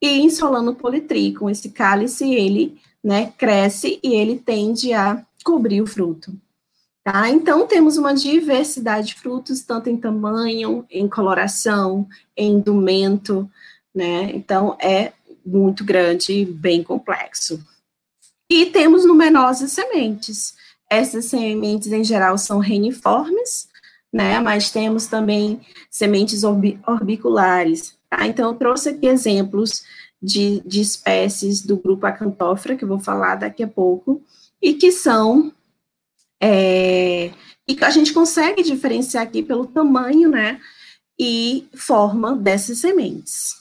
e 0.00 0.20
em 0.20 0.30
solano 0.30 0.76
politrico, 0.76 1.50
esse 1.50 1.70
cálice, 1.70 2.32
ele, 2.32 2.78
né, 3.06 3.32
cresce 3.38 4.00
e 4.02 4.14
ele 4.14 4.36
tende 4.36 4.92
a 4.92 5.24
cobrir 5.44 5.80
o 5.80 5.86
fruto. 5.86 6.34
Tá? 7.04 7.30
Então, 7.30 7.64
temos 7.64 7.96
uma 7.96 8.12
diversidade 8.12 9.06
de 9.06 9.14
frutos, 9.14 9.62
tanto 9.62 9.88
em 9.88 9.96
tamanho, 9.96 10.84
em 10.90 11.06
coloração, 11.06 12.08
em 12.36 12.54
indumento, 12.54 13.48
né? 13.94 14.32
Então, 14.34 14.76
é 14.80 15.12
muito 15.46 15.84
grande 15.84 16.32
e 16.32 16.44
bem 16.44 16.82
complexo. 16.82 17.64
E 18.50 18.66
temos 18.66 19.06
numerosas 19.06 19.70
sementes. 19.70 20.56
Essas 20.90 21.26
sementes, 21.26 21.92
em 21.92 22.02
geral, 22.02 22.36
são 22.36 22.58
reniformes, 22.58 23.68
né? 24.12 24.40
Mas 24.40 24.72
temos 24.72 25.06
também 25.06 25.60
sementes 25.88 26.42
orbiculares. 26.42 27.96
Tá? 28.10 28.26
Então, 28.26 28.50
eu 28.50 28.56
trouxe 28.56 28.88
aqui 28.88 29.06
exemplos 29.06 29.84
de, 30.22 30.60
de 30.66 30.80
espécies 30.80 31.62
do 31.62 31.76
grupo 31.76 32.06
Acantófora, 32.06 32.76
que 32.76 32.84
eu 32.84 32.88
vou 32.88 32.98
falar 32.98 33.36
daqui 33.36 33.62
a 33.62 33.68
pouco, 33.68 34.22
e 34.60 34.74
que 34.74 34.90
são 34.90 35.52
é, 36.40 37.32
e 37.68 37.76
a 37.82 37.90
gente 37.90 38.12
consegue 38.12 38.62
diferenciar 38.62 39.24
aqui 39.24 39.42
pelo 39.42 39.66
tamanho, 39.66 40.28
né, 40.28 40.60
e 41.18 41.68
forma 41.74 42.36
dessas 42.36 42.78
sementes. 42.78 43.56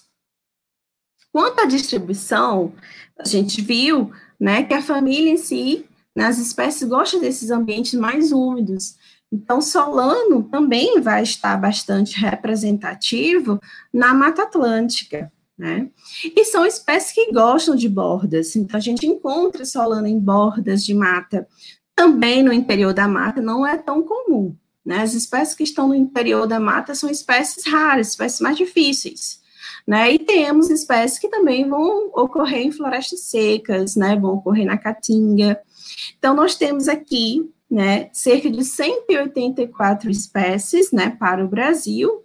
Quanto 1.32 1.62
à 1.62 1.66
distribuição, 1.66 2.74
a 3.18 3.28
gente 3.28 3.62
viu, 3.62 4.12
né, 4.40 4.64
que 4.64 4.74
a 4.74 4.82
família 4.82 5.32
em 5.32 5.38
si, 5.38 5.86
nas 6.16 6.38
espécies, 6.38 6.88
gosta 6.88 7.20
desses 7.20 7.50
ambientes 7.50 7.94
mais 7.94 8.32
úmidos. 8.32 8.96
Então, 9.32 9.60
Solano 9.60 10.44
também 10.44 11.02
vai 11.02 11.24
estar 11.24 11.58
bastante 11.58 12.20
representativo 12.20 13.60
na 13.92 14.14
Mata 14.14 14.44
Atlântica, 14.44 15.32
né? 15.58 15.90
E 16.24 16.44
são 16.46 16.66
espécies 16.66 17.14
que 17.14 17.32
gostam 17.32 17.76
de 17.76 17.88
bordas. 17.88 18.56
Então, 18.56 18.78
a 18.78 18.82
gente 18.82 19.08
encontra 19.08 19.66
Solano 19.66 20.08
em 20.08 20.20
bordas 20.20 20.84
de 20.84 20.94
mata 20.94 21.48
também 21.96 22.44
no 22.44 22.52
interior 22.52 22.94
da 22.94 23.08
mata 23.08 23.42
não 23.42 23.66
é 23.66 23.78
tão 23.78 24.04
comum. 24.04 24.56
Né? 24.86 25.02
As 25.02 25.14
espécies 25.14 25.56
que 25.56 25.64
estão 25.64 25.88
no 25.88 25.96
interior 25.96 26.46
da 26.46 26.60
mata 26.60 26.94
são 26.94 27.10
espécies 27.10 27.66
raras, 27.66 28.10
espécies 28.10 28.42
mais 28.42 28.58
difíceis. 28.58 29.42
Né? 29.88 30.14
E 30.14 30.20
temos 30.20 30.70
espécies 30.70 31.18
que 31.18 31.30
também 31.30 31.68
vão 31.68 32.10
ocorrer 32.14 32.62
em 32.62 32.72
florestas 32.72 33.22
secas, 33.22 33.96
né? 33.96 34.16
vão 34.16 34.36
ocorrer 34.36 34.66
na 34.66 34.78
caatinga. 34.78 35.60
Então, 36.18 36.36
nós 36.36 36.56
temos 36.56 36.88
aqui 36.88 37.50
né, 37.70 38.10
cerca 38.14 38.50
de 38.50 38.64
184 38.64 40.10
espécies 40.10 40.92
né, 40.92 41.10
para 41.10 41.44
o 41.44 41.48
Brasil, 41.48 42.24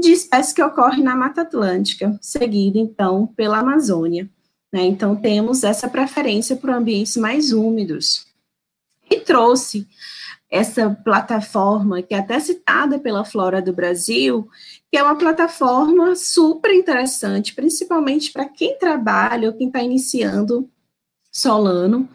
de 0.00 0.12
espécies 0.12 0.52
que 0.52 0.62
ocorrem 0.62 1.02
na 1.02 1.14
Mata 1.14 1.42
Atlântica, 1.42 2.18
seguida, 2.20 2.78
então, 2.78 3.26
pela 3.28 3.58
Amazônia. 3.58 4.28
Né? 4.72 4.82
Então, 4.84 5.14
temos 5.14 5.62
essa 5.64 5.88
preferência 5.88 6.56
por 6.56 6.70
ambientes 6.70 7.16
mais 7.16 7.52
úmidos 7.52 8.26
e 9.10 9.20
trouxe 9.20 9.86
essa 10.50 10.90
plataforma, 11.04 12.02
que 12.02 12.12
é 12.12 12.18
até 12.18 12.40
citada 12.40 12.98
pela 12.98 13.24
Flora 13.24 13.62
do 13.62 13.72
Brasil, 13.72 14.48
que 14.90 14.98
é 14.98 15.02
uma 15.02 15.16
plataforma 15.16 16.16
super 16.16 16.74
interessante, 16.74 17.54
principalmente 17.54 18.32
para 18.32 18.46
quem 18.46 18.76
trabalha 18.76 19.48
ou 19.48 19.54
quem 19.54 19.68
está 19.68 19.80
iniciando 19.80 20.68
Solano, 21.32 22.08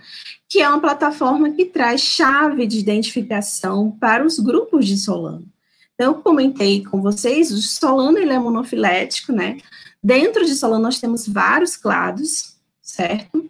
que 0.50 0.60
é 0.60 0.68
uma 0.68 0.82
plataforma 0.82 1.52
que 1.52 1.66
traz 1.66 2.02
chave 2.02 2.68
de 2.68 2.80
identificação 2.80 3.92
para 3.92 4.26
os 4.26 4.40
grupos 4.40 4.86
de 4.86 4.98
Solano. 4.98 5.48
Então, 5.96 6.14
eu 6.14 6.22
comentei 6.22 6.84
com 6.84 7.02
vocês, 7.02 7.52
o 7.52 7.62
Solano 7.62 8.18
ele 8.18 8.34
é 8.34 8.40
monofilético, 8.40 9.32
né? 9.32 9.58
Dentro 10.04 10.46
de 10.46 10.54
Solano 10.54 10.84
nós 10.84 11.00
temos 11.00 11.28
vários 11.28 11.78
clados, 11.78 12.58
certo? 12.82 13.50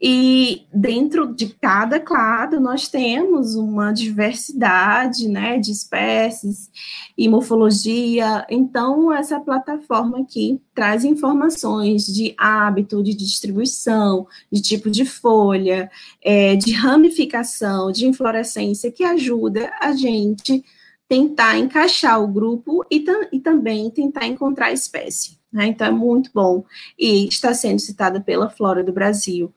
E 0.00 0.66
dentro 0.72 1.34
de 1.34 1.48
cada 1.60 1.98
clado 1.98 2.60
nós 2.60 2.88
temos 2.88 3.54
uma 3.54 3.92
diversidade, 3.92 5.28
né, 5.28 5.58
de 5.58 5.72
espécies 5.72 6.70
e 7.16 7.28
morfologia. 7.28 8.46
Então 8.48 9.12
essa 9.12 9.40
plataforma 9.40 10.20
aqui 10.20 10.60
traz 10.74 11.04
informações 11.04 12.06
de 12.06 12.34
hábito, 12.38 13.02
de 13.02 13.14
distribuição, 13.14 14.26
de 14.50 14.62
tipo 14.62 14.90
de 14.90 15.04
folha, 15.04 15.90
é, 16.22 16.56
de 16.56 16.72
ramificação, 16.72 17.90
de 17.92 18.06
inflorescência, 18.06 18.90
que 18.90 19.04
ajuda 19.04 19.72
a 19.80 19.92
gente 19.92 20.64
tentar 21.12 21.58
encaixar 21.58 22.22
o 22.22 22.26
grupo 22.26 22.86
e, 22.90 23.04
e 23.30 23.38
também 23.38 23.90
tentar 23.90 24.26
encontrar 24.26 24.68
a 24.68 24.72
espécie. 24.72 25.38
Né? 25.52 25.66
Então 25.66 25.86
é 25.86 25.90
muito 25.90 26.30
bom 26.32 26.64
e 26.98 27.28
está 27.28 27.52
sendo 27.52 27.80
citada 27.80 28.18
pela 28.18 28.48
Flora 28.48 28.82
do 28.82 28.94
Brasil 28.94 29.52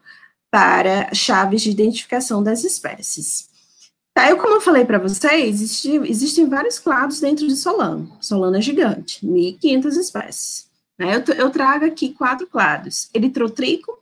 para 0.51 1.14
chaves 1.14 1.62
de 1.62 1.72
identificação 1.72 2.43
das 2.43 2.66
espécies. 2.66 3.47
Tá, 4.14 4.30
eu, 4.30 4.36
como 4.36 4.56
eu 4.56 4.60
falei 4.60 4.84
para 4.84 4.97
vocês, 4.97 5.62
existe, 5.62 5.95
existem 6.10 6.49
vários 6.49 6.78
clados 6.78 7.22
dentro 7.22 7.47
de 7.47 7.56
Solano. 7.56 8.18
Solano 8.20 8.58
é 8.58 8.62
gigante, 8.62 9.26
1.500 9.26 9.86
espécies. 9.97 10.70
Né? 10.99 11.16
Eu, 11.16 11.36
eu, 11.36 11.49
trago 11.49 11.86
aqui 11.86 12.10
quatro 12.10 12.47
clados. 12.47 13.10
Eritrotrico, 13.14 13.97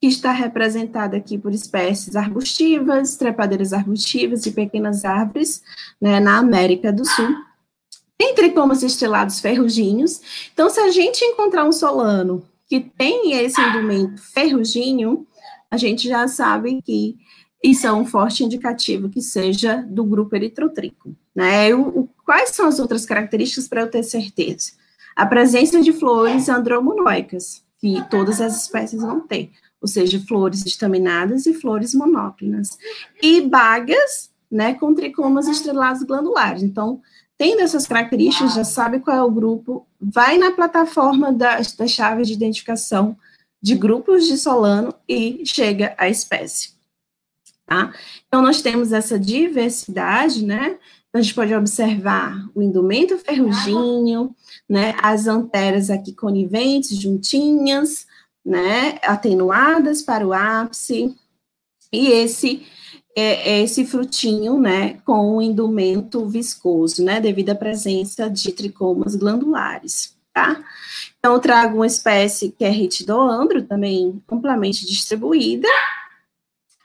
que 0.00 0.06
está 0.06 0.32
representado 0.32 1.14
aqui 1.14 1.36
por 1.36 1.52
espécies 1.52 2.16
arbustivas, 2.16 3.16
trepadeiras 3.16 3.74
arbustivas 3.74 4.46
e 4.46 4.52
pequenas 4.52 5.04
árvores, 5.04 5.62
né, 6.00 6.18
na 6.18 6.38
América 6.38 6.90
do 6.90 7.04
Sul. 7.04 7.36
Tem 8.16 8.34
tricomas 8.34 8.82
estrelados 8.82 9.40
ferruginhos. 9.40 10.48
Então, 10.52 10.70
se 10.70 10.80
a 10.80 10.90
gente 10.90 11.22
encontrar 11.22 11.64
um 11.64 11.72
solano 11.72 12.42
que 12.66 12.80
tem 12.80 13.32
esse 13.32 13.60
indumento 13.60 14.22
ferruginho, 14.22 15.26
a 15.70 15.76
gente 15.76 16.08
já 16.08 16.26
sabe 16.26 16.80
que 16.82 17.16
isso 17.62 17.86
é 17.86 17.92
um 17.92 18.06
forte 18.06 18.42
indicativo 18.42 19.10
que 19.10 19.20
seja 19.20 19.84
do 19.86 20.04
grupo 20.04 20.34
eritrotrico. 20.34 21.14
Né? 21.34 21.74
O, 21.74 22.00
o, 22.00 22.08
quais 22.24 22.50
são 22.50 22.66
as 22.66 22.78
outras 22.78 23.04
características 23.04 23.68
para 23.68 23.82
eu 23.82 23.90
ter 23.90 24.02
certeza? 24.02 24.72
A 25.14 25.26
presença 25.26 25.80
de 25.82 25.92
flores 25.92 26.48
andromonóicas, 26.48 27.62
que 27.78 28.02
todas 28.08 28.40
as 28.40 28.62
espécies 28.62 29.02
vão 29.02 29.20
ter, 29.20 29.50
ou 29.80 29.88
seja, 29.88 30.22
flores 30.26 30.64
estaminadas 30.66 31.46
e 31.46 31.54
flores 31.54 31.94
monóclinas. 31.94 32.76
E 33.22 33.40
bagas, 33.40 34.30
né, 34.50 34.74
com 34.74 34.94
tricomas 34.94 35.48
estrelados 35.48 36.02
glandulares. 36.02 36.62
Então, 36.62 37.00
tendo 37.38 37.62
essas 37.62 37.86
características, 37.86 38.54
já 38.54 38.64
sabe 38.64 39.00
qual 39.00 39.16
é 39.16 39.22
o 39.22 39.30
grupo, 39.30 39.86
vai 39.98 40.36
na 40.36 40.50
plataforma 40.50 41.32
da, 41.32 41.60
da 41.78 41.86
chave 41.86 42.22
de 42.24 42.34
identificação 42.34 43.16
de 43.62 43.74
grupos 43.74 44.26
de 44.26 44.36
Solano 44.36 44.94
e 45.08 45.42
chega 45.46 45.94
à 45.96 46.08
espécie. 46.08 46.74
Tá? 47.66 47.94
Então, 48.26 48.42
nós 48.42 48.60
temos 48.60 48.92
essa 48.92 49.18
diversidade, 49.18 50.44
né? 50.44 50.76
Então, 51.08 51.18
a 51.18 51.22
gente 51.22 51.34
pode 51.34 51.54
observar 51.54 52.48
o 52.54 52.62
indumento 52.62 53.16
ferruginho, 53.18 54.34
né? 54.68 54.94
As 55.00 55.26
anteras 55.26 55.88
aqui 55.88 56.12
coniventes, 56.12 56.98
juntinhas, 56.98 58.06
né? 58.44 58.98
Atenuadas 59.02 60.02
para 60.02 60.26
o 60.26 60.32
ápice. 60.32 61.14
E 61.92 62.08
esse 62.08 62.66
é, 63.16 63.52
é 63.52 63.62
esse 63.62 63.84
frutinho, 63.84 64.58
né? 64.58 64.94
Com 65.04 65.36
o 65.36 65.42
indumento 65.42 66.26
viscoso, 66.26 67.04
né? 67.04 67.20
Devido 67.20 67.50
à 67.50 67.54
presença 67.54 68.28
de 68.30 68.52
tricomas 68.52 69.14
glandulares, 69.14 70.16
tá? 70.32 70.62
Então, 71.18 71.38
trago 71.38 71.76
uma 71.76 71.86
espécie 71.86 72.50
que 72.50 72.64
é 72.64 72.70
ritidoandro, 72.70 73.62
também 73.62 74.22
amplamente 74.30 74.86
distribuída, 74.86 75.68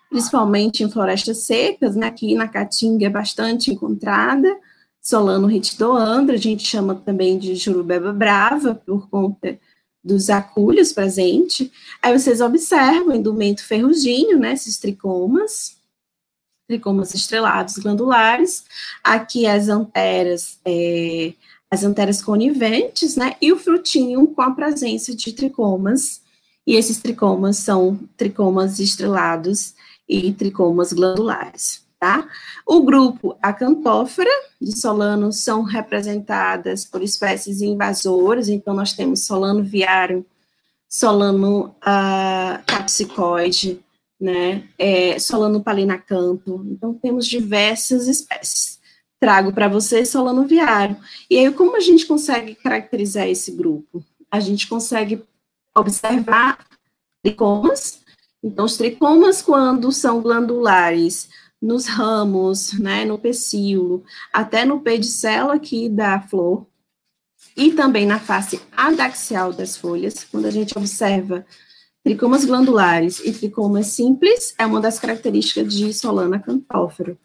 principalmente 0.10 0.84
em 0.84 0.90
florestas 0.90 1.40
secas, 1.40 1.96
né? 1.96 2.08
aqui 2.08 2.36
na 2.36 2.48
Caatinga 2.48 3.06
é 3.06 3.10
bastante 3.10 3.72
encontrada, 3.72 4.58
Solano 5.02 5.48
ritidoandro, 5.48 6.34
a 6.34 6.38
gente 6.40 6.64
chama 6.64 6.96
também 6.96 7.38
de 7.38 7.56
jurubeba 7.56 8.12
brava, 8.12 8.74
por 8.74 9.08
conta 9.08 9.60
dos 10.06 10.30
acúlios 10.30 10.94
presentes. 10.94 11.72
Aí 12.00 12.18
vocês 12.18 12.40
observam 12.40 13.08
o 13.08 13.16
indumento 13.16 13.66
ferruginho, 13.66 14.38
né, 14.38 14.54
esses 14.54 14.78
tricomas, 14.78 15.78
tricomas 16.68 17.16
estrelados 17.16 17.78
glandulares, 17.78 18.66
aqui 19.04 19.48
as 19.48 19.68
anteras, 19.68 20.60
é, 20.64 21.34
as 21.72 21.84
anteras 21.84 22.22
coniventes, 22.22 23.16
né, 23.16 23.36
e 23.42 23.52
o 23.52 23.58
frutinho 23.58 24.28
com 24.28 24.42
a 24.44 24.52
presença 24.52 25.16
de 25.16 25.34
tricomas, 25.34 26.22
e 26.68 26.76
esses 26.76 27.00
tricomas 27.00 27.58
são 27.58 28.00
tricomas 28.16 28.80
estrelados 28.80 29.74
e 30.08 30.32
tricomas 30.34 30.94
glandulares, 30.94 31.85
tá? 32.00 32.28
O 32.66 32.84
grupo 32.84 33.38
Acantófora 33.42 34.30
de 34.62 34.78
Solano 34.80 35.32
são 35.32 35.64
representadas 35.64 36.86
por 36.86 37.02
espécies 37.02 37.62
invasoras, 37.62 38.50
então 38.50 38.74
nós 38.74 38.94
temos 38.94 39.26
Solano 39.26 39.64
viário, 39.64 40.26
Solano 40.88 41.76
uh, 41.82 42.64
capsicoide, 42.66 43.80
né, 44.20 44.64
é, 44.78 45.20
Solano 45.20 45.62
palinacanto, 45.62 46.66
então 46.70 46.94
temos 46.94 47.28
diversas 47.28 48.08
espécies. 48.08 48.80
Trago 49.20 49.52
para 49.52 49.68
vocês 49.68 50.10
Solano 50.10 50.46
viário. 50.46 50.98
E 51.30 51.38
aí, 51.38 51.52
como 51.52 51.76
a 51.76 51.80
gente 51.80 52.06
consegue 52.06 52.54
caracterizar 52.56 53.28
esse 53.28 53.52
grupo? 53.52 54.04
A 54.30 54.40
gente 54.40 54.68
consegue 54.68 55.24
observar 55.76 56.66
tricomas. 57.24 58.02
Então, 58.44 58.66
os 58.66 58.78
tricomas, 58.78 59.42
quando 59.42 59.92
são 59.92 60.22
glandulares 60.22 61.30
nos 61.62 61.88
ramos, 61.88 62.74
né, 62.74 63.06
no 63.06 63.18
pecíolo, 63.18 64.04
até 64.32 64.66
no 64.66 64.82
pedicelo 64.82 65.52
aqui 65.52 65.90
da 65.90 66.20
flor, 66.20 66.68
e 67.56 67.72
também 67.72 68.06
na 68.06 68.20
face 68.20 68.62
adaxial 68.76 69.54
das 69.54 69.78
folhas, 69.78 70.26
quando 70.26 70.46
a 70.46 70.52
gente 70.52 70.78
observa 70.78 71.46
tricomas 72.04 72.46
glandulares 72.46 73.20
e 73.20 73.32
tricomas 73.32 73.88
simples, 73.88 74.54
é 74.58 74.66
uma 74.66 74.82
das 74.82 75.00
características 75.00 75.74
de 75.74 75.94
Solana 75.94 76.40
cantófero. 76.40 77.18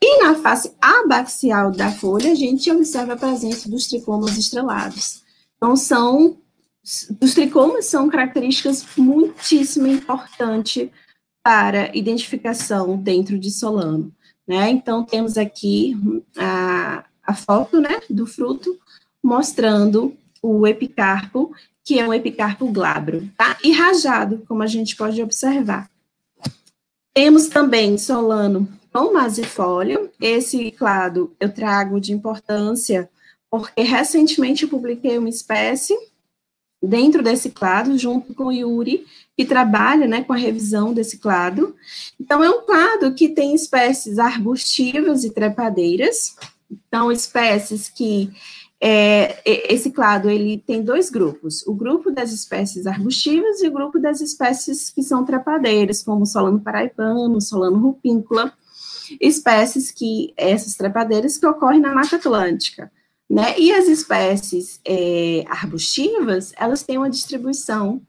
E 0.00 0.22
na 0.22 0.34
face 0.34 0.74
abaxial 0.80 1.70
da 1.70 1.90
folha, 1.90 2.32
a 2.32 2.34
gente 2.34 2.70
observa 2.70 3.14
a 3.14 3.16
presença 3.16 3.68
dos 3.68 3.86
tricomas 3.86 4.36
estrelados. 4.36 5.22
Então, 5.56 5.76
são 5.76 6.38
os 7.20 7.34
tricomas 7.34 7.84
são 7.84 8.08
características 8.08 8.84
muitíssimo 8.96 9.86
importantes 9.86 10.88
para 11.48 11.96
identificação 11.96 12.98
dentro 12.98 13.38
de 13.38 13.50
Solano, 13.50 14.12
né? 14.46 14.68
Então, 14.68 15.02
temos 15.02 15.38
aqui 15.38 15.96
a, 16.36 17.06
a 17.22 17.34
foto, 17.34 17.80
né, 17.80 18.02
do 18.10 18.26
fruto, 18.26 18.78
mostrando 19.22 20.14
o 20.42 20.66
epicarpo, 20.66 21.50
que 21.82 21.98
é 21.98 22.06
um 22.06 22.12
epicarpo 22.12 22.70
glabro, 22.70 23.26
tá? 23.34 23.56
E 23.64 23.72
rajado, 23.72 24.44
como 24.46 24.62
a 24.62 24.66
gente 24.66 24.94
pode 24.94 25.22
observar. 25.22 25.90
Temos 27.14 27.46
também 27.48 27.96
Solano 27.96 28.68
com 28.92 29.14
masifólio. 29.14 30.10
Esse 30.20 30.70
clado 30.72 31.34
eu 31.40 31.50
trago 31.50 31.98
de 31.98 32.12
importância 32.12 33.08
porque 33.50 33.80
recentemente 33.80 34.64
eu 34.64 34.68
publiquei 34.68 35.16
uma 35.16 35.30
espécie 35.30 35.96
dentro 36.82 37.22
desse 37.22 37.48
clado, 37.48 37.96
junto 37.96 38.34
com 38.34 38.52
Yuri, 38.52 39.06
que 39.38 39.44
trabalha 39.44 40.08
né, 40.08 40.24
com 40.24 40.32
a 40.32 40.36
revisão 40.36 40.92
desse 40.92 41.18
clado. 41.18 41.76
Então, 42.18 42.42
é 42.42 42.50
um 42.50 42.66
clado 42.66 43.14
que 43.14 43.28
tem 43.28 43.54
espécies 43.54 44.18
arbustivas 44.18 45.22
e 45.22 45.30
trepadeiras, 45.30 46.34
então, 46.68 47.12
espécies 47.12 47.88
que 47.88 48.32
é, 48.80 49.40
esse 49.72 49.92
clado 49.92 50.28
ele 50.28 50.58
tem 50.58 50.82
dois 50.82 51.08
grupos: 51.08 51.64
o 51.68 51.72
grupo 51.72 52.10
das 52.10 52.32
espécies 52.32 52.84
arbustivas 52.84 53.62
e 53.62 53.68
o 53.68 53.72
grupo 53.72 54.00
das 54.00 54.20
espécies 54.20 54.90
que 54.90 55.04
são 55.04 55.24
trepadeiras, 55.24 56.02
como 56.02 56.26
Solano 56.26 56.58
paraibano, 56.58 57.40
Solano 57.40 57.78
rupíncula, 57.78 58.52
espécies 59.20 59.92
que 59.92 60.34
essas 60.36 60.74
trepadeiras 60.74 61.38
que 61.38 61.46
ocorrem 61.46 61.80
na 61.80 61.94
Mata 61.94 62.16
Atlântica. 62.16 62.90
Né? 63.30 63.56
E 63.56 63.72
as 63.72 63.86
espécies 63.86 64.80
é, 64.84 65.44
arbustivas, 65.46 66.52
elas 66.56 66.82
têm 66.82 66.98
uma 66.98 67.10
distribuição 67.10 68.02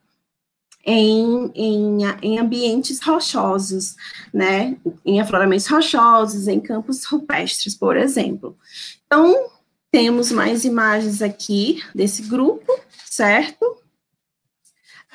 em, 0.92 1.52
em, 1.54 1.98
em, 2.24 2.40
ambientes 2.40 3.00
rochosos, 3.00 3.96
né? 4.34 4.76
Em 5.06 5.22
afloramentos 5.22 5.68
rochosos, 5.68 6.48
em 6.48 6.60
campos 6.60 7.06
rupestres, 7.06 7.76
por 7.76 7.96
exemplo. 7.96 8.58
Então, 9.06 9.36
temos 9.92 10.32
mais 10.32 10.66
imagens 10.66 11.22
aqui 11.22 11.84
desse 11.94 12.24
grupo, 12.24 12.74
certo? 13.06 13.64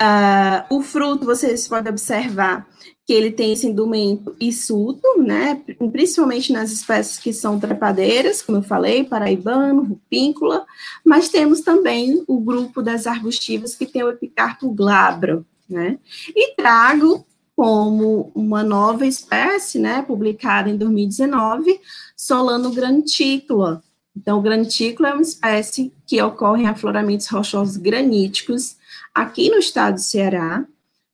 Uh, 0.00 0.76
o 0.76 0.82
fruto, 0.82 1.24
vocês 1.24 1.66
podem 1.66 1.90
observar 1.90 2.68
que 3.04 3.12
ele 3.12 3.32
tem 3.32 3.52
esse 3.52 3.66
indumento 3.66 4.34
hirsuto, 4.40 5.06
né, 5.18 5.60
principalmente 5.92 6.52
nas 6.52 6.72
espécies 6.72 7.18
que 7.18 7.32
são 7.32 7.60
trepadeiras, 7.60 8.40
como 8.40 8.58
eu 8.58 8.62
falei, 8.62 9.04
paraibano, 9.04 9.82
rupíncula, 9.82 10.64
mas 11.04 11.28
temos 11.28 11.60
também 11.60 12.24
o 12.26 12.40
grupo 12.40 12.80
das 12.80 13.06
arbustivas 13.06 13.74
que 13.74 13.86
tem 13.86 14.02
o 14.02 14.08
epicarpo 14.08 14.70
glabro, 14.70 15.44
né, 15.68 15.98
e 16.28 16.54
trago 16.54 17.26
como 17.56 18.32
uma 18.34 18.62
nova 18.62 19.06
espécie, 19.06 19.78
né, 19.78 20.02
publicada 20.02 20.68
em 20.68 20.76
2019, 20.76 21.80
Solano 22.16 22.72
grantícula. 22.72 23.82
Então, 24.16 24.38
o 24.38 24.46
é 24.46 25.12
uma 25.12 25.22
espécie 25.22 25.92
que 26.06 26.20
ocorre 26.22 26.64
em 26.64 26.68
afloramentos 26.68 27.26
rochosos 27.28 27.76
graníticos 27.76 28.76
aqui 29.12 29.50
no 29.50 29.58
estado 29.58 29.94
do 29.94 30.00
Ceará, 30.00 30.64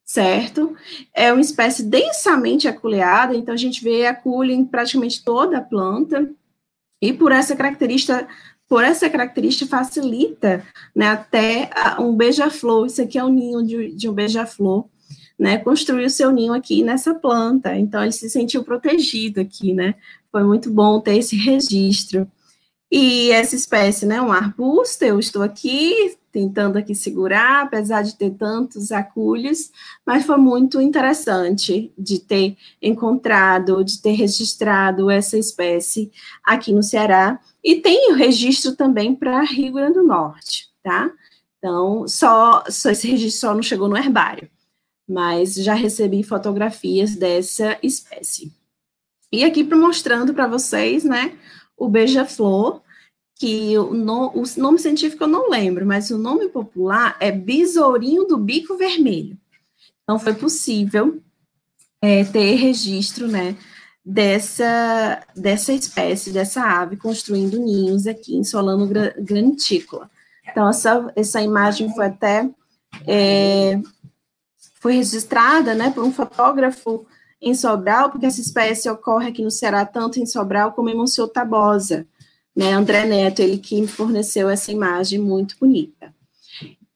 certo? 0.04 0.74
É 1.14 1.32
uma 1.32 1.40
espécie 1.40 1.82
densamente 1.82 2.68
aculeada, 2.68 3.34
então 3.34 3.54
a 3.54 3.56
gente 3.56 3.82
vê 3.82 4.06
aculha 4.06 4.52
em 4.52 4.64
praticamente 4.64 5.22
toda 5.24 5.58
a 5.58 5.62
planta, 5.62 6.30
e 7.00 7.12
por 7.12 7.32
essa 7.32 7.56
característica, 7.56 8.28
por 8.70 8.84
essa 8.84 9.10
característica 9.10 9.68
facilita, 9.68 10.64
né, 10.94 11.08
até 11.08 11.68
um 11.98 12.14
beija-flor, 12.14 12.86
isso 12.86 13.02
aqui 13.02 13.18
é 13.18 13.24
o 13.24 13.28
ninho 13.28 13.66
de, 13.66 13.92
de 13.96 14.08
um 14.08 14.12
beija-flor, 14.12 14.84
né, 15.36 15.58
construir 15.58 16.04
o 16.04 16.10
seu 16.10 16.30
ninho 16.30 16.52
aqui 16.52 16.84
nessa 16.84 17.12
planta, 17.12 17.76
então 17.76 18.00
ele 18.00 18.12
se 18.12 18.30
sentiu 18.30 18.62
protegido 18.62 19.40
aqui, 19.40 19.74
né, 19.74 19.96
foi 20.30 20.44
muito 20.44 20.70
bom 20.70 21.00
ter 21.00 21.16
esse 21.16 21.34
registro. 21.34 22.30
E 22.92 23.32
essa 23.32 23.56
espécie, 23.56 24.06
né, 24.06 24.22
um 24.22 24.30
arbusto, 24.30 25.04
eu 25.04 25.18
estou 25.18 25.42
aqui 25.42 26.16
tentando 26.30 26.78
aqui 26.78 26.94
segurar, 26.94 27.62
apesar 27.62 28.02
de 28.02 28.16
ter 28.16 28.30
tantos 28.30 28.92
aculhos, 28.92 29.72
mas 30.06 30.24
foi 30.24 30.36
muito 30.36 30.80
interessante 30.80 31.92
de 31.98 32.20
ter 32.20 32.56
encontrado, 32.80 33.82
de 33.84 34.00
ter 34.00 34.12
registrado 34.12 35.10
essa 35.10 35.36
espécie 35.36 36.12
aqui 36.44 36.72
no 36.72 36.84
Ceará, 36.84 37.40
e 37.62 37.76
tem 37.76 38.12
o 38.12 38.14
registro 38.14 38.74
também 38.74 39.14
para 39.14 39.42
Rio 39.42 39.74
Grande 39.74 39.94
do 39.94 40.06
Norte, 40.06 40.68
tá? 40.82 41.12
Então, 41.58 42.08
só, 42.08 42.64
só 42.68 42.90
esse 42.90 43.06
registro 43.06 43.40
só 43.40 43.54
não 43.54 43.62
chegou 43.62 43.88
no 43.88 43.96
herbário, 43.96 44.50
mas 45.08 45.54
já 45.54 45.74
recebi 45.74 46.22
fotografias 46.22 47.14
dessa 47.14 47.78
espécie. 47.82 48.52
E 49.30 49.44
aqui 49.44 49.62
mostrando 49.62 50.32
para 50.32 50.46
vocês, 50.46 51.04
né, 51.04 51.38
o 51.76 51.88
beija-flor, 51.88 52.82
que 53.38 53.76
o, 53.78 53.94
no, 53.94 54.30
o, 54.34 54.42
nome 54.56 54.78
científico 54.78 55.24
eu 55.24 55.28
não 55.28 55.48
lembro, 55.48 55.86
mas 55.86 56.10
o 56.10 56.18
nome 56.18 56.48
popular 56.48 57.16
é 57.20 57.30
besourinho 57.30 58.26
do 58.26 58.36
bico 58.36 58.76
vermelho. 58.76 59.38
Então, 60.02 60.18
foi 60.18 60.34
possível 60.34 61.22
é, 62.02 62.24
ter 62.24 62.54
registro, 62.54 63.28
né, 63.28 63.56
dessa, 64.04 65.22
dessa 65.36 65.72
espécie, 65.72 66.30
dessa 66.30 66.62
ave, 66.62 66.96
construindo 66.96 67.58
ninhos 67.58 68.06
aqui 68.06 68.36
em 68.36 68.44
Solano 68.44 68.88
Grantícola. 69.18 70.10
Então, 70.50 70.68
essa, 70.68 71.12
essa 71.14 71.40
imagem 71.40 71.92
foi 71.94 72.06
até, 72.06 72.48
é, 73.06 73.80
foi 74.80 74.94
registrada, 74.94 75.74
né, 75.74 75.90
por 75.90 76.02
um 76.02 76.12
fotógrafo 76.12 77.06
em 77.40 77.54
Sobral, 77.54 78.10
porque 78.10 78.26
essa 78.26 78.40
espécie 78.40 78.90
ocorre 78.90 79.28
aqui 79.28 79.42
no 79.42 79.50
Ceará, 79.50 79.84
tanto 79.84 80.18
em 80.18 80.26
Sobral 80.26 80.72
como 80.72 80.88
em 80.88 80.96
Monsenhor 80.96 81.30
Tabosa, 81.30 82.06
né, 82.54 82.72
André 82.72 83.06
Neto, 83.06 83.40
ele 83.40 83.58
que 83.58 83.80
me 83.80 83.86
forneceu 83.86 84.48
essa 84.48 84.72
imagem 84.72 85.18
muito 85.18 85.56
bonita. 85.58 86.14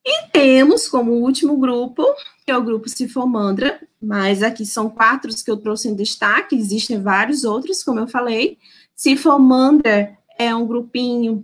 E 0.05 0.27
temos 0.31 0.87
como 0.87 1.13
último 1.13 1.57
grupo, 1.57 2.03
que 2.45 2.51
é 2.51 2.57
o 2.57 2.63
grupo 2.63 2.87
Cifomandra, 2.87 3.81
mas 3.99 4.43
aqui 4.43 4.65
são 4.65 4.87
quatro 4.87 5.33
que 5.33 5.49
eu 5.49 5.57
trouxe 5.57 5.89
em 5.89 5.95
destaque, 5.95 6.55
existem 6.55 7.01
vários 7.01 7.43
outros, 7.43 7.83
como 7.83 7.99
eu 7.99 8.07
falei. 8.07 8.59
Cifomandra 8.95 10.15
é 10.37 10.53
um 10.53 10.67
grupinho 10.67 11.43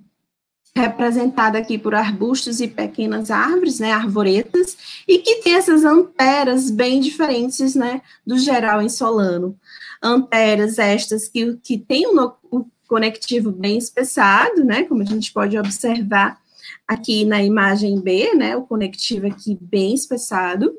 representado 0.76 1.58
aqui 1.58 1.78
por 1.78 1.96
arbustos 1.96 2.62
e 2.62 2.68
pequenas 2.68 3.32
árvores, 3.32 3.80
né, 3.80 3.92
arvoretas, 3.92 4.78
e 5.08 5.18
que 5.18 5.38
tem 5.38 5.56
essas 5.56 5.84
anteras 5.84 6.70
bem 6.70 7.02
diferentes, 7.02 7.76
né, 7.76 8.02
do 8.26 8.38
geral 8.38 8.82
em 8.82 8.88
Solano. 8.88 9.58
Anteras 10.02 10.80
estas 10.80 11.28
que, 11.28 11.58
que 11.58 11.78
têm 11.78 12.08
o, 12.08 12.34
o 12.50 12.66
conectivo 12.88 13.52
bem 13.52 13.78
espessado, 13.78 14.64
né, 14.64 14.84
como 14.84 15.02
a 15.02 15.06
gente 15.06 15.34
pode 15.34 15.58
observar 15.58 16.40
aqui 16.88 17.26
na 17.26 17.44
imagem 17.44 18.00
B, 18.00 18.34
né, 18.36 18.56
o 18.56 18.64
conectivo 18.64 19.28
aqui 19.28 19.58
bem 19.60 19.94
espessado, 19.94 20.74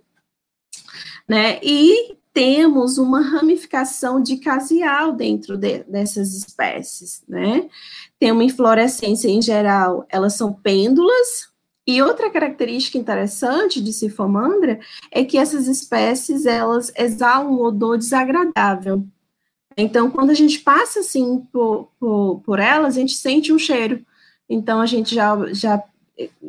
né, 1.28 1.58
e 1.62 2.16
temos 2.32 2.98
uma 2.98 3.20
ramificação 3.20 4.22
de 4.22 4.38
caseal 4.38 5.12
dentro 5.12 5.56
de, 5.56 5.84
dessas 5.84 6.34
espécies, 6.34 7.22
né? 7.28 7.68
Tem 8.18 8.32
uma 8.32 8.44
inflorescência 8.44 9.28
em 9.28 9.42
geral, 9.42 10.06
elas 10.08 10.34
são 10.34 10.52
pêndulas, 10.52 11.52
e 11.86 12.00
outra 12.00 12.30
característica 12.30 12.96
interessante 12.96 13.82
de 13.82 13.92
Sifomandra 13.92 14.78
é 15.10 15.24
que 15.24 15.36
essas 15.36 15.66
espécies, 15.66 16.46
elas 16.46 16.92
exalam 16.96 17.52
um 17.52 17.60
odor 17.60 17.98
desagradável. 17.98 19.04
Então, 19.76 20.10
quando 20.10 20.30
a 20.30 20.34
gente 20.34 20.60
passa, 20.60 21.00
assim, 21.00 21.40
por, 21.52 21.90
por, 21.98 22.40
por 22.44 22.58
elas, 22.60 22.96
a 22.96 23.00
gente 23.00 23.14
sente 23.14 23.52
um 23.52 23.58
cheiro. 23.58 24.04
Então, 24.48 24.80
a 24.80 24.86
gente 24.86 25.14
já, 25.14 25.36
já 25.52 25.82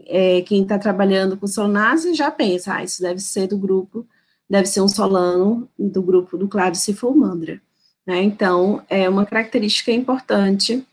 é, 0.05 0.41
quem 0.41 0.63
está 0.63 0.78
trabalhando 0.78 1.36
com 1.36 1.47
solanácea 1.47 2.13
já 2.13 2.30
pensa, 2.30 2.76
ah, 2.76 2.84
isso 2.84 3.01
deve 3.01 3.19
ser 3.19 3.47
do 3.47 3.57
grupo, 3.57 4.05
deve 4.50 4.68
ser 4.68 4.82
um 4.82 4.88
solano 4.88 5.70
do 5.78 6.02
grupo 6.02 6.38
do 6.38 6.48
clado 6.48 6.78
Sifomandra. 6.78 7.62
Né? 8.06 8.22
Então, 8.22 8.84
é 8.89 9.08
uma 9.08 9.26
característica 9.26 9.91
importante 9.91 10.86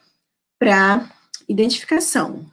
para 0.59 1.11
identificação. 1.49 2.45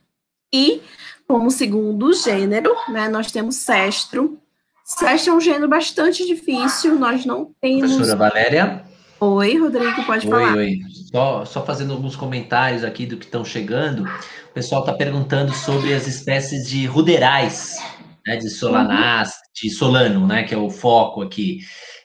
E 0.52 0.82
como 1.28 1.52
segundo 1.52 2.14
gênero, 2.14 2.74
né, 2.90 3.10
nós 3.10 3.32
temos 3.32 3.58
cestro. 3.58 4.40
Cestro 4.84 5.34
é 5.34 5.36
um 5.36 5.42
gênero 5.42 5.68
bastante 5.68 6.26
difícil, 6.26 6.98
nós 6.98 7.26
não 7.26 7.52
temos... 7.60 7.92
Professora 7.92 8.16
Valéria? 8.16 8.84
Oi, 9.20 9.58
Rodrigo, 9.58 10.06
pode 10.06 10.26
oi, 10.28 10.32
falar. 10.32 10.56
Oi, 10.56 10.66
oi. 10.66 10.80
Só, 11.12 11.44
só 11.44 11.66
fazendo 11.66 11.92
alguns 11.92 12.16
comentários 12.16 12.84
aqui 12.84 13.06
do 13.06 13.18
que 13.18 13.26
estão 13.26 13.44
chegando. 13.44 14.04
O 14.04 14.54
pessoal 14.54 14.82
está 14.82 14.94
perguntando 14.94 15.54
sobre 15.54 15.94
as 15.94 16.08
espécies 16.08 16.68
de 16.68 16.86
ruderais, 16.86 17.76
né, 18.28 18.36
de 18.36 18.50
solanás, 18.50 19.30
uhum. 19.30 19.36
de 19.56 19.70
solano, 19.70 20.28
né, 20.28 20.44
que 20.44 20.54
é 20.54 20.58
o 20.58 20.70
foco 20.70 21.22
aqui. 21.22 21.60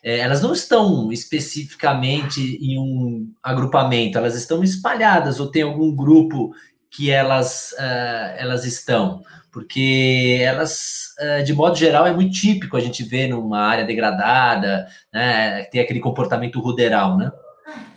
É, 0.05 0.21
elas 0.21 0.41
não 0.41 0.53
estão 0.53 1.11
especificamente 1.11 2.59
em 2.61 2.79
um 2.79 3.33
agrupamento, 3.43 4.17
elas 4.17 4.37
estão 4.37 4.63
espalhadas, 4.63 5.41
ou 5.41 5.51
tem 5.51 5.63
algum 5.63 5.95
grupo 5.95 6.53
que 6.91 7.11
elas, 7.11 7.73
uh, 7.73 8.37
elas 8.37 8.65
estão, 8.65 9.23
porque 9.51 10.39
elas, 10.43 11.09
uh, 11.21 11.43
de 11.43 11.53
modo 11.53 11.75
geral, 11.77 12.07
é 12.07 12.13
muito 12.13 12.33
típico 12.33 12.77
a 12.77 12.81
gente 12.81 13.03
ver 13.03 13.29
numa 13.29 13.61
área 13.61 13.85
degradada, 13.85 14.87
né, 15.13 15.65
tem 15.65 15.81
aquele 15.81 16.01
comportamento 16.01 16.61
ruderal, 16.61 17.17
né? 17.17 17.33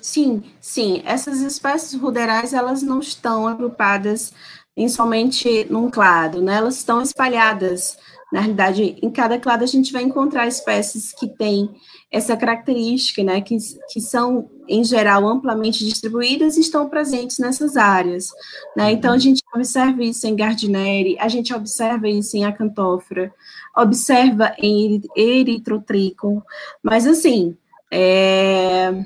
Sim, 0.01 0.43
sim. 0.61 1.01
Essas 1.05 1.41
espécies 1.41 1.99
ruderais, 1.99 2.53
elas 2.53 2.81
não 2.81 2.99
estão 2.99 3.47
agrupadas 3.47 4.31
em 4.77 4.89
somente 4.89 5.65
num 5.69 5.89
clado, 5.89 6.41
né? 6.41 6.55
Elas 6.55 6.77
estão 6.77 7.01
espalhadas. 7.01 7.97
Na 8.35 8.41
realidade, 8.41 8.97
em 9.01 9.09
cada 9.09 9.39
clado 9.39 9.63
a 9.63 9.67
gente 9.67 9.93
vai 9.93 10.03
encontrar 10.03 10.45
espécies 10.45 11.13
que 11.13 11.25
têm 11.25 11.73
essa 12.11 12.35
característica, 12.35 13.23
né, 13.23 13.39
que, 13.39 13.55
que 13.89 14.01
são, 14.01 14.49
em 14.67 14.83
geral, 14.83 15.25
amplamente 15.25 15.85
distribuídas 15.85 16.57
e 16.57 16.59
estão 16.59 16.89
presentes 16.89 17.39
nessas 17.39 17.77
áreas. 17.77 18.27
Né? 18.75 18.91
Então, 18.91 19.13
a 19.13 19.17
gente 19.17 19.41
observa 19.55 20.03
isso 20.03 20.27
em 20.27 20.35
Gardneri, 20.35 21.17
a 21.17 21.29
gente 21.29 21.53
observa 21.53 22.09
isso 22.09 22.35
em 22.35 22.43
Acantófora, 22.43 23.33
observa 23.73 24.53
em 24.59 25.01
Eritrotricum, 25.15 26.41
mas, 26.83 27.07
assim, 27.07 27.55
é, 27.89 29.01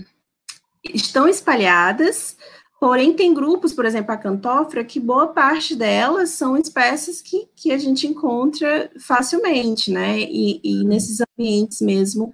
estão 0.92 1.28
espalhadas, 1.28 2.36
porém, 2.80 3.14
tem 3.14 3.34
grupos, 3.34 3.74
por 3.74 3.86
exemplo, 3.86 4.12
a 4.12 4.16
Acantófora, 4.16 4.84
que 4.84 5.00
boa 5.00 5.28
parte 5.28 5.76
delas 5.76 6.30
são 6.32 6.58
espécies 6.58 7.22
que, 7.22 7.48
que 7.56 7.72
a 7.72 7.78
gente 7.78 8.08
encontra 8.08 8.90
facilmente, 9.00 9.92
né, 9.92 10.20
e, 10.20 10.60
e 10.64 10.84
nesses 10.84 11.20
ambientes 11.22 11.82
mesmo 11.82 12.34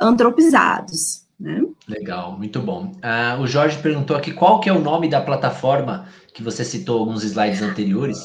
antropizados. 0.00 1.26
Né? 1.38 1.64
Legal, 1.86 2.36
muito 2.36 2.60
bom. 2.60 2.92
Uh, 2.96 3.40
o 3.40 3.46
Jorge 3.46 3.80
perguntou 3.80 4.16
aqui 4.16 4.32
qual 4.32 4.60
que 4.60 4.68
é 4.68 4.72
o 4.72 4.80
nome 4.80 5.08
da 5.08 5.20
plataforma 5.20 6.08
que 6.34 6.42
você 6.42 6.64
citou 6.64 6.98
alguns 6.98 7.22
slides 7.22 7.62
anteriores. 7.62 8.18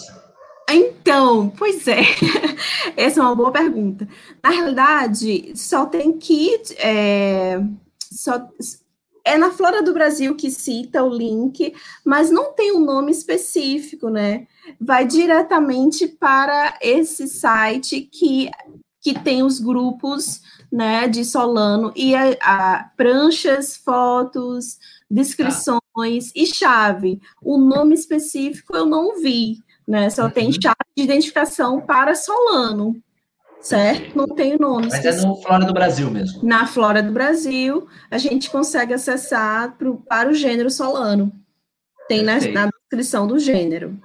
Então, 0.69 1.49
pois 1.49 1.87
é, 1.87 2.01
essa 2.97 3.19
é 3.19 3.23
uma 3.23 3.35
boa 3.35 3.51
pergunta. 3.51 4.07
Na 4.41 4.49
realidade, 4.49 5.51
só 5.55 5.85
tem 5.85 6.17
que 6.17 6.59
é, 6.77 7.61
só, 7.99 8.47
é 9.25 9.37
na 9.37 9.51
Flora 9.51 9.81
do 9.81 9.93
Brasil 9.93 10.35
que 10.35 10.51
cita 10.51 11.03
o 11.03 11.09
link, 11.09 11.73
mas 12.03 12.29
não 12.29 12.53
tem 12.53 12.73
um 12.73 12.83
nome 12.83 13.11
específico, 13.11 14.09
né? 14.09 14.47
Vai 14.79 15.05
diretamente 15.05 16.07
para 16.07 16.77
esse 16.81 17.27
site 17.27 18.01
que, 18.01 18.51
que 19.01 19.17
tem 19.17 19.41
os 19.43 19.59
grupos 19.59 20.41
né, 20.71 21.07
de 21.07 21.23
Solano, 21.23 21.93
e 21.95 22.15
a, 22.15 22.31
a 22.41 22.83
pranchas, 22.97 23.77
fotos, 23.77 24.79
descrições 25.09 26.31
e 26.35 26.47
chave. 26.47 27.21
O 27.41 27.59
nome 27.59 27.93
específico 27.93 28.75
eu 28.75 28.85
não 28.85 29.21
vi, 29.21 29.59
né? 29.87 30.09
Só 30.09 30.23
uhum. 30.23 30.31
tem 30.31 30.51
chave 30.51 30.75
de 30.97 31.03
identificação 31.03 31.79
para 31.79 32.15
Solano, 32.15 32.99
certo? 33.63 34.15
Não 34.15 34.27
tem 34.27 34.57
nome. 34.57 34.87
Mas 34.87 34.95
específico. 34.95 35.25
é 35.25 35.29
no 35.29 35.41
Flora 35.41 35.65
do 35.65 35.73
Brasil 35.73 36.11
mesmo. 36.11 36.43
Na 36.43 36.67
Flora 36.67 37.01
do 37.01 37.11
Brasil, 37.11 37.87
a 38.11 38.17
gente 38.17 38.49
consegue 38.51 38.93
acessar 38.93 39.75
pro, 39.77 39.97
para 40.07 40.29
o 40.29 40.33
gênero 40.33 40.69
Solano. 40.69 41.31
Tem 42.07 42.21
na, 42.21 42.39
na 42.39 42.69
descrição 42.69 43.25
do 43.25 43.39
gênero. 43.39 43.97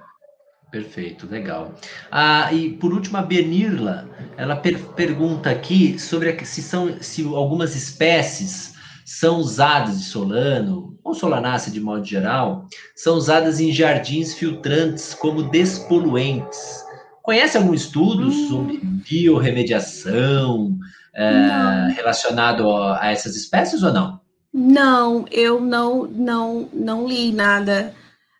Perfeito, 0.71 1.27
legal. 1.27 1.73
Ah, 2.11 2.53
e 2.53 2.71
por 2.73 2.93
último, 2.93 3.17
a 3.17 3.21
Benirla, 3.21 4.07
ela 4.37 4.55
per 4.55 4.79
pergunta 4.95 5.49
aqui 5.49 5.97
sobre 5.97 6.29
a, 6.29 6.45
se, 6.45 6.61
são, 6.61 7.01
se 7.01 7.23
algumas 7.25 7.75
espécies 7.75 8.75
são 9.03 9.39
usadas 9.39 9.99
de 9.99 10.05
solano, 10.05 10.95
ou 11.03 11.15
solanácea 11.15 11.71
de 11.71 11.79
modo 11.81 12.05
geral, 12.05 12.67
são 12.95 13.15
usadas 13.15 13.59
em 13.59 13.71
jardins 13.71 14.35
filtrantes 14.35 15.15
como 15.15 15.41
despoluentes. 15.41 16.85
Conhece 17.29 17.57
algum 17.57 17.75
estudo 17.75 18.25
hum. 18.25 18.47
sobre 18.47 18.77
biorremediação 18.83 20.75
é, 21.13 21.93
relacionado 21.95 22.67
a, 22.67 23.03
a 23.03 23.11
essas 23.11 23.35
espécies 23.35 23.83
ou 23.83 23.93
não? 23.93 24.19
Não, 24.51 25.25
eu 25.29 25.61
não, 25.61 26.07
não, 26.07 26.67
não 26.73 27.07
li 27.07 27.31
nada 27.31 27.93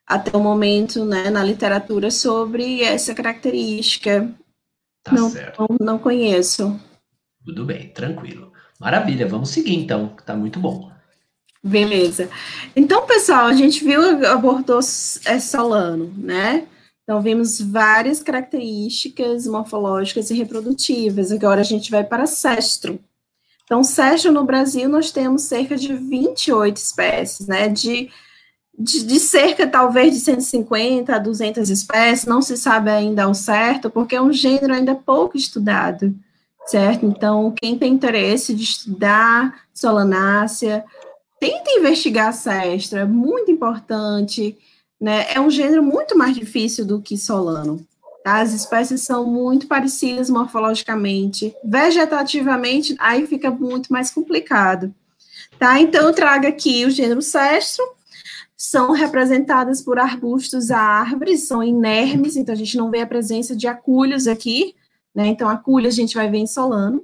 até 0.08 0.36
o 0.36 0.40
momento, 0.40 1.06
né, 1.06 1.30
na 1.30 1.44
literatura 1.44 2.10
sobre 2.10 2.82
essa 2.82 3.14
característica. 3.14 4.28
Tá 5.04 5.14
não, 5.14 5.30
certo. 5.30 5.68
Não, 5.70 5.78
não 5.80 6.00
conheço. 6.00 6.76
Tudo 7.46 7.66
bem, 7.66 7.90
tranquilo. 7.90 8.52
Maravilha, 8.80 9.28
vamos 9.28 9.50
seguir 9.50 9.76
então, 9.76 10.16
que 10.18 10.24
tá 10.24 10.36
muito 10.36 10.60
bom. 10.60 10.92
Beleza. 11.64 12.28
Então, 12.76 13.06
pessoal, 13.06 13.46
a 13.46 13.54
gente 13.54 13.84
viu, 13.84 14.26
abordou 14.26 14.80
é, 14.80 15.40
Solano, 15.40 16.12
né? 16.18 16.66
Então, 17.10 17.24
vimos 17.24 17.60
várias 17.60 18.22
características 18.22 19.48
morfológicas 19.48 20.30
e 20.30 20.36
reprodutivas. 20.36 21.32
Agora, 21.32 21.62
a 21.62 21.64
gente 21.64 21.90
vai 21.90 22.04
para 22.04 22.28
Cestro. 22.28 23.00
Então, 23.64 23.84
Cestro, 23.84 24.32
no 24.32 24.44
Brasil, 24.44 24.88
nós 24.88 25.12
temos 25.12 25.42
cerca 25.42 25.76
de 25.76 25.92
28 25.92 26.78
espécies, 26.78 27.48
né? 27.48 27.68
De 27.68 28.12
de, 28.78 29.04
de, 29.04 29.20
cerca, 29.20 29.66
talvez, 29.66 30.14
de 30.14 30.20
150 30.20 31.16
a 31.16 31.18
200 31.18 31.70
espécies, 31.72 32.28
não 32.28 32.44
se 32.44 32.56
sabe 32.56 32.92
ainda 32.92 33.24
ao 33.24 33.34
certo, 33.34 33.90
porque 33.90 34.16
é 34.16 34.22
um 34.22 34.32
gênero 34.32 34.74
ainda 34.74 34.94
pouco 34.94 35.36
estudado, 35.36 36.16
certo? 36.68 37.08
Então, 37.08 37.52
quem 37.60 37.78
tem 37.78 37.92
interesse 37.92 38.54
de 38.54 38.64
estudar 38.64 39.64
solanácea, 39.74 40.86
tenta 41.40 41.72
investigar 41.72 42.34
extra, 42.64 43.02
é 43.02 43.06
muito 43.06 43.50
importante, 43.52 44.56
né? 45.00 45.26
É 45.34 45.40
um 45.40 45.50
gênero 45.50 45.84
muito 45.84 46.18
mais 46.18 46.36
difícil 46.36 46.86
do 46.86 47.02
que 47.02 47.18
solano, 47.18 47.86
tá? 48.24 48.42
As 48.42 48.54
espécies 48.54 49.02
são 49.02 49.26
muito 49.26 49.68
parecidas 49.68 50.30
morfologicamente, 50.30 51.54
vegetativamente, 51.64 52.96
aí 53.00 53.26
fica 53.26 53.50
muito 53.50 53.92
mais 53.92 54.12
complicado, 54.12 54.94
tá? 55.58 55.80
Então, 55.80 56.08
eu 56.08 56.14
trago 56.14 56.48
aqui 56.48 56.86
o 56.86 56.90
gênero 56.90 57.22
cestro, 57.22 57.84
são 58.58 58.92
representadas 58.92 59.82
por 59.82 59.98
arbustos 59.98 60.70
a 60.70 60.80
árvores, 60.80 61.48
são 61.48 61.64
inermes, 61.64 62.36
então 62.36 62.54
a 62.54 62.58
gente 62.58 62.76
não 62.76 62.92
vê 62.92 63.00
a 63.00 63.08
presença 63.08 63.56
de 63.56 63.68
aculhos 63.68 64.28
aqui, 64.28 64.76
né? 65.16 65.28
Então, 65.28 65.48
aculhas 65.48 65.94
a 65.94 65.98
gente 65.98 66.16
vai 66.16 66.30
ver 66.30 66.40
em 66.40 66.48
solano. 66.48 67.02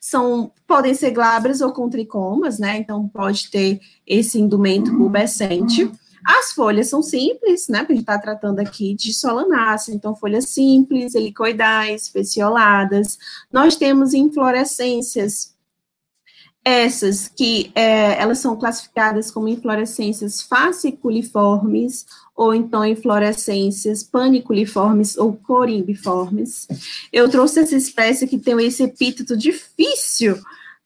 São, 0.00 0.52
podem 0.66 0.94
ser 0.94 1.10
glabras 1.10 1.60
ou 1.60 1.72
com 1.72 1.88
tricomas, 1.88 2.58
né? 2.58 2.78
Então, 2.78 3.08
pode 3.08 3.50
ter 3.50 3.80
esse 4.06 4.38
indumento 4.38 4.94
pubescente. 4.96 5.90
As 6.24 6.52
folhas 6.52 6.88
são 6.88 7.02
simples, 7.02 7.68
né? 7.68 7.80
Porque 7.80 7.92
a 7.92 7.96
gente 7.96 8.02
está 8.02 8.18
tratando 8.18 8.60
aqui 8.60 8.94
de 8.94 9.12
solanácea, 9.12 9.92
então 9.92 10.14
folhas 10.14 10.48
simples, 10.48 11.14
helicoidais, 11.14 12.08
pecioladas. 12.08 13.18
Nós 13.52 13.76
temos 13.76 14.14
inflorescências 14.14 15.54
essas 16.64 17.26
que 17.26 17.72
é, 17.74 18.20
elas 18.20 18.38
são 18.38 18.54
classificadas 18.56 19.30
como 19.30 19.48
inflorescências 19.48 20.42
fasciculiformes 20.42 22.04
ou 22.36 22.54
então 22.54 22.84
inflorescências 22.84 24.02
paniculiformes 24.02 25.16
ou 25.16 25.32
corimbiformes. 25.34 26.68
Eu 27.12 27.28
trouxe 27.30 27.60
essa 27.60 27.76
espécie 27.76 28.26
que 28.26 28.38
tem 28.38 28.60
esse 28.62 28.82
epíteto 28.82 29.36
difícil, 29.36 30.38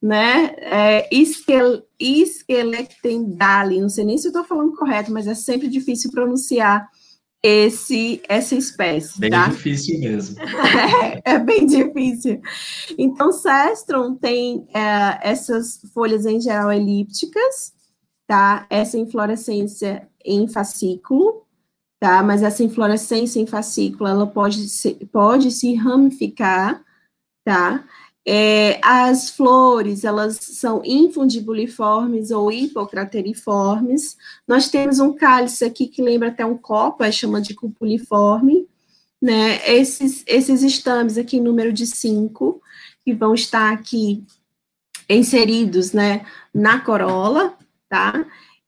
né? 0.05 0.55
É, 0.59 1.09
não 3.81 3.89
sei 3.89 4.05
nem 4.05 4.19
se 4.19 4.27
eu 4.27 4.31
estou 4.31 4.45
falando 4.45 4.77
correto, 4.77 5.11
mas 5.11 5.27
é 5.27 5.35
sempre 5.35 5.67
difícil 5.67 6.11
pronunciar 6.11 6.87
esse 7.43 8.21
essa 8.29 8.55
espécie. 8.55 9.19
Bem 9.19 9.31
tá? 9.31 9.49
difícil 9.49 9.99
mesmo. 10.01 10.37
é, 10.45 11.23
é, 11.25 11.39
bem 11.39 11.65
difícil. 11.65 12.43
Então, 12.99 13.33
Cestron 13.33 14.15
tem 14.15 14.67
é, 14.75 15.19
essas 15.23 15.81
folhas 15.95 16.27
em 16.27 16.39
geral 16.39 16.71
elípticas, 16.71 17.73
tá? 18.27 18.67
Essa 18.69 18.99
inflorescência 18.99 20.07
em 20.23 20.47
fascículo, 20.47 21.47
tá? 21.99 22.23
Mas 22.23 22.43
essa 22.43 22.63
inflorescência 22.63 23.41
em 23.41 23.47
fascículo, 23.47 24.11
ela 24.11 24.27
pode 24.27 24.69
se, 24.69 24.97
pode 25.11 25.51
se 25.51 25.75
ramificar, 25.75 26.85
tá? 27.43 27.87
É, 28.27 28.81
as 28.83 29.29
flores, 29.29 30.03
elas 30.03 30.39
são 30.41 30.81
infundibuliformes 30.83 32.31
ou 32.31 32.51
hipocrateriformes. 32.51 34.17
Nós 34.49 34.71
temos 34.71 34.99
um 34.99 35.13
cálice 35.13 35.65
aqui 35.65 35.87
que 35.87 36.01
lembra 36.01 36.29
até 36.29 36.45
um 36.45 36.57
copo, 36.57 37.05
é 37.05 37.13
chama 37.13 37.41
de 37.41 37.55
cupuliforme, 37.55 38.67
né? 39.21 39.61
Esses, 39.71 40.25
esses 40.27 40.63
estames 40.63 41.19
aqui, 41.19 41.39
número 41.39 41.73
de 41.73 41.87
cinco, 41.87 42.63
que 43.05 43.13
vão 43.13 43.35
estar 43.35 43.71
aqui 43.73 44.25
inseridos, 45.09 45.93
né, 45.93 46.25
na 46.53 46.81
corola, 46.81 47.55
tá? 47.89 48.25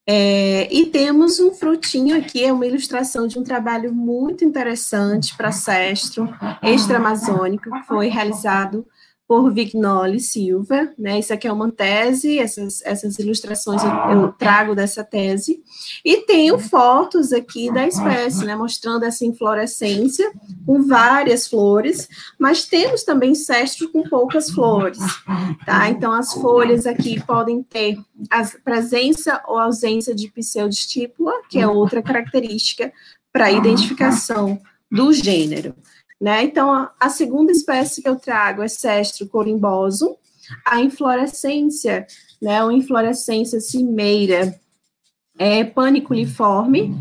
É, 0.09 0.73
e 0.73 0.87
temos 0.87 1.41
um 1.41 1.51
frutinho 1.53 2.17
aqui, 2.17 2.45
é 2.45 2.53
uma 2.53 2.67
ilustração 2.67 3.27
de 3.27 3.39
um 3.39 3.43
trabalho 3.43 3.93
muito 3.93 4.45
interessante 4.45 5.37
para 5.37 5.51
Sestro, 5.51 6.29
extra-amazônico, 6.63 7.71
que 7.71 7.83
foi 7.87 8.09
realizado 8.09 8.87
por 9.29 9.53
Vignoli 9.53 10.21
Silva, 10.21 10.93
né? 10.97 11.19
Isso 11.19 11.33
aqui 11.33 11.49
é 11.49 11.53
uma 11.53 11.71
tese, 11.73 12.39
essas, 12.39 12.81
essas 12.85 13.19
ilustrações 13.19 13.83
eu, 13.83 13.91
eu, 13.91 14.33
trago 14.33 14.75
dessa 14.75 15.03
tese, 15.03 15.63
e 16.05 16.19
tenho 16.19 16.59
fotos 16.59 17.33
aqui 17.33 17.73
da 17.73 17.87
espécie, 17.87 18.45
né? 18.45 18.55
Mostrando 18.55 19.05
essa 19.05 19.25
inflorescência 19.25 20.31
com 20.65 20.83
várias 20.83 21.49
flores, 21.49 22.09
mas 22.39 22.67
temos 22.67 23.03
também 23.03 23.35
cestro 23.35 23.91
com 23.91 24.09
poucas 24.09 24.51
flores, 24.51 24.99
tá? 25.67 25.89
Então, 25.91 26.13
as 26.13 26.33
folhas 26.33 26.87
aqui 26.87 27.21
podem 27.21 27.65
ter 27.65 27.99
a 28.31 28.45
presença 28.63 29.43
ou 29.49 29.59
ausência 29.59 30.15
de 30.15 30.29
pseudostípula, 30.29 31.33
que 31.49 31.59
é 31.59 31.67
outra 31.67 32.01
característica 32.01 32.93
para 33.33 33.51
identificação 33.51 34.61
do 34.91 35.13
gênero. 35.13 35.75
Né? 36.21 36.45
Então, 36.45 36.73
a, 36.73 36.93
a, 36.99 37.09
segunda 37.11 37.53
espécie 37.53 38.03
que 38.03 38.09
eu 38.09 38.17
trago 38.17 38.63
é 38.63 38.69
Cestro 38.69 39.29
corimboso, 39.29 40.17
a 40.65 40.81
inflorescência, 40.81 42.07
né, 42.41 42.63
uma 42.63 42.73
inflorescência 42.73 43.61
cimeira, 43.61 44.59
é 45.39 45.65
paniculiforme, 45.65 46.97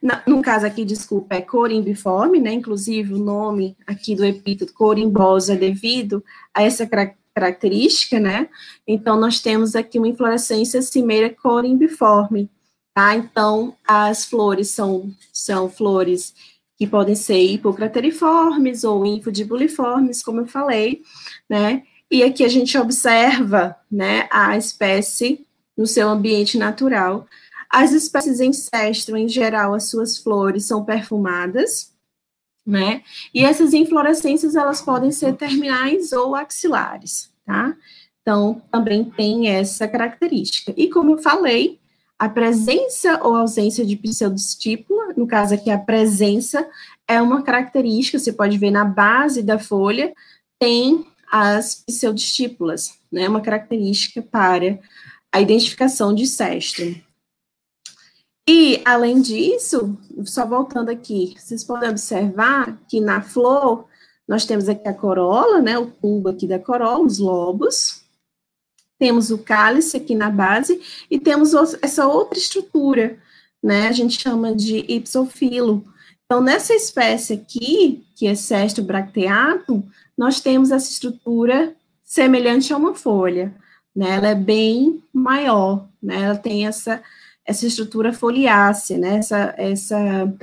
na, 0.00 0.22
no 0.24 0.40
caso 0.40 0.64
aqui, 0.64 0.84
desculpa, 0.84 1.34
é 1.34 1.40
corimbiforme, 1.40 2.38
né, 2.38 2.52
inclusive 2.52 3.14
o 3.14 3.18
nome 3.18 3.76
aqui 3.84 4.14
do 4.14 4.24
epíteto 4.24 4.72
corimboso 4.72 5.52
é 5.52 5.56
devido 5.56 6.24
a 6.54 6.62
essa 6.62 6.88
característica, 7.34 8.20
né, 8.20 8.48
então 8.86 9.18
nós 9.18 9.40
temos 9.40 9.74
aqui 9.74 9.98
uma 9.98 10.08
inflorescência 10.08 10.80
cimeira 10.82 11.30
corimbiforme, 11.30 12.48
tá, 12.94 13.16
então 13.16 13.74
as 13.84 14.24
flores 14.24 14.68
são, 14.68 15.12
são 15.32 15.68
flores 15.68 16.32
que 16.80 16.86
podem 16.86 17.14
ser 17.14 17.38
hipocrateriformes 17.38 18.84
ou 18.84 19.04
infundibuliformes, 19.04 20.22
como 20.22 20.40
eu 20.40 20.46
falei, 20.46 21.02
né? 21.46 21.82
E 22.10 22.22
aqui 22.22 22.42
a 22.42 22.48
gente 22.48 22.76
observa, 22.78 23.76
né, 23.92 24.26
a 24.32 24.56
espécie 24.56 25.46
no 25.76 25.86
seu 25.86 26.08
ambiente 26.08 26.56
natural. 26.56 27.26
As 27.68 27.92
espécies 27.92 28.40
ancestro, 28.40 29.14
em 29.14 29.28
geral, 29.28 29.74
as 29.74 29.90
suas 29.90 30.16
flores 30.16 30.64
são 30.64 30.82
perfumadas, 30.82 31.92
né? 32.66 33.02
E 33.34 33.44
essas 33.44 33.74
inflorescências, 33.74 34.54
elas 34.56 34.80
podem 34.80 35.12
ser 35.12 35.36
terminais 35.36 36.12
ou 36.12 36.34
axilares, 36.34 37.30
tá? 37.44 37.76
Então, 38.22 38.62
também 38.72 39.04
tem 39.04 39.48
essa 39.48 39.86
característica. 39.86 40.72
E 40.78 40.88
como 40.88 41.10
eu 41.10 41.18
falei, 41.18 41.78
a 42.20 42.28
presença 42.28 43.18
ou 43.22 43.34
ausência 43.34 43.82
de 43.82 43.96
pseudostípula, 43.96 45.14
no 45.16 45.26
caso 45.26 45.54
aqui 45.54 45.70
a 45.70 45.78
presença, 45.78 46.68
é 47.08 47.18
uma 47.18 47.42
característica, 47.42 48.18
você 48.18 48.30
pode 48.30 48.58
ver 48.58 48.70
na 48.70 48.84
base 48.84 49.42
da 49.42 49.58
folha, 49.58 50.12
tem 50.58 51.06
as 51.32 51.76
pseudostípulas, 51.76 52.92
né, 53.10 53.26
uma 53.26 53.40
característica 53.40 54.20
para 54.20 54.78
a 55.32 55.40
identificação 55.40 56.14
de 56.14 56.26
sexto. 56.26 56.82
E, 58.46 58.82
além 58.84 59.22
disso, 59.22 59.96
só 60.26 60.44
voltando 60.44 60.90
aqui, 60.90 61.34
vocês 61.38 61.64
podem 61.64 61.88
observar 61.88 62.78
que 62.86 63.00
na 63.00 63.22
flor, 63.22 63.86
nós 64.28 64.44
temos 64.44 64.68
aqui 64.68 64.86
a 64.86 64.92
corola, 64.92 65.62
né, 65.62 65.78
o 65.78 65.86
tubo 65.86 66.28
aqui 66.28 66.46
da 66.46 66.58
corola, 66.58 67.02
os 67.02 67.18
lobos, 67.18 67.99
temos 69.00 69.30
o 69.30 69.38
cálice 69.38 69.96
aqui 69.96 70.14
na 70.14 70.28
base 70.28 70.78
e 71.10 71.18
temos 71.18 71.54
essa 71.80 72.06
outra 72.06 72.38
estrutura, 72.38 73.18
né? 73.62 73.88
A 73.88 73.92
gente 73.92 74.20
chama 74.20 74.54
de 74.54 74.84
ipsofilo. 74.86 75.82
Então, 76.26 76.42
nessa 76.42 76.74
espécie 76.74 77.32
aqui, 77.32 78.04
que 78.14 78.26
é 78.26 78.34
Cesto 78.34 78.82
bracteatum, 78.82 79.82
nós 80.16 80.38
temos 80.38 80.70
essa 80.70 80.90
estrutura 80.90 81.74
semelhante 82.04 82.74
a 82.74 82.76
uma 82.76 82.94
folha, 82.94 83.54
né? 83.96 84.16
Ela 84.16 84.28
é 84.28 84.34
bem 84.34 85.02
maior, 85.10 85.88
né? 86.02 86.20
Ela 86.20 86.36
tem 86.36 86.66
essa, 86.66 87.02
essa 87.42 87.66
estrutura 87.66 88.12
foliácea, 88.12 88.98
né? 88.98 89.16
Essa, 89.16 89.54
essa, 89.56 90.34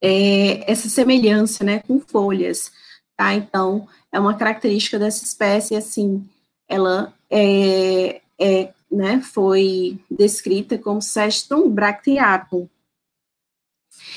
é, 0.00 0.70
essa 0.70 0.88
semelhança, 0.88 1.64
né? 1.64 1.80
Com 1.80 1.98
folhas, 1.98 2.70
tá? 3.16 3.34
Então, 3.34 3.88
é 4.12 4.20
uma 4.20 4.34
característica 4.34 5.00
dessa 5.00 5.24
espécie, 5.24 5.74
assim, 5.74 6.24
ela 6.68 7.12
é, 7.30 8.20
é, 8.38 8.72
né, 8.90 9.20
foi 9.20 10.00
descrita 10.10 10.76
como 10.76 11.00
Sestrum 11.00 11.70
bracteatum. 11.70 12.68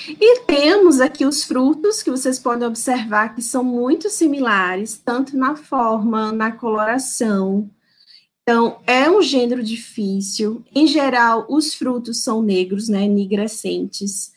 E 0.10 0.42
temos 0.42 1.00
aqui 1.00 1.26
os 1.26 1.44
frutos 1.44 2.02
que 2.02 2.10
vocês 2.10 2.40
podem 2.40 2.68
observar 2.68 3.36
que 3.36 3.42
são 3.42 3.64
muito 3.64 4.10
similares, 4.10 4.98
tanto 4.98 5.38
na 5.38 5.56
forma, 5.56 6.32
na 6.32 6.52
coloração. 6.52 7.70
Então, 8.42 8.80
é 8.88 9.10
um 9.10 9.22
gênero 9.22 9.64
difícil. 9.64 10.64
Em 10.74 10.88
geral, 10.88 11.46
os 11.50 11.76
frutos 11.76 12.24
são 12.24 12.42
negros, 12.42 12.90
né, 12.90 13.08
nigrescentes. 13.08 14.34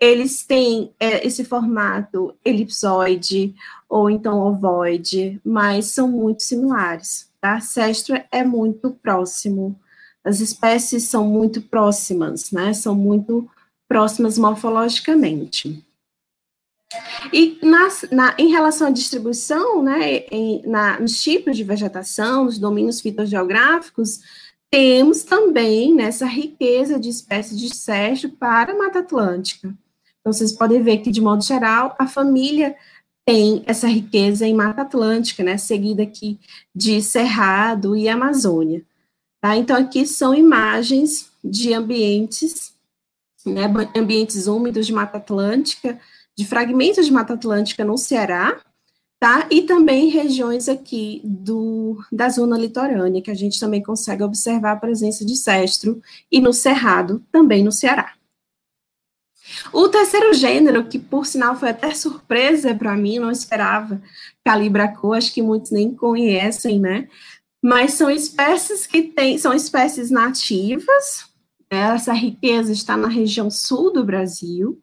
Eles 0.00 0.44
têm 0.44 0.92
é, 1.00 1.26
esse 1.26 1.44
formato 1.44 2.34
elipsoide 2.44 3.54
ou 3.88 4.08
então 4.08 4.38
ovoide, 4.38 5.40
mas 5.44 5.86
são 5.86 6.08
muito 6.08 6.42
similares 6.42 7.27
tá? 7.40 7.60
Sestro 7.60 8.20
é 8.30 8.44
muito 8.44 8.90
próximo, 8.90 9.78
as 10.24 10.40
espécies 10.40 11.04
são 11.04 11.26
muito 11.26 11.62
próximas, 11.62 12.50
né? 12.50 12.72
São 12.74 12.94
muito 12.94 13.48
próximas 13.88 14.36
morfologicamente. 14.36 15.84
E 17.32 17.58
nas, 17.62 18.06
na, 18.10 18.34
em 18.38 18.48
relação 18.48 18.88
à 18.88 18.90
distribuição, 18.90 19.82
né, 19.82 20.24
em, 20.30 20.62
na, 20.66 20.98
nos 20.98 21.22
tipos 21.22 21.56
de 21.56 21.64
vegetação, 21.64 22.44
nos 22.44 22.58
domínios 22.58 23.00
fitogeográficos, 23.00 24.20
temos 24.70 25.22
também 25.22 25.94
nessa 25.94 26.26
riqueza 26.26 26.98
de 26.98 27.08
espécies 27.08 27.58
de 27.58 27.74
cestro 27.74 28.30
para 28.30 28.72
a 28.72 28.76
Mata 28.76 29.00
Atlântica. 29.00 29.74
Então, 30.20 30.32
vocês 30.32 30.52
podem 30.52 30.82
ver 30.82 30.98
que, 30.98 31.10
de 31.10 31.20
modo 31.20 31.42
geral, 31.42 31.94
a 31.98 32.06
família 32.06 32.76
tem 33.28 33.62
essa 33.66 33.86
riqueza 33.86 34.46
em 34.46 34.54
Mata 34.54 34.80
Atlântica, 34.80 35.44
né, 35.44 35.58
seguida 35.58 36.02
aqui 36.02 36.40
de 36.74 37.02
Cerrado 37.02 37.94
e 37.94 38.08
Amazônia. 38.08 38.82
Tá? 39.38 39.54
Então, 39.54 39.76
aqui 39.76 40.06
são 40.06 40.34
imagens 40.34 41.30
de 41.44 41.74
ambientes, 41.74 42.72
né, 43.44 43.64
ambientes 43.94 44.46
úmidos 44.46 44.86
de 44.86 44.94
Mata 44.94 45.18
Atlântica, 45.18 46.00
de 46.34 46.46
fragmentos 46.46 47.04
de 47.04 47.12
Mata 47.12 47.34
Atlântica 47.34 47.84
no 47.84 47.98
Ceará, 47.98 48.62
tá? 49.20 49.46
E 49.50 49.60
também 49.60 50.08
regiões 50.08 50.66
aqui 50.66 51.20
do, 51.22 52.02
da 52.10 52.30
zona 52.30 52.56
litorânea, 52.56 53.20
que 53.20 53.30
a 53.30 53.34
gente 53.34 53.60
também 53.60 53.82
consegue 53.82 54.22
observar 54.22 54.72
a 54.72 54.76
presença 54.76 55.22
de 55.22 55.36
cestro, 55.36 56.00
e 56.32 56.40
no 56.40 56.54
Cerrado, 56.54 57.22
também 57.30 57.62
no 57.62 57.72
Ceará. 57.72 58.17
O 59.72 59.88
terceiro 59.88 60.34
gênero, 60.34 60.84
que 60.84 60.98
por 60.98 61.26
sinal 61.26 61.56
foi 61.56 61.70
até 61.70 61.92
surpresa 61.94 62.74
para 62.74 62.96
mim, 62.96 63.18
não 63.18 63.30
esperava, 63.30 64.00
Calibraco, 64.44 65.12
acho 65.12 65.32
que 65.32 65.42
muitos 65.42 65.70
nem 65.70 65.94
conhecem, 65.94 66.80
né? 66.80 67.08
Mas 67.62 67.94
são 67.94 68.10
espécies 68.10 68.86
que 68.86 69.02
têm, 69.02 69.36
são 69.38 69.52
espécies 69.52 70.10
nativas, 70.10 71.26
né? 71.70 71.94
essa 71.94 72.12
riqueza 72.12 72.72
está 72.72 72.96
na 72.96 73.08
região 73.08 73.50
sul 73.50 73.92
do 73.92 74.04
Brasil. 74.04 74.80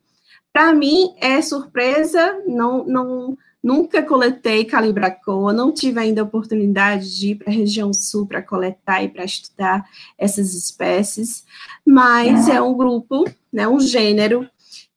Para 0.51 0.73
mim 0.73 1.13
é 1.19 1.41
surpresa, 1.41 2.41
não, 2.45 2.85
não, 2.85 3.37
Nunca 3.65 4.03
coletei 4.03 4.63
calibracoa, 4.63 5.51
não 5.51 5.71
tive 5.71 5.99
ainda 5.99 6.21
a 6.21 6.23
oportunidade 6.23 7.17
de 7.17 7.29
ir 7.29 7.35
para 7.35 7.49
a 7.49 7.55
região 7.55 7.91
sul 7.91 8.27
para 8.27 8.39
coletar 8.39 9.01
e 9.03 9.09
para 9.09 9.25
estudar 9.25 9.89
essas 10.19 10.53
espécies, 10.53 11.43
mas 11.83 12.47
é 12.47 12.61
um 12.61 12.77
grupo, 12.77 13.25
né, 13.51 13.67
um 13.67 13.79
gênero 13.79 14.47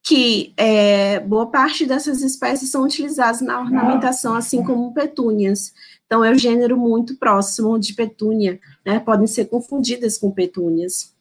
que 0.09 0.55
é, 0.57 1.21
boa 1.21 1.51
parte 1.51 1.85
dessas 1.85 2.23
espécies 2.23 2.71
são 2.71 2.83
utilizadas 2.83 3.43
na 3.43 3.61
ornamentação, 3.61 4.35
assim 4.35 4.65
como 4.65 4.95
petúnias. 4.95 5.75
Então, 6.07 6.25
é 6.25 6.31
um 6.31 6.39
gênero 6.39 6.79
muito 6.79 7.17
próximo 7.17 7.79
de 7.79 7.93
petúnia, 7.93 8.59
né, 8.87 8.99
podem 8.99 9.27
ser 9.27 9.51
confundidas 9.51 10.17
com 10.17 10.31
petúnias. 10.31 11.13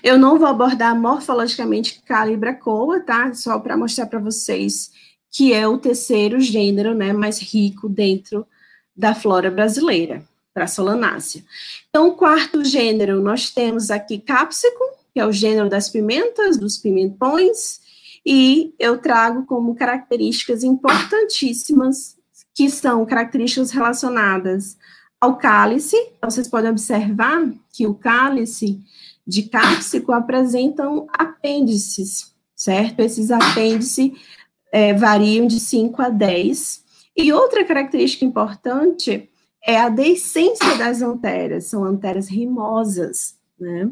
Eu 0.00 0.16
não 0.16 0.38
vou 0.38 0.46
abordar 0.46 0.94
morfologicamente 0.94 2.00
calibracoa, 2.06 3.00
tá? 3.00 3.34
Só 3.34 3.58
para 3.58 3.76
mostrar 3.76 4.06
para 4.06 4.20
vocês 4.20 4.92
que 5.28 5.52
é 5.52 5.66
o 5.66 5.76
terceiro 5.76 6.38
gênero 6.38 6.94
né, 6.94 7.12
mais 7.12 7.40
rico 7.40 7.88
dentro 7.88 8.46
da 8.94 9.12
flora 9.12 9.50
brasileira, 9.50 10.22
para 10.54 10.64
a 10.64 10.68
solanácea. 10.68 11.42
Então, 11.88 12.14
quarto 12.14 12.64
gênero, 12.64 13.20
nós 13.20 13.50
temos 13.50 13.90
aqui 13.90 14.18
cápsico, 14.18 15.01
que 15.12 15.20
é 15.20 15.26
o 15.26 15.32
gênero 15.32 15.68
das 15.68 15.88
pimentas, 15.88 16.56
dos 16.56 16.78
pimentões, 16.78 17.80
e 18.24 18.74
eu 18.78 18.98
trago 18.98 19.44
como 19.46 19.74
características 19.74 20.62
importantíssimas, 20.62 22.16
que 22.54 22.70
são 22.70 23.04
características 23.04 23.70
relacionadas 23.70 24.76
ao 25.20 25.36
cálice. 25.36 25.96
Então, 26.16 26.30
vocês 26.30 26.48
podem 26.48 26.70
observar 26.70 27.52
que 27.72 27.86
o 27.86 27.94
cálice 27.94 28.80
de 29.26 29.44
cápsico 29.44 30.12
apresentam 30.12 31.06
apêndices, 31.12 32.34
certo? 32.54 33.00
Esses 33.00 33.30
apêndices 33.30 34.12
é, 34.72 34.94
variam 34.94 35.46
de 35.46 35.60
5 35.60 36.00
a 36.02 36.08
10. 36.08 36.82
E 37.16 37.32
outra 37.32 37.64
característica 37.64 38.24
importante 38.24 39.28
é 39.64 39.78
a 39.78 39.88
deiscência 39.88 40.76
das 40.76 41.02
anteras, 41.02 41.66
são 41.66 41.84
anteras 41.84 42.28
rimosas, 42.28 43.36
né? 43.62 43.88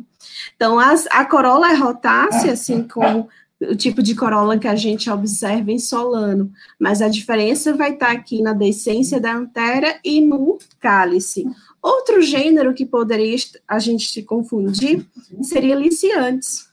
Então, 0.57 0.79
as, 0.79 1.07
a 1.11 1.25
corola 1.25 1.71
é 1.71 1.75
rotácea, 1.75 2.53
assim 2.53 2.87
como 2.87 3.29
o 3.61 3.77
tipo 3.77 4.03
de 4.03 4.15
corola 4.15 4.59
que 4.59 4.67
a 4.67 4.75
gente 4.75 5.11
observa 5.11 5.71
em 5.71 5.79
Solano, 5.79 6.51
mas 6.79 7.03
a 7.03 7.09
diferença 7.09 7.75
vai 7.75 7.93
estar 7.93 8.11
aqui 8.11 8.43
na 8.43 8.55
deiscência 8.55 9.21
da 9.21 9.35
antera 9.35 10.01
e 10.03 10.21
no 10.21 10.59
cálice. 10.79 11.47
Outro 11.83 12.23
gênero 12.23 12.75
que 12.75 12.87
poderia 12.87 13.37
a 13.69 13.79
gente 13.79 14.09
se 14.09 14.23
confundir 14.23 15.07
seria 15.43 15.75
liciantes, 15.75 16.69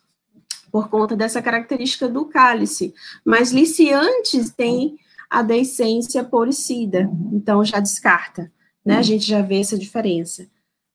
por 0.71 0.89
conta 0.89 1.15
dessa 1.15 1.41
característica 1.41 2.07
do 2.07 2.25
cálice. 2.25 2.93
Mas 3.25 3.51
liciantes 3.51 4.51
tem 4.51 4.97
a 5.29 5.41
deiscência 5.41 6.23
poricida, 6.23 7.09
então 7.33 7.63
já 7.63 7.79
descarta, 7.79 8.49
né? 8.85 8.97
A 8.97 9.01
gente 9.01 9.25
já 9.25 9.41
vê 9.41 9.59
essa 9.59 9.77
diferença, 9.77 10.47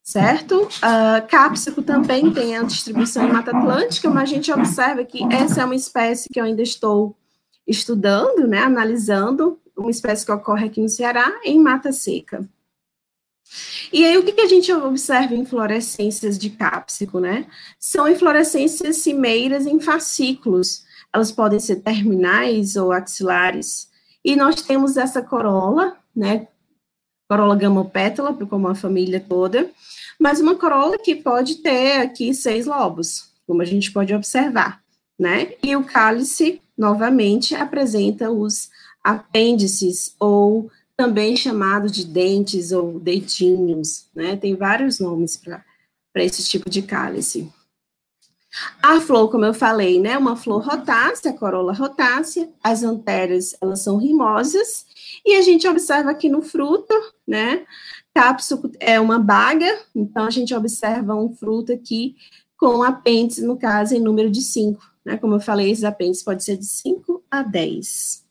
certo? 0.03 0.63
Uh, 0.63 1.27
cápsico 1.29 1.83
também 1.83 2.33
tem 2.33 2.57
a 2.57 2.63
distribuição 2.63 3.27
em 3.27 3.33
Mata 3.33 3.57
Atlântica, 3.57 4.11
mas 4.11 4.25
a 4.25 4.35
gente 4.35 4.53
observa 4.53 5.05
que 5.05 5.23
essa 5.33 5.63
é 5.63 5.65
uma 5.65 5.77
espécie 5.77 6.29
que 6.29 6.41
eu 6.41 6.45
ainda 6.45 6.63
estou 6.63 7.17
estudando, 7.67 8.47
né? 8.47 8.59
Analisando, 8.59 9.61
uma 9.77 9.91
espécie 9.91 10.27
que 10.27 10.33
ocorre 10.33 10.67
aqui 10.67 10.81
no 10.81 10.89
Ceará, 10.89 11.33
em 11.45 11.59
Mata 11.59 11.93
Seca. 11.93 12.49
E 13.93 14.05
aí, 14.05 14.17
o 14.17 14.25
que, 14.25 14.33
que 14.33 14.41
a 14.41 14.49
gente 14.49 14.73
observa 14.73 15.35
em 15.35 15.41
inflorescências 15.41 16.39
de 16.39 16.51
cápsico, 16.51 17.21
né? 17.21 17.47
São 17.79 18.09
inflorescências 18.09 18.97
cimeiras 18.97 19.67
em 19.67 19.79
fascículos. 19.79 20.85
Elas 21.13 21.31
podem 21.31 21.61
ser 21.61 21.77
terminais 21.77 22.77
ou 22.77 22.91
axilares. 22.91 23.91
E 24.25 24.35
nós 24.35 24.63
temos 24.63 24.97
essa 24.97 25.21
corola, 25.21 25.97
né? 26.17 26.49
Corola 27.33 27.57
gamopétala, 27.57 28.35
como 28.35 28.69
a 28.69 28.75
família 28.75 29.19
toda, 29.19 29.71
mas 30.21 30.39
uma 30.39 30.55
corola 30.55 30.99
que 30.99 31.17
pode 31.17 31.63
ter 31.63 32.03
aqui 32.03 32.35
seis 32.35 32.67
lobos, 32.67 33.31
como 33.47 33.63
a 33.63 33.65
gente 33.65 33.91
pode 33.91 34.13
observar, 34.13 34.83
né? 35.19 35.55
E 35.63 35.75
o 35.75 35.83
cálice, 35.83 36.61
novamente, 36.77 37.55
apresenta 37.55 38.31
os 38.31 38.69
apêndices 39.03 40.15
ou 40.21 40.71
também 40.95 41.35
chamado 41.35 41.91
de 41.91 42.05
dentes 42.05 42.71
ou 42.71 43.01
deitinhos, 43.01 44.09
né? 44.15 44.37
Tem 44.37 44.55
vários 44.55 45.01
nomes 45.01 45.35
para 45.35 45.65
esse 46.17 46.45
tipo 46.45 46.69
de 46.69 46.83
cálice. 46.83 47.51
A 48.83 49.01
flor, 49.01 49.31
como 49.31 49.45
eu 49.45 49.55
falei, 49.55 49.99
né, 49.99 50.19
uma 50.19 50.37
flor 50.37 50.63
rotácea, 50.63 51.33
corola 51.33 51.73
rotácea, 51.73 52.51
as 52.63 52.83
anteras, 52.83 53.57
elas 53.61 53.81
são 53.81 53.97
rimosas, 53.97 54.85
e 55.25 55.37
a 55.37 55.41
gente 55.41 55.67
observa 55.67 56.11
aqui 56.11 56.29
no 56.29 56.43
fruto, 56.43 56.93
né, 57.27 57.65
cápsulo 58.15 58.71
é 58.79 59.01
uma 59.01 59.19
baga, 59.19 59.81
então 59.95 60.27
a 60.27 60.31
gente 60.31 60.55
observa 60.55 61.15
um 61.15 61.35
fruto 61.35 61.73
aqui 61.73 62.15
com 62.59 62.83
apêndice, 62.83 63.43
no 63.43 63.57
caso, 63.57 63.95
em 63.95 64.01
número 64.01 64.31
de 64.31 64.43
5, 64.43 64.83
né, 65.05 65.17
como 65.17 65.35
eu 65.35 65.41
falei, 65.41 65.71
esses 65.71 65.85
apêndices 65.85 66.23
pode 66.23 66.45
ser 66.45 66.59
de 66.59 66.67
5 66.67 67.25
a 67.31 67.43
10. 67.43 68.23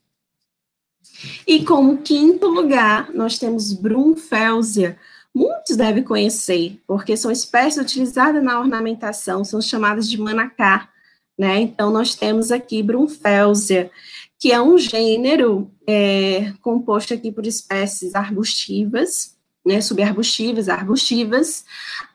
E 1.46 1.64
como 1.66 1.98
quinto 1.98 2.48
lugar, 2.48 3.12
nós 3.14 3.38
temos 3.38 3.74
Brunfelsia. 3.74 4.98
Muitos 5.34 5.78
devem 5.78 6.04
conhecer, 6.04 6.80
porque 6.86 7.16
são 7.16 7.32
espécies 7.32 7.82
utilizadas 7.82 8.44
na 8.44 8.60
ornamentação, 8.60 9.44
são 9.44 9.62
chamadas 9.62 10.10
de 10.10 10.20
manacá, 10.20 10.90
né? 11.38 11.60
Então, 11.62 11.90
nós 11.90 12.16
temos 12.16 12.52
aqui 12.52 12.84
Brunfelsia, 12.84 13.90
que 14.38 14.52
é 14.52 14.62
um 14.62 14.78
gênero 14.78 15.72
é, 15.88 16.52
composto 16.62 17.14
aqui 17.14 17.32
por 17.32 17.46
espécies 17.46 18.14
arbustivas, 18.16 19.38
né, 19.66 19.80
subarbustivas, 19.80 20.68
arbustivas. 20.68 21.64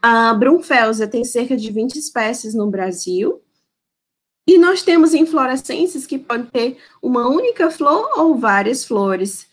A 0.03 0.35
Brunfelsia 0.35 1.07
tem 1.07 1.25
cerca 1.25 1.57
de 1.57 1.71
20 1.71 1.97
espécies 1.97 2.55
no 2.55 2.69
Brasil, 2.69 3.41
e 4.47 4.59
nós 4.59 4.83
temos 4.83 5.13
inflorescências 5.13 6.07
que 6.07 6.19
podem 6.19 6.47
ter 6.47 6.79
uma 7.03 7.27
única 7.29 7.69
flor 7.71 8.09
ou 8.17 8.37
várias 8.37 8.85
flores. 8.85 9.47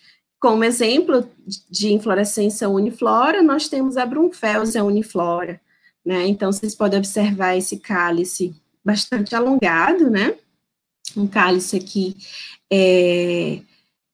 Como 0.44 0.66
exemplo 0.66 1.26
de 1.70 1.94
inflorescência 1.94 2.68
uniflora, 2.68 3.42
nós 3.42 3.70
temos 3.70 3.96
a 3.96 4.06
Brunfelsia 4.06 4.84
uniflora, 4.84 5.62
né? 6.06 6.28
Então, 6.28 6.52
vocês 6.52 6.76
podem 6.76 7.00
observar 7.00 7.56
esse 7.56 7.78
cálice 7.78 8.54
bastante 8.84 9.34
alongado, 9.34 10.10
né? 10.10 10.36
Um 11.16 11.28
cálice 11.28 11.78
aqui 11.78 12.18
é 12.70 13.62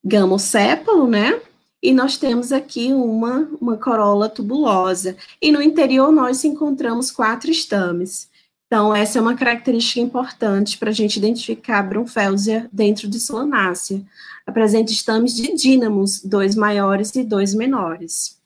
gamosépalo, 0.06 1.08
né? 1.08 1.42
E 1.82 1.92
nós 1.92 2.16
temos 2.16 2.52
aqui 2.52 2.94
uma, 2.94 3.50
uma 3.60 3.76
corola 3.78 4.30
tubulosa. 4.30 5.18
E 5.42 5.52
no 5.52 5.64
interior 5.64 6.12
nós 6.12 6.44
encontramos 6.44 7.10
quatro 7.10 7.50
estames. 7.50 8.30
Então, 8.68 8.96
essa 8.96 9.18
é 9.18 9.22
uma 9.22 9.34
característica 9.34 10.00
importante 10.00 10.78
para 10.78 10.92
a 10.92 10.94
gente 10.94 11.18
identificar 11.18 11.80
a 11.80 11.84
Brunfelsia 11.84 12.70
dentro 12.72 13.08
de 13.08 13.20
Solanácea. 13.20 14.06
Apresenta 14.50 14.92
estames 14.92 15.36
de 15.36 15.54
dínamos, 15.54 16.22
dois 16.22 16.56
maiores 16.56 17.16
e 17.16 17.24
dois 17.24 17.54
menores. 17.54 18.38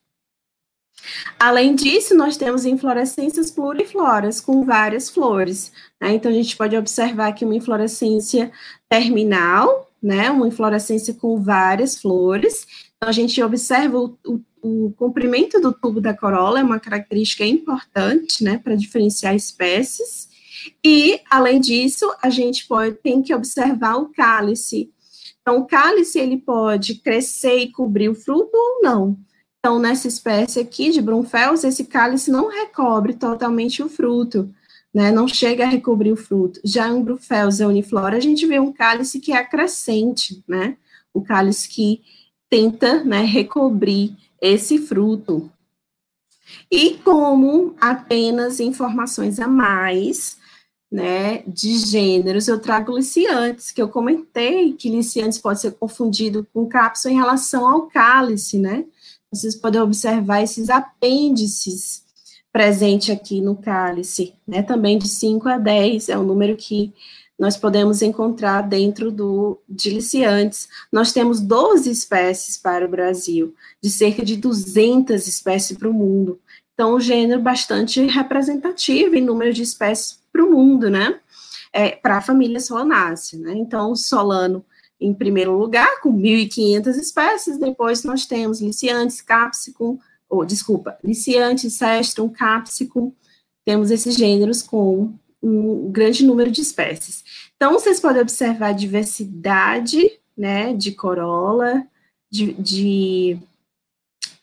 Além 1.40 1.76
disso, 1.76 2.16
nós 2.16 2.38
temos 2.38 2.66
inflorescências 2.66 3.52
plurifloras, 3.52 4.40
com 4.40 4.64
várias 4.64 5.10
flores. 5.10 5.72
Né? 6.00 6.14
Então, 6.14 6.32
a 6.32 6.36
gente 6.36 6.56
pode 6.56 6.78
observar 6.78 7.28
aqui 7.28 7.44
uma 7.44 7.56
inflorescência 7.56 8.52
terminal, 8.90 9.92
né? 10.02 10.30
uma 10.32 10.48
inflorescência 10.48 11.14
com 11.14 11.42
várias 11.42 12.00
flores. 12.00 12.66
Então, 12.96 13.10
a 13.10 13.12
gente 13.12 13.42
observa 13.42 13.98
o, 13.98 14.18
o 14.26 14.42
o 14.64 14.94
comprimento 14.96 15.60
do 15.60 15.74
tubo 15.74 16.00
da 16.00 16.14
corola 16.14 16.62
é 16.62 16.64
uma 16.64 16.80
característica 16.80 17.46
importante, 17.46 18.42
né, 18.44 18.58
para 18.58 18.76
diferenciar 18.76 19.36
espécies. 19.36 20.30
E, 20.82 21.20
além 21.30 21.60
disso, 21.60 22.10
a 22.22 22.30
gente 22.30 22.66
pode, 22.66 22.96
tem 22.96 23.22
que 23.22 23.36
observar 23.36 23.98
o 23.98 24.08
cálice. 24.14 24.90
Então, 25.44 25.60
o 25.60 25.66
cálice, 25.66 26.18
ele 26.18 26.38
pode 26.38 26.96
crescer 26.96 27.58
e 27.58 27.72
cobrir 27.72 28.08
o 28.08 28.16
fruto 28.16 28.52
ou 28.56 28.82
não. 28.82 29.20
Então, 29.60 29.78
nessa 29.78 30.08
espécie 30.08 30.60
aqui 30.60 30.90
de 30.90 31.02
Brunfels, 31.02 31.64
esse 31.64 31.86
cálice 31.86 32.32
não 32.32 32.50
recobre 32.50 33.14
totalmente 33.14 33.84
o 33.84 33.90
fruto, 33.90 34.54
né, 34.94 35.12
não 35.12 35.28
chega 35.28 35.66
a 35.66 35.70
recobrir 35.70 36.12
o 36.12 36.18
fruto. 36.18 36.60
Já 36.64 36.88
em 36.88 37.02
Brunfelsia 37.02 37.68
uniflora, 37.68 38.18
a 38.18 38.20
gente 38.20 38.46
vê 38.46 38.60
um 38.60 38.72
cálice 38.72 39.20
que 39.20 39.32
é 39.32 39.38
acrescente, 39.38 40.44
né, 40.48 40.78
o 41.14 41.22
cálice 41.22 41.68
que 41.70 42.02
tenta, 42.50 43.04
né, 43.04 43.22
recobrir 43.22 44.16
esse 44.42 44.78
fruto. 44.80 45.50
E 46.70 46.96
como 46.96 47.74
apenas 47.80 48.60
informações 48.60 49.40
a 49.40 49.48
mais, 49.48 50.38
né, 50.94 51.42
de 51.48 51.80
gêneros, 51.80 52.48
eu 52.48 52.60
trago 52.60 52.96
liciantes, 52.96 53.72
que 53.72 53.82
eu 53.82 53.90
comentei 53.90 54.74
que 54.74 54.88
liciantes 54.88 55.40
pode 55.40 55.60
ser 55.60 55.72
confundido 55.72 56.48
com 56.54 56.68
cápsula 56.68 57.12
em 57.12 57.18
relação 57.18 57.68
ao 57.68 57.88
cálice, 57.88 58.60
né? 58.60 58.86
Vocês 59.32 59.56
podem 59.56 59.82
observar 59.82 60.44
esses 60.44 60.70
apêndices 60.70 62.04
presentes 62.52 63.10
aqui 63.10 63.42
no 63.42 63.56
cálice, 63.56 64.36
né? 64.48 64.62
Também 64.62 65.00
de 65.00 65.08
5 65.08 65.50
a 65.50 65.58
10 65.58 66.10
é 66.10 66.18
um 66.20 66.24
número 66.24 66.56
que 66.56 66.94
nós 67.40 67.58
podemos 67.58 68.04
encontrar 68.04 68.62
dentro 68.62 69.12
do 69.12 69.60
de 69.68 69.90
liciantes. 69.90 70.70
Nós 70.92 71.12
temos 71.12 71.42
12 71.42 71.90
espécies 71.90 72.56
para 72.56 72.86
o 72.86 72.90
Brasil, 72.90 73.56
de 73.82 73.90
cerca 73.90 74.24
de 74.24 74.38
200 74.38 75.26
espécies 75.26 75.76
para 75.76 75.90
o 75.90 75.94
mundo. 75.94 76.40
Então, 76.74 76.96
um 76.96 77.00
gênero 77.00 77.42
bastante 77.42 78.02
representativo 78.06 79.16
em 79.16 79.22
número 79.22 79.54
de 79.54 79.62
espécies 79.62 80.20
para 80.32 80.44
o 80.44 80.52
mundo, 80.52 80.90
né? 80.90 81.20
É, 81.72 81.92
para 81.92 82.18
a 82.18 82.22
família 82.22 82.60
Solanácea, 82.60 83.40
né? 83.40 83.54
Então, 83.56 83.96
solano 83.96 84.66
em 85.00 85.14
primeiro 85.14 85.58
lugar, 85.58 86.00
com 86.02 86.14
1.500 86.14 86.98
espécies, 86.98 87.58
depois 87.58 88.04
nós 88.04 88.26
temos 88.26 88.62
liciantes, 88.62 89.22
capsicum, 89.22 90.00
ou, 90.30 90.46
desculpa, 90.46 90.98
liciantes, 91.04 91.74
cestrum, 91.74 92.30
capsicum, 92.30 93.12
temos 93.66 93.92
esses 93.92 94.16
gêneros 94.16 94.62
com 94.62 95.14
um 95.42 95.92
grande 95.92 96.26
número 96.26 96.50
de 96.50 96.62
espécies. 96.62 97.24
Então, 97.56 97.74
vocês 97.74 98.00
podem 98.00 98.22
observar 98.22 98.70
a 98.70 98.74
diversidade, 98.74 100.20
né, 100.38 100.74
de 100.74 100.94
corola, 100.94 101.86
de, 102.32 102.54
de, 102.54 103.38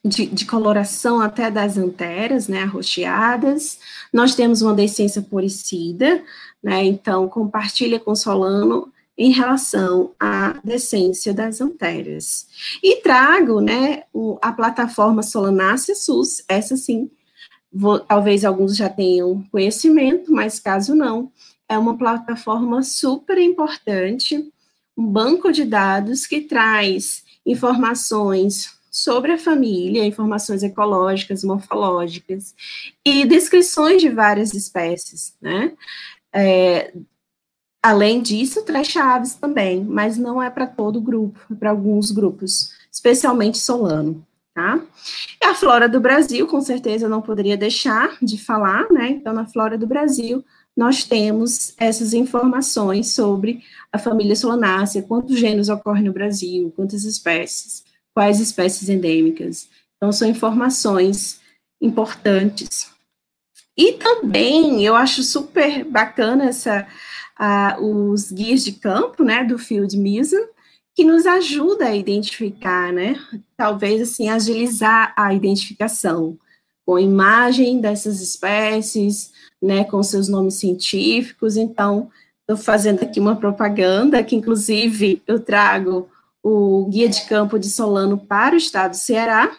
de, 0.05 0.27
de 0.27 0.47
coloração 0.47 1.21
até 1.21 1.51
das 1.51 1.77
anteras, 1.77 2.49
né, 2.49 2.63
arroxeadas. 2.63 3.79
Nós 4.13 4.35
temos 4.35 4.63
uma 4.63 4.75
decência 4.75 5.21
poricida, 5.21 6.23
né, 6.63 6.85
então 6.85 7.29
compartilha 7.29 8.01
com 8.01 8.15
Solano 8.15 8.91
em 9.17 9.33
relação 9.33 10.13
à 10.19 10.59
decência 10.65 11.35
das 11.35 11.61
anteras. 11.61 12.47
E 12.83 12.97
trago, 12.97 13.61
né, 13.61 14.05
a 14.41 14.51
plataforma 14.51 15.23
Solanácea 15.23 15.95
SUS, 15.95 16.43
essa 16.49 16.77
sim, 16.77 17.11
vou, 17.71 18.01
talvez 18.01 18.45
alguns 18.45 18.77
já 18.77 18.89
tenham 18.89 19.45
conhecimento, 19.53 20.33
mas 20.33 20.59
caso 20.59 20.95
não, 20.95 21.31
é 21.69 21.77
uma 21.77 21.99
plataforma 21.99 22.83
super 22.83 23.37
importante, 23.37 24.51
um 24.97 25.07
banco 25.07 25.53
de 25.53 25.65
dados 25.67 26.27
que 26.27 26.41
traz 26.41 27.23
informações 27.45 28.80
sobre 28.91 29.33
a 29.33 29.39
família, 29.39 30.05
informações 30.05 30.63
ecológicas, 30.63 31.45
morfológicas 31.45 32.55
e 33.05 33.25
descrições 33.25 34.03
de 34.03 34.09
várias 34.09 34.53
espécies, 34.53 35.35
né? 35.41 35.73
É, 36.33 36.93
além 37.83 38.21
disso, 38.21 38.63
traz 38.65 38.89
chaves 38.89 39.35
também, 39.35 39.85
mas 39.85 40.17
não 40.17 40.43
é 40.43 40.51
para 40.51 40.67
todo 40.67 41.01
grupo, 41.01 41.39
é 41.51 41.55
para 41.55 41.71
alguns 41.71 42.11
grupos, 42.11 42.73
especialmente 42.91 43.59
Solano 43.59 44.27
tá? 44.55 44.81
E 45.41 45.47
a 45.47 45.55
flora 45.55 45.89
do 45.89 46.01
Brasil, 46.01 46.47
com 46.47 46.61
certeza 46.61 47.09
não 47.09 47.23
poderia 47.23 47.57
deixar 47.57 48.17
de 48.21 48.39
falar, 48.39 48.91
né? 48.91 49.11
Então, 49.11 49.33
na 49.33 49.47
flora 49.47 49.79
do 49.79 49.87
Brasil, 49.87 50.45
nós 50.77 51.05
temos 51.05 51.75
essas 51.79 52.13
informações 52.13 53.13
sobre 53.13 53.63
a 53.93 53.99
família 53.99 54.37
solanácea, 54.37 55.03
quantos 55.03 55.39
gêneros 55.39 55.69
ocorrem 55.69 56.05
no 56.05 56.13
Brasil, 56.13 56.73
quantas 56.77 57.05
espécies, 57.05 57.85
quais 58.21 58.39
espécies 58.39 58.91
endêmicas. 58.91 59.71
Então, 59.97 60.13
são 60.13 60.29
informações 60.29 61.41
importantes. 61.81 62.91
E 63.75 63.95
também, 63.95 64.85
eu 64.85 64.95
acho 64.95 65.23
super 65.23 65.85
bacana 65.87 66.45
essa, 66.45 66.87
uh, 67.41 67.83
os 67.83 68.31
guias 68.31 68.63
de 68.63 68.73
campo, 68.73 69.25
né, 69.25 69.43
do 69.43 69.59
Field 69.59 69.97
Museum, 69.97 70.49
que 70.95 71.03
nos 71.03 71.25
ajuda 71.25 71.87
a 71.87 71.97
identificar, 71.97 72.93
né? 72.93 73.19
Talvez 73.57 74.03
assim 74.03 74.29
agilizar 74.29 75.15
a 75.17 75.33
identificação 75.33 76.39
com 76.85 76.99
imagem 76.99 77.81
dessas 77.81 78.21
espécies, 78.21 79.33
né, 79.63 79.83
com 79.85 80.03
seus 80.03 80.29
nomes 80.29 80.57
científicos. 80.57 81.57
Então, 81.57 82.11
estou 82.43 82.63
fazendo 82.63 83.03
aqui 83.03 83.19
uma 83.19 83.37
propaganda 83.37 84.23
que 84.23 84.37
inclusive 84.37 85.23
eu 85.27 85.41
trago 85.41 86.07
o 86.43 86.87
guia 86.89 87.09
de 87.09 87.23
campo 87.27 87.59
de 87.59 87.69
Solano 87.69 88.19
para 88.19 88.55
o 88.55 88.59
estado 88.59 88.93
do 88.93 88.97
Ceará. 88.97 89.57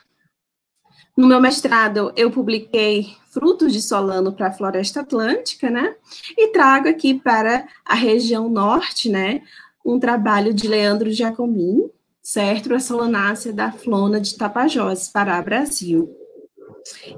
No 1.15 1.27
meu 1.27 1.39
mestrado, 1.39 2.11
eu 2.15 2.31
publiquei 2.31 3.15
frutos 3.29 3.73
de 3.73 3.81
Solano 3.81 4.33
para 4.33 4.47
a 4.47 4.51
floresta 4.51 5.01
atlântica, 5.01 5.69
né? 5.69 5.95
E 6.37 6.47
trago 6.49 6.87
aqui 6.87 7.13
para 7.13 7.67
a 7.85 7.93
região 7.93 8.49
norte, 8.49 9.09
né? 9.09 9.41
um 9.85 9.99
trabalho 9.99 10.53
de 10.53 10.67
Leandro 10.67 11.11
Giacomini, 11.11 11.89
certo? 12.21 12.69
Para 12.69 12.77
a 12.77 12.81
Solanácea 12.81 13.51
da 13.51 13.71
Flona 13.71 14.19
de 14.19 14.35
Tapajós, 14.35 15.07
Pará, 15.09 15.41
Brasil. 15.41 16.15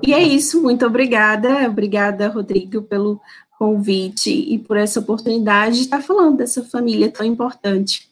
E 0.02 0.14
é 0.14 0.22
isso, 0.22 0.62
muito 0.62 0.86
obrigada, 0.86 1.68
obrigada, 1.70 2.28
Rodrigo, 2.28 2.82
pelo 2.84 3.20
convite 3.58 4.30
e 4.30 4.58
por 4.58 4.76
essa 4.76 5.00
oportunidade 5.00 5.76
de 5.76 5.82
estar 5.84 6.02
falando 6.02 6.38
dessa 6.38 6.64
família 6.64 7.12
tão 7.12 7.26
importante 7.26 8.10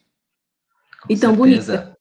Com 1.02 1.14
e 1.14 1.18
tão 1.18 1.36
certeza. 1.36 1.78
bonita. 1.78 1.98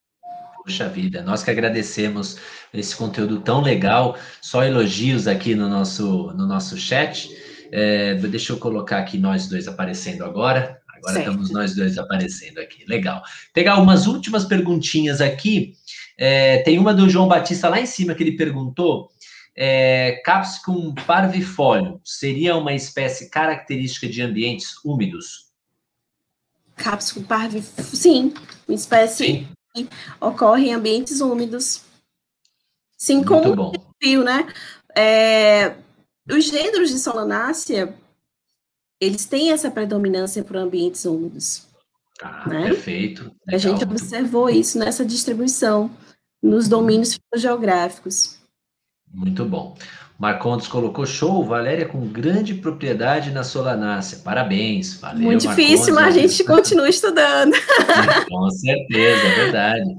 Puxa 0.64 0.88
vida, 0.88 1.22
nós 1.22 1.42
que 1.42 1.51
agradecemos 1.51 2.36
esse 2.72 2.94
conteúdo 2.94 3.40
tão 3.40 3.62
legal, 3.62 4.16
só 4.42 4.62
elogios 4.62 5.26
aqui 5.26 5.55
no 5.55 5.68
nosso, 5.68 6.32
no 6.34 6.46
nosso 6.46 6.76
chat. 6.76 7.30
É, 7.72 8.14
deixa 8.14 8.53
eu 8.53 8.59
colocar 8.59 8.98
aqui 8.98 9.16
nós 9.16 9.48
dois 9.48 9.66
aparecendo 9.66 10.24
agora. 10.24 10.78
Agora 10.88 11.14
certo. 11.14 11.30
estamos 11.30 11.51
nós 11.51 11.74
dois 11.74 11.96
aparecendo 11.96 12.59
aqui. 12.59 12.84
Legal. 12.86 13.22
Pegar 13.55 13.78
umas 13.78 14.07
últimas 14.07 14.44
perguntinhas 14.44 15.20
aqui. 15.20 15.72
É, 16.18 16.59
tem 16.59 16.78
uma 16.78 16.92
do 16.92 17.09
João 17.09 17.26
Batista 17.26 17.68
lá 17.68 17.80
em 17.80 17.86
cima 17.86 18.14
que 18.14 18.22
ele 18.22 18.36
perguntou. 18.36 19.09
É, 19.57 20.20
Capsicum 20.24 20.94
parvifolio 21.07 22.01
seria 22.05 22.57
uma 22.57 22.72
espécie 22.74 23.30
característica 23.30 24.07
de 24.07 24.22
ambientes 24.22 24.74
úmidos? 24.84 25.49
Capsicum 26.82 27.22
parvifolio, 27.22 27.90
sim, 27.94 28.34
uma 28.66 28.74
espécie 28.74 29.24
sim. 29.24 29.48
que 29.74 29.88
ocorre 30.20 30.68
em 30.68 30.74
ambientes 30.74 31.20
úmidos. 31.20 31.82
Sim, 32.96 33.22
como 33.22 33.68
o 33.68 33.72
fio, 34.02 34.24
né? 34.24 34.46
É, 34.96 35.76
os 36.30 36.44
gêneros 36.44 36.90
de 36.90 36.98
Solanácea 36.98 37.94
eles 39.00 39.24
têm 39.24 39.50
essa 39.50 39.70
predominância 39.70 40.44
por 40.44 40.56
ambientes 40.56 41.04
úmidos. 41.06 41.66
Ah, 42.22 42.46
né? 42.46 42.64
perfeito. 42.64 43.22
Legal. 43.22 43.34
A 43.48 43.56
gente 43.58 43.84
observou 43.84 44.50
isso 44.50 44.78
nessa 44.78 45.04
distribuição, 45.04 45.90
nos 46.42 46.68
domínios 46.68 47.18
geográficos. 47.34 48.38
Muito 49.10 49.44
bom. 49.46 49.76
Marcondes 50.20 50.68
colocou 50.68 51.06
show, 51.06 51.42
Valéria 51.42 51.86
com 51.86 52.06
grande 52.06 52.52
propriedade 52.52 53.30
na 53.30 53.42
Solanácea. 53.42 54.18
Parabéns, 54.22 55.00
valeu. 55.00 55.22
Muito 55.22 55.48
difícil, 55.48 55.94
mas 55.94 56.14
a 56.14 56.20
gente 56.20 56.44
continua 56.44 56.90
estudando. 56.90 57.54
com 58.28 58.50
certeza, 58.50 59.26
é 59.26 59.34
verdade. 59.34 59.90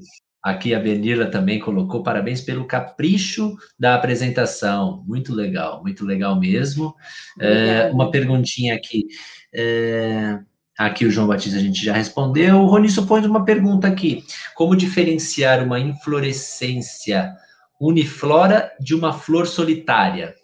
Aqui 0.44 0.76
a 0.76 0.80
Benila 0.80 1.26
também 1.26 1.60
colocou 1.60 2.04
parabéns 2.04 2.40
pelo 2.40 2.68
capricho 2.68 3.56
da 3.80 3.96
apresentação. 3.96 5.04
Muito 5.08 5.34
legal, 5.34 5.82
muito 5.82 6.06
legal 6.06 6.40
mesmo. 6.40 6.94
É, 7.40 7.90
uma 7.92 8.12
perguntinha 8.12 8.76
aqui. 8.76 9.08
É, 9.52 10.38
aqui 10.78 11.04
o 11.04 11.10
João 11.10 11.26
Batista 11.26 11.58
a 11.58 11.62
gente 11.62 11.84
já 11.84 11.94
respondeu. 11.94 12.60
O 12.60 12.68
Ronisso 12.68 13.08
põe 13.08 13.26
uma 13.26 13.44
pergunta 13.44 13.88
aqui: 13.88 14.24
como 14.54 14.76
diferenciar 14.76 15.64
uma 15.64 15.80
inflorescência 15.80 17.34
uniflora 17.82 18.72
de 18.80 18.94
uma 18.94 19.12
flor 19.12 19.48
solitária? 19.48 20.36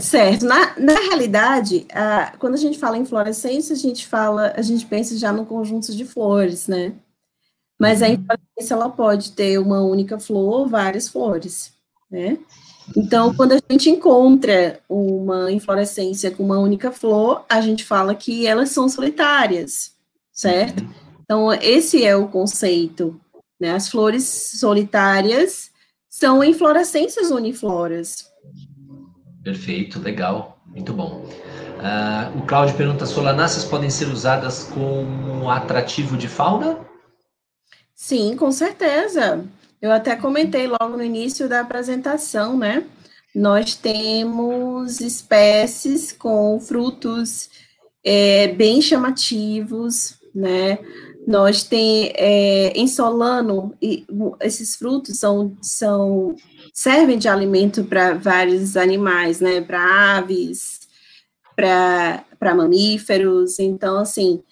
Certo. 0.00 0.46
Na, 0.46 0.74
na 0.78 0.94
realidade, 0.94 1.86
a, 1.92 2.32
quando 2.38 2.54
a 2.54 2.58
gente 2.58 2.78
fala 2.78 2.96
em 2.96 3.02
inflorescência, 3.02 3.74
a 3.74 3.78
gente 3.78 4.06
fala, 4.06 4.52
a 4.56 4.62
gente 4.62 4.86
pensa 4.86 5.16
já 5.16 5.32
no 5.32 5.44
conjunto 5.44 5.94
de 5.94 6.04
flores, 6.04 6.66
né? 6.66 6.94
Mas 7.78 8.02
a 8.02 8.06
uhum. 8.06 8.14
inflorescência 8.14 8.74
ela 8.74 8.88
pode 8.88 9.32
ter 9.32 9.58
uma 9.58 9.82
única 9.82 10.18
flor 10.18 10.60
ou 10.60 10.68
várias 10.68 11.08
flores, 11.08 11.72
né? 12.10 12.38
Então, 12.96 13.34
quando 13.34 13.52
a 13.52 13.60
gente 13.70 13.90
encontra 13.90 14.80
uma 14.88 15.52
inflorescência 15.52 16.30
com 16.30 16.42
uma 16.42 16.58
única 16.58 16.90
flor, 16.90 17.44
a 17.48 17.60
gente 17.60 17.84
fala 17.84 18.14
que 18.14 18.46
elas 18.46 18.70
são 18.70 18.88
solitárias, 18.88 19.92
certo? 20.32 20.82
Uhum. 20.82 20.90
Então, 21.22 21.52
esse 21.52 22.04
é 22.04 22.16
o 22.16 22.28
conceito. 22.28 23.20
Né? 23.62 23.70
As 23.70 23.88
flores 23.88 24.24
solitárias 24.58 25.70
são 26.10 26.42
inflorescências 26.42 27.30
unifloras. 27.30 28.26
Perfeito, 29.44 30.00
legal, 30.00 30.60
muito 30.66 30.92
bom. 30.92 31.24
Uh, 31.78 32.38
o 32.40 32.42
Cláudio 32.44 32.76
pergunta: 32.76 33.06
solanáceas 33.06 33.64
podem 33.64 33.88
ser 33.88 34.08
usadas 34.08 34.64
como 34.64 35.48
atrativo 35.48 36.16
de 36.16 36.26
fauna? 36.26 36.80
Sim, 37.94 38.34
com 38.36 38.50
certeza. 38.50 39.44
Eu 39.80 39.92
até 39.92 40.16
comentei 40.16 40.66
logo 40.66 40.96
no 40.96 41.04
início 41.04 41.48
da 41.48 41.60
apresentação, 41.60 42.58
né? 42.58 42.84
Nós 43.32 43.76
temos 43.76 45.00
espécies 45.00 46.10
com 46.10 46.58
frutos 46.58 47.48
é, 48.02 48.48
bem 48.48 48.82
chamativos, 48.82 50.16
né? 50.34 50.80
Nós 51.26 51.62
tem 51.62 52.12
é, 52.16 52.72
em 52.74 52.88
Solano, 52.88 53.74
e, 53.80 54.04
esses 54.40 54.74
frutos 54.76 55.18
são, 55.18 55.56
são 55.60 56.34
servem 56.72 57.18
de 57.18 57.28
alimento 57.28 57.84
para 57.84 58.14
vários 58.14 58.76
animais, 58.76 59.40
né? 59.40 59.60
Para 59.60 60.16
aves, 60.16 60.80
para 61.54 62.54
mamíferos. 62.54 63.58
Então, 63.58 63.98
assim, 63.98 64.42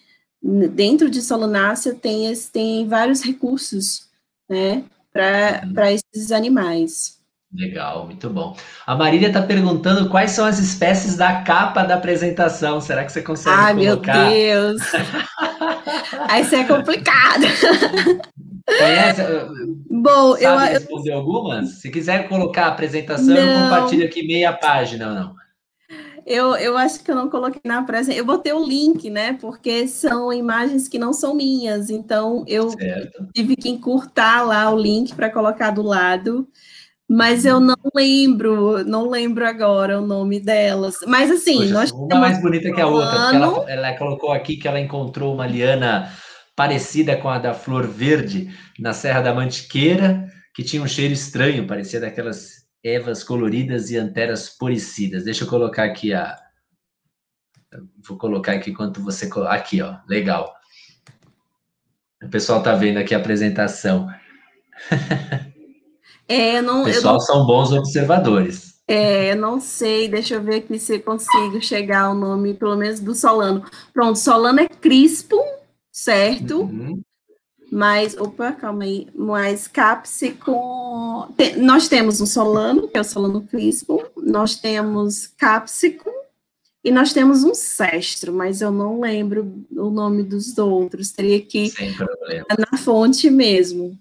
dentro 0.43 1.11
de 1.11 1.21
Solonácea 1.21 1.95
tem, 1.95 2.33
tem 2.53 2.89
vários 2.89 3.23
recursos, 3.23 4.09
né, 4.49 4.85
para 5.13 5.63
uhum. 5.65 5.99
esses 6.15 6.33
animais. 6.33 7.20
Legal, 7.53 8.07
muito 8.07 8.31
bom. 8.31 8.57
A 8.87 8.95
Marília 8.95 9.27
está 9.27 9.43
perguntando 9.43 10.09
quais 10.09 10.31
são 10.31 10.45
as 10.45 10.61
espécies 10.61 11.17
da 11.17 11.43
capa 11.43 11.83
da 11.83 11.97
apresentação. 11.97 12.81
Será 12.81 13.05
que 13.05 13.11
você 13.11 13.23
consegue 13.23 13.57
Ai, 13.57 13.75
colocar? 13.75 14.13
Ai, 14.15 14.29
meu 14.29 14.77
Deus! 14.77 14.83
Aí 16.31 16.43
isso 16.43 16.55
é 16.55 16.65
complicado. 16.65 17.43
Conhece? 18.67 19.23
Bom, 19.91 20.37
Sabe 20.37 20.45
eu 20.45 20.59
responder 20.59 21.13
algumas. 21.13 21.81
Se 21.81 21.91
quiser 21.91 22.29
colocar 22.29 22.67
a 22.67 22.69
apresentação, 22.69 23.27
não. 23.27 23.37
eu 23.37 23.63
compartilho 23.65 24.05
aqui 24.05 24.25
meia 24.25 24.53
página, 24.53 25.13
não. 25.13 25.35
Eu, 26.25 26.55
eu 26.55 26.77
acho 26.77 27.03
que 27.03 27.11
eu 27.11 27.17
não 27.17 27.29
coloquei 27.29 27.63
na 27.65 27.79
apresentação. 27.79 28.17
Eu 28.17 28.25
botei 28.25 28.53
o 28.53 28.65
link, 28.65 29.11
né? 29.11 29.33
Porque 29.41 29.89
são 29.89 30.33
imagens 30.33 30.87
que 30.87 30.99
não 30.99 31.13
são 31.13 31.35
minhas. 31.35 31.91
Então, 31.91 32.45
eu 32.47 32.71
certo. 32.71 33.27
tive 33.35 33.57
que 33.57 33.69
encurtar 33.69 34.43
lá 34.47 34.71
o 34.71 34.79
link 34.79 35.15
para 35.15 35.31
colocar 35.31 35.71
do 35.73 35.83
lado. 35.83 36.47
Mas 37.13 37.45
eu 37.45 37.59
não 37.59 37.75
lembro, 37.93 38.85
não 38.85 39.11
lembro 39.11 39.45
agora 39.45 40.01
o 40.01 40.07
nome 40.07 40.39
delas. 40.39 40.99
Mas 41.09 41.29
assim, 41.29 41.57
Poxa, 41.57 41.73
nós 41.73 41.91
uma 41.91 42.21
mais 42.21 42.41
bonita 42.41 42.73
que 42.73 42.81
a 42.81 42.87
outra, 42.87 43.11
porque 43.11 43.37
ela, 43.37 43.71
ela 43.71 43.99
colocou 43.99 44.31
aqui 44.31 44.57
que 44.57 44.69
ela 44.69 44.79
encontrou 44.79 45.35
uma 45.35 45.45
liana 45.45 46.09
parecida 46.55 47.17
com 47.17 47.29
a 47.29 47.41
da 47.41 47.53
flor 47.53 47.85
verde 47.89 48.57
na 48.79 48.93
Serra 48.93 49.23
da 49.23 49.35
Mantiqueira, 49.35 50.25
que 50.55 50.63
tinha 50.63 50.81
um 50.81 50.87
cheiro 50.87 51.13
estranho, 51.13 51.67
parecia 51.67 51.99
daquelas 51.99 52.65
evas 52.81 53.25
coloridas 53.25 53.91
e 53.91 53.97
anteras 53.97 54.49
poricidas. 54.49 55.25
Deixa 55.25 55.43
eu 55.43 55.49
colocar 55.49 55.83
aqui 55.83 56.15
a. 56.15 56.37
Vou 58.07 58.19
colocar 58.19 58.53
aqui 58.53 58.71
enquanto 58.71 59.03
você. 59.03 59.29
Aqui, 59.49 59.83
ó, 59.83 59.97
legal. 60.09 60.55
O 62.23 62.29
pessoal 62.29 62.63
tá 62.63 62.73
vendo 62.77 62.99
aqui 62.99 63.17
a 63.17 63.19
apresentação. 63.19 64.09
É, 66.31 66.63
não, 66.63 66.83
o 66.83 66.85
pessoal 66.85 67.15
não, 67.15 67.21
são 67.21 67.45
bons 67.45 67.73
observadores. 67.73 68.75
É, 68.87 69.35
não 69.35 69.61
sei, 69.61 70.07
deixa 70.07 70.35
eu 70.35 70.43
ver 70.43 70.57
aqui 70.57 70.79
se 70.79 71.01
consigo 71.01 71.61
chegar 71.61 72.03
ao 72.03 72.15
nome, 72.15 72.55
pelo 72.55 72.77
menos 72.77 73.01
do 73.01 73.17
Solano. 73.17 73.65
Pronto, 73.93 74.17
Solano 74.17 74.61
é 74.61 74.69
Crispo, 74.69 75.37
certo? 75.91 76.61
Uhum. 76.61 77.03
Mas, 77.69 78.17
opa, 78.17 78.53
calma 78.53 78.85
aí, 78.85 79.09
mas 79.13 79.67
Capsicum, 79.67 81.27
te, 81.37 81.57
nós 81.57 81.89
temos 81.89 82.21
o 82.21 82.27
Solano, 82.27 82.87
que 82.87 82.97
é 82.97 83.01
o 83.01 83.05
Solano 83.05 83.43
Crispo, 83.43 84.01
nós 84.17 84.55
temos 84.55 85.27
Capsicum, 85.27 86.11
e 86.85 86.93
nós 86.93 87.13
temos 87.13 87.43
um 87.43 87.55
cestro, 87.55 88.33
mas 88.33 88.61
eu 88.61 88.71
não 88.71 89.01
lembro 89.01 89.65
o 89.73 89.91
nome 89.91 90.23
dos 90.23 90.57
outros, 90.59 91.11
teria 91.11 91.41
que 91.41 91.67
ir 91.67 91.73
na 92.57 92.79
fonte 92.79 93.29
mesmo. 93.29 93.99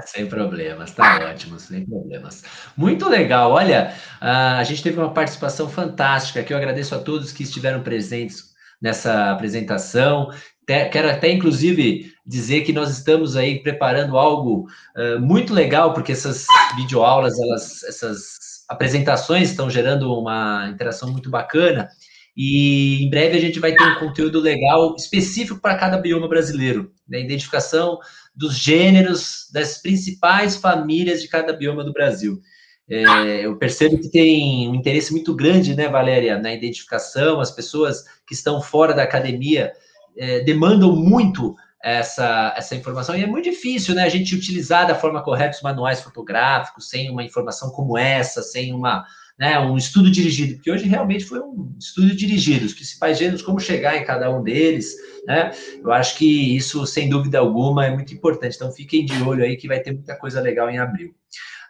Sem 0.06 0.26
problemas, 0.26 0.92
tá 0.92 1.28
ótimo, 1.30 1.58
sem 1.58 1.84
problemas. 1.84 2.42
Muito 2.76 3.08
legal, 3.08 3.52
olha, 3.52 3.94
a 4.20 4.62
gente 4.64 4.82
teve 4.82 4.98
uma 4.98 5.12
participação 5.12 5.68
fantástica, 5.68 6.44
eu 6.48 6.56
agradeço 6.56 6.94
a 6.94 6.98
todos 6.98 7.32
que 7.32 7.42
estiveram 7.42 7.82
presentes 7.82 8.54
nessa 8.80 9.30
apresentação. 9.30 10.30
Quero 10.66 11.10
até, 11.10 11.30
inclusive, 11.32 12.12
dizer 12.26 12.60
que 12.60 12.72
nós 12.72 12.90
estamos 12.90 13.36
aí 13.36 13.62
preparando 13.62 14.18
algo 14.18 14.66
uh, 14.96 15.18
muito 15.18 15.54
legal, 15.54 15.94
porque 15.94 16.12
essas 16.12 16.46
videoaulas, 16.76 17.32
elas, 17.40 17.82
essas 17.84 18.20
apresentações 18.68 19.48
estão 19.48 19.70
gerando 19.70 20.12
uma 20.12 20.68
interação 20.70 21.10
muito 21.10 21.30
bacana, 21.30 21.88
e 22.36 23.02
em 23.02 23.10
breve 23.10 23.36
a 23.36 23.40
gente 23.40 23.58
vai 23.58 23.74
ter 23.74 23.82
um 23.82 23.98
conteúdo 23.98 24.38
legal 24.38 24.94
específico 24.94 25.58
para 25.58 25.76
cada 25.76 25.98
bioma 25.98 26.28
brasileiro, 26.28 26.92
né? 27.08 27.18
Identificação 27.20 27.98
dos 28.38 28.56
gêneros 28.56 29.48
das 29.52 29.78
principais 29.78 30.56
famílias 30.56 31.20
de 31.20 31.26
cada 31.26 31.52
bioma 31.52 31.82
do 31.82 31.92
Brasil. 31.92 32.40
É, 32.88 33.44
eu 33.44 33.56
percebo 33.58 33.98
que 33.98 34.08
tem 34.08 34.68
um 34.68 34.74
interesse 34.76 35.12
muito 35.12 35.34
grande, 35.34 35.74
né, 35.74 35.88
Valéria, 35.88 36.38
na 36.38 36.54
identificação. 36.54 37.40
As 37.40 37.50
pessoas 37.50 38.04
que 38.26 38.32
estão 38.32 38.62
fora 38.62 38.94
da 38.94 39.02
academia 39.02 39.72
é, 40.16 40.40
demandam 40.40 40.94
muito 40.94 41.54
essa, 41.82 42.54
essa 42.56 42.76
informação 42.76 43.16
e 43.16 43.22
é 43.22 43.26
muito 43.26 43.50
difícil, 43.50 43.94
né, 43.94 44.04
a 44.04 44.08
gente 44.08 44.34
utilizar 44.34 44.86
da 44.86 44.94
forma 44.94 45.22
correta 45.22 45.56
os 45.56 45.62
manuais 45.62 46.00
fotográficos 46.00 46.88
sem 46.88 47.10
uma 47.10 47.24
informação 47.24 47.70
como 47.70 47.98
essa, 47.98 48.40
sem 48.42 48.72
uma 48.72 49.04
né, 49.38 49.58
um 49.60 49.76
estudo 49.76 50.10
dirigido, 50.10 50.54
porque 50.54 50.70
hoje 50.70 50.88
realmente 50.88 51.24
foi 51.24 51.38
um 51.38 51.72
estudo 51.78 52.14
dirigido, 52.14 52.66
os 52.66 52.74
principais 52.74 53.18
gêneros, 53.18 53.40
como 53.40 53.60
chegar 53.60 53.96
em 53.96 54.04
cada 54.04 54.28
um 54.36 54.42
deles, 54.42 54.96
né? 55.24 55.52
Eu 55.80 55.92
acho 55.92 56.16
que 56.16 56.56
isso, 56.56 56.84
sem 56.86 57.08
dúvida 57.08 57.38
alguma, 57.38 57.86
é 57.86 57.94
muito 57.94 58.12
importante. 58.12 58.56
Então, 58.56 58.72
fiquem 58.72 59.04
de 59.04 59.22
olho 59.22 59.44
aí 59.44 59.56
que 59.56 59.68
vai 59.68 59.78
ter 59.78 59.92
muita 59.92 60.16
coisa 60.16 60.40
legal 60.40 60.68
em 60.68 60.78
abril. 60.78 61.14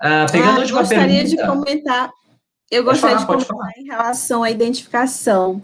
Ah, 0.01 0.27
pegando 0.31 0.61
ah, 0.61 0.65
uma 0.65 0.81
gostaria 0.81 1.23
pergunta... 1.23 1.43
de 1.43 1.49
comentar, 1.49 2.11
eu 2.71 2.85
gostaria 2.85 3.19
falar, 3.19 3.39
de 3.39 3.47
comentar 3.47 3.79
em 3.79 3.85
relação 3.85 4.43
à 4.43 4.51
identificação. 4.51 5.63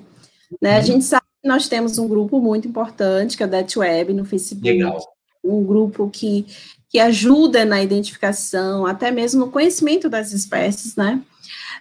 Né? 0.60 0.76
A 0.76 0.80
uhum. 0.80 0.84
gente 0.84 1.04
sabe 1.04 1.24
que 1.40 1.48
nós 1.48 1.68
temos 1.68 1.98
um 1.98 2.06
grupo 2.06 2.38
muito 2.38 2.68
importante, 2.68 3.36
que 3.36 3.42
é 3.42 3.46
o 3.46 3.48
DetWeb, 3.48 4.12
no 4.12 4.26
Facebook. 4.26 4.68
Legal. 4.68 4.98
Um 5.42 5.64
grupo 5.64 6.10
que, 6.10 6.46
que 6.90 6.98
ajuda 6.98 7.64
na 7.64 7.82
identificação, 7.82 8.84
até 8.84 9.10
mesmo 9.10 9.46
no 9.46 9.50
conhecimento 9.50 10.08
das 10.08 10.32
espécies, 10.32 10.96
né? 10.96 11.22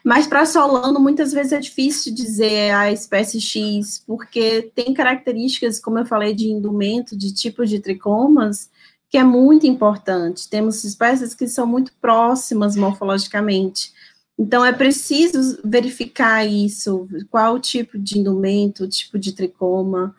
Mas 0.04 0.28
para 0.28 0.46
Solano, 0.46 1.00
muitas 1.00 1.32
vezes 1.32 1.54
é 1.54 1.60
difícil 1.60 2.14
dizer 2.14 2.72
a 2.72 2.92
espécie 2.92 3.40
X, 3.40 4.04
porque 4.06 4.72
tem 4.76 4.94
características, 4.94 5.80
como 5.80 6.00
eu 6.00 6.06
falei, 6.06 6.34
de 6.34 6.50
indumento, 6.50 7.16
de 7.16 7.34
tipo 7.34 7.66
de 7.66 7.80
tricomas, 7.80 8.70
que 9.10 9.18
é 9.18 9.24
muito 9.24 9.68
importante. 9.68 10.50
Temos 10.50 10.84
espécies 10.84 11.34
que 11.34 11.48
são 11.48 11.68
muito 11.68 11.94
próximas 12.02 12.76
morfologicamente. 12.76 13.94
Então, 14.38 14.66
é 14.66 14.74
preciso 14.74 15.60
verificar 15.64 16.46
isso, 16.46 17.08
qual 17.30 17.56
o 17.56 17.60
tipo 17.60 18.00
de 18.00 18.18
indumento, 18.18 18.84
o 18.84 18.88
tipo 18.88 19.20
de 19.20 19.32
tricoma. 19.32 20.16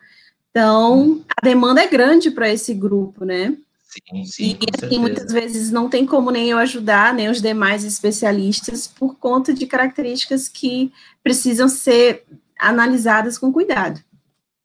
Então, 0.49 1.21
a 1.35 1.45
demanda 1.45 1.81
é 1.81 1.87
grande 1.87 2.31
para 2.31 2.49
esse 2.49 2.73
grupo, 2.73 3.25
né? 3.25 3.57
Sim, 3.95 4.25
sim. 4.25 4.57
E 4.61 4.85
assim, 4.85 4.99
muitas 4.99 5.31
vezes 5.31 5.71
não 5.71 5.89
tem 5.89 6.05
como 6.05 6.29
nem 6.31 6.49
eu 6.49 6.57
ajudar, 6.57 7.13
nem 7.13 7.29
os 7.29 7.41
demais 7.41 7.83
especialistas, 7.85 8.87
por 8.87 9.15
conta 9.15 9.53
de 9.53 9.65
características 9.65 10.49
que 10.49 10.91
precisam 11.23 11.69
ser 11.69 12.25
analisadas 12.59 13.37
com 13.37 13.53
cuidado. 13.53 14.01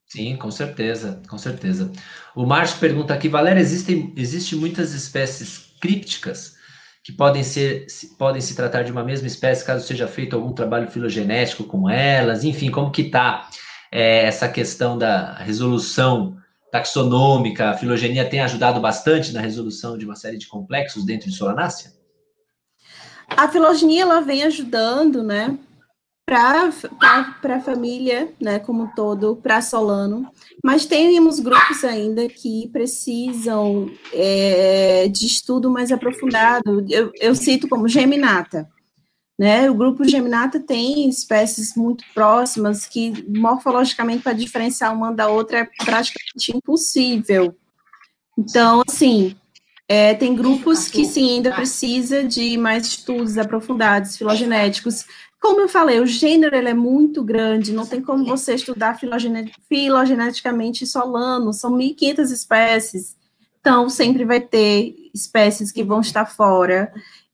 Sim, 0.07 0.37
com 0.37 0.51
certeza, 0.51 1.23
com 1.29 1.39
certeza. 1.39 1.93
O 2.35 2.45
Márcio 2.45 2.81
pergunta 2.81 3.15
aqui, 3.15 3.29
Valéria, 3.29 3.61
existem 3.61 4.13
existe 4.17 4.57
muitas 4.57 4.93
espécies 4.93 5.73
crípticas 5.81 6.57
que 7.05 7.13
podem 7.13 7.45
ser 7.45 7.87
podem 8.19 8.43
se 8.43 8.57
tratar 8.57 8.83
de 8.83 8.91
uma 8.91 9.05
mesma 9.05 9.29
espécie 9.29 9.65
caso 9.65 9.87
seja 9.87 10.09
feito 10.09 10.35
algum 10.35 10.53
trabalho 10.53 10.91
filogenético 10.91 11.65
com 11.65 11.89
elas, 11.89 12.43
enfim, 12.43 12.71
como 12.71 12.91
que 12.91 13.03
está 13.03 13.49
é, 13.93 14.25
essa 14.25 14.49
questão 14.49 14.99
da 14.99 15.35
resolução 15.35 16.37
taxonômica, 16.71 17.71
a 17.71 17.77
filogenia 17.77 18.29
tem 18.29 18.41
ajudado 18.41 18.81
bastante 18.81 19.33
na 19.33 19.41
resolução 19.41 19.99
de 19.99 20.05
uma 20.05 20.17
série 20.17 20.39
de 20.39 20.47
complexos 20.47 21.05
dentro 21.05 21.29
de 21.29 21.37
Solanácea? 21.37 21.93
A 23.29 23.49
filogenia 23.49 24.03
ela 24.03 24.21
vem 24.21 24.43
ajudando, 24.43 25.23
né, 25.23 25.57
para 26.31 26.71
a 27.57 27.61
família, 27.61 28.33
né, 28.41 28.61
como 28.61 28.85
um 28.85 28.95
todo, 28.95 29.35
para 29.37 29.61
Solano, 29.61 30.31
mas 30.65 30.87
temos 30.87 31.41
grupos 31.41 31.83
ainda 31.83 32.29
que 32.29 32.69
precisam 32.69 33.91
é, 34.13 35.09
de 35.09 35.27
estudo 35.27 35.69
mais 35.69 35.91
aprofundado. 35.91 36.87
Eu, 36.89 37.11
eu 37.21 37.35
cito 37.35 37.69
como 37.69 37.89
Geminata, 37.89 38.69
né? 39.41 39.71
O 39.71 39.75
grupo 39.75 40.07
Geminata 40.07 40.61
tem 40.61 41.09
espécies 41.09 41.75
muito 41.75 42.05
próximas 42.13 42.85
que, 42.85 43.25
morfologicamente, 43.27 44.23
para 44.23 44.35
diferenciar 44.35 44.95
uma 44.95 45.15
da 45.15 45.29
outra 45.29 45.61
é 45.61 45.69
praticamente 45.83 46.55
impossível. 46.55 47.57
Então, 48.37 48.83
assim, 48.87 49.35
é, 49.89 50.13
tem 50.13 50.35
grupos 50.37 50.89
que 50.89 51.07
sim, 51.07 51.37
ainda 51.37 51.55
precisa 51.55 52.23
de 52.23 52.59
mais 52.59 52.87
estudos 52.87 53.39
aprofundados, 53.39 54.15
filogenéticos. 54.15 55.07
Como 55.41 55.63
eu 55.63 55.71
falei, 55.71 56.01
o 56.01 56.07
gênero 56.07 56.55
ele 56.55 56.69
é 56.69 56.75
muito 56.75 57.25
grande, 57.25 57.73
não 57.73 57.87
tem 57.87 58.03
como 58.03 58.27
você 58.27 58.57
estudar 58.57 59.01
filogeneticamente 59.71 60.87
solano, 60.87 61.55
são 61.55 61.73
1.500 61.73 62.31
espécies. 62.31 63.17
Então, 63.59 63.89
sempre 63.89 64.27
vai 64.27 64.41
ter 64.41 64.95
espécies 65.15 65.73
que 65.73 65.83
vão 65.83 66.03
estar 66.03 66.27
fora 66.27 66.93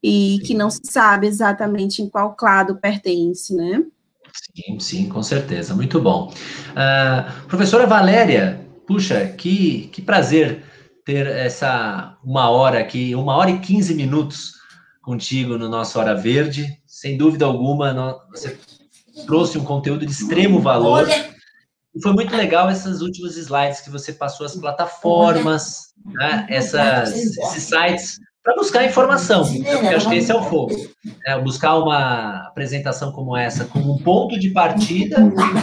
e 0.08 0.38
que 0.38 0.54
não 0.54 0.70
se 0.70 0.82
sabe 0.84 1.26
exatamente 1.26 2.00
em 2.00 2.08
qual 2.08 2.36
clado 2.36 2.76
pertence, 2.76 3.52
né? 3.52 3.82
Sim, 4.54 4.78
sim, 4.78 5.08
com 5.08 5.20
certeza. 5.20 5.74
Muito 5.74 6.00
bom. 6.00 6.32
Uh, 6.70 7.46
professora 7.48 7.88
Valéria, 7.88 8.64
puxa, 8.86 9.26
que, 9.26 9.88
que 9.88 10.00
prazer 10.00 10.62
ter 11.04 11.26
essa 11.26 12.16
uma 12.22 12.48
hora 12.50 12.78
aqui, 12.78 13.16
uma 13.16 13.34
hora 13.34 13.50
e 13.50 13.58
quinze 13.58 13.94
minutos 13.96 14.52
contigo 15.02 15.58
no 15.58 15.68
nosso 15.68 15.98
Hora 15.98 16.14
Verde. 16.14 16.80
Sem 16.86 17.18
dúvida 17.18 17.44
alguma, 17.44 18.16
você 18.30 18.56
trouxe 19.26 19.58
um 19.58 19.64
conteúdo 19.64 20.06
de 20.06 20.12
extremo 20.12 20.60
valor. 20.60 21.08
E 21.08 22.00
foi 22.00 22.12
muito 22.12 22.36
legal 22.36 22.70
essas 22.70 23.00
últimas 23.00 23.36
slides 23.36 23.80
que 23.80 23.90
você 23.90 24.12
passou 24.12 24.46
as 24.46 24.54
plataformas, 24.54 25.94
né, 26.04 26.46
essas, 26.48 27.12
esses 27.12 27.64
sites 27.64 28.20
para 28.46 28.54
buscar 28.54 28.84
informação. 28.84 29.44
Então, 29.52 29.82
eu 29.82 29.96
acho 29.96 30.08
que 30.08 30.14
esse 30.14 30.30
é 30.30 30.34
o 30.34 30.44
foco. 30.44 30.76
É 31.26 31.36
buscar 31.36 31.76
uma 31.78 32.46
apresentação 32.46 33.10
como 33.10 33.36
essa 33.36 33.64
como 33.64 33.92
um 33.92 33.98
ponto 33.98 34.38
de 34.38 34.50
partida 34.50 35.16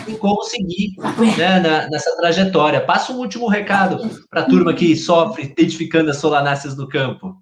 e 0.05 0.15
como 0.15 0.43
seguir 0.43 0.89
né, 1.37 1.61
na, 1.61 1.89
nessa 1.89 2.13
trajetória. 2.17 2.81
Passa 2.81 3.13
um 3.13 3.19
último 3.19 3.47
recado 3.47 4.05
para 4.29 4.41
a 4.41 4.45
turma 4.45 4.73
que 4.73 4.97
sofre 4.97 5.43
identificando 5.45 6.11
as 6.11 6.17
solanáceas 6.17 6.75
do 6.75 6.85
campo. 6.85 7.37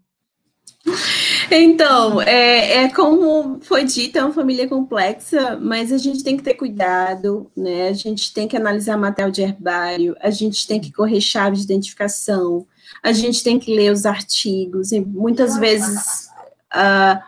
Então, 1.50 2.22
é, 2.22 2.84
é, 2.84 2.90
como 2.90 3.60
foi 3.62 3.84
dito, 3.84 4.20
é 4.20 4.24
uma 4.24 4.34
família 4.34 4.68
complexa, 4.70 5.58
mas 5.60 5.92
a 5.92 5.98
gente 5.98 6.24
tem 6.24 6.38
que 6.38 6.44
ter 6.44 6.54
cuidado, 6.54 7.52
né? 7.58 7.90
A 7.90 7.94
gente 7.94 8.32
tem 8.32 8.48
que 8.48 8.56
analisar 8.56 8.96
material 8.96 9.32
de 9.32 9.42
herbário, 9.42 10.16
a 10.22 10.30
gente 10.30 10.68
tem 10.68 10.80
que 10.80 10.94
correr 10.94 11.20
chave 11.20 11.58
de 11.58 11.64
identificação, 11.64 12.66
a 13.04 13.12
gente 13.12 13.44
tem 13.44 13.58
que 13.60 13.74
ler 13.74 13.92
os 13.92 14.06
artigos, 14.06 14.92
e 14.92 15.00
muitas 15.00 15.58
vezes 15.58 16.28
uh, 16.74 17.22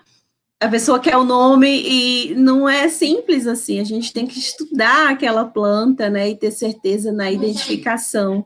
a 0.59 0.69
pessoa 0.69 0.99
quer 0.99 1.17
o 1.17 1.25
nome 1.25 1.67
e 1.67 2.35
não 2.35 2.69
é 2.69 2.87
simples 2.87 3.47
assim, 3.47 3.79
a 3.79 3.83
gente 3.83 4.13
tem 4.13 4.25
que 4.25 4.39
estudar 4.39 5.09
aquela 5.09 5.45
planta, 5.45 6.09
né, 6.09 6.29
e 6.29 6.35
ter 6.35 6.51
certeza 6.51 7.11
na 7.11 7.31
identificação. 7.31 8.45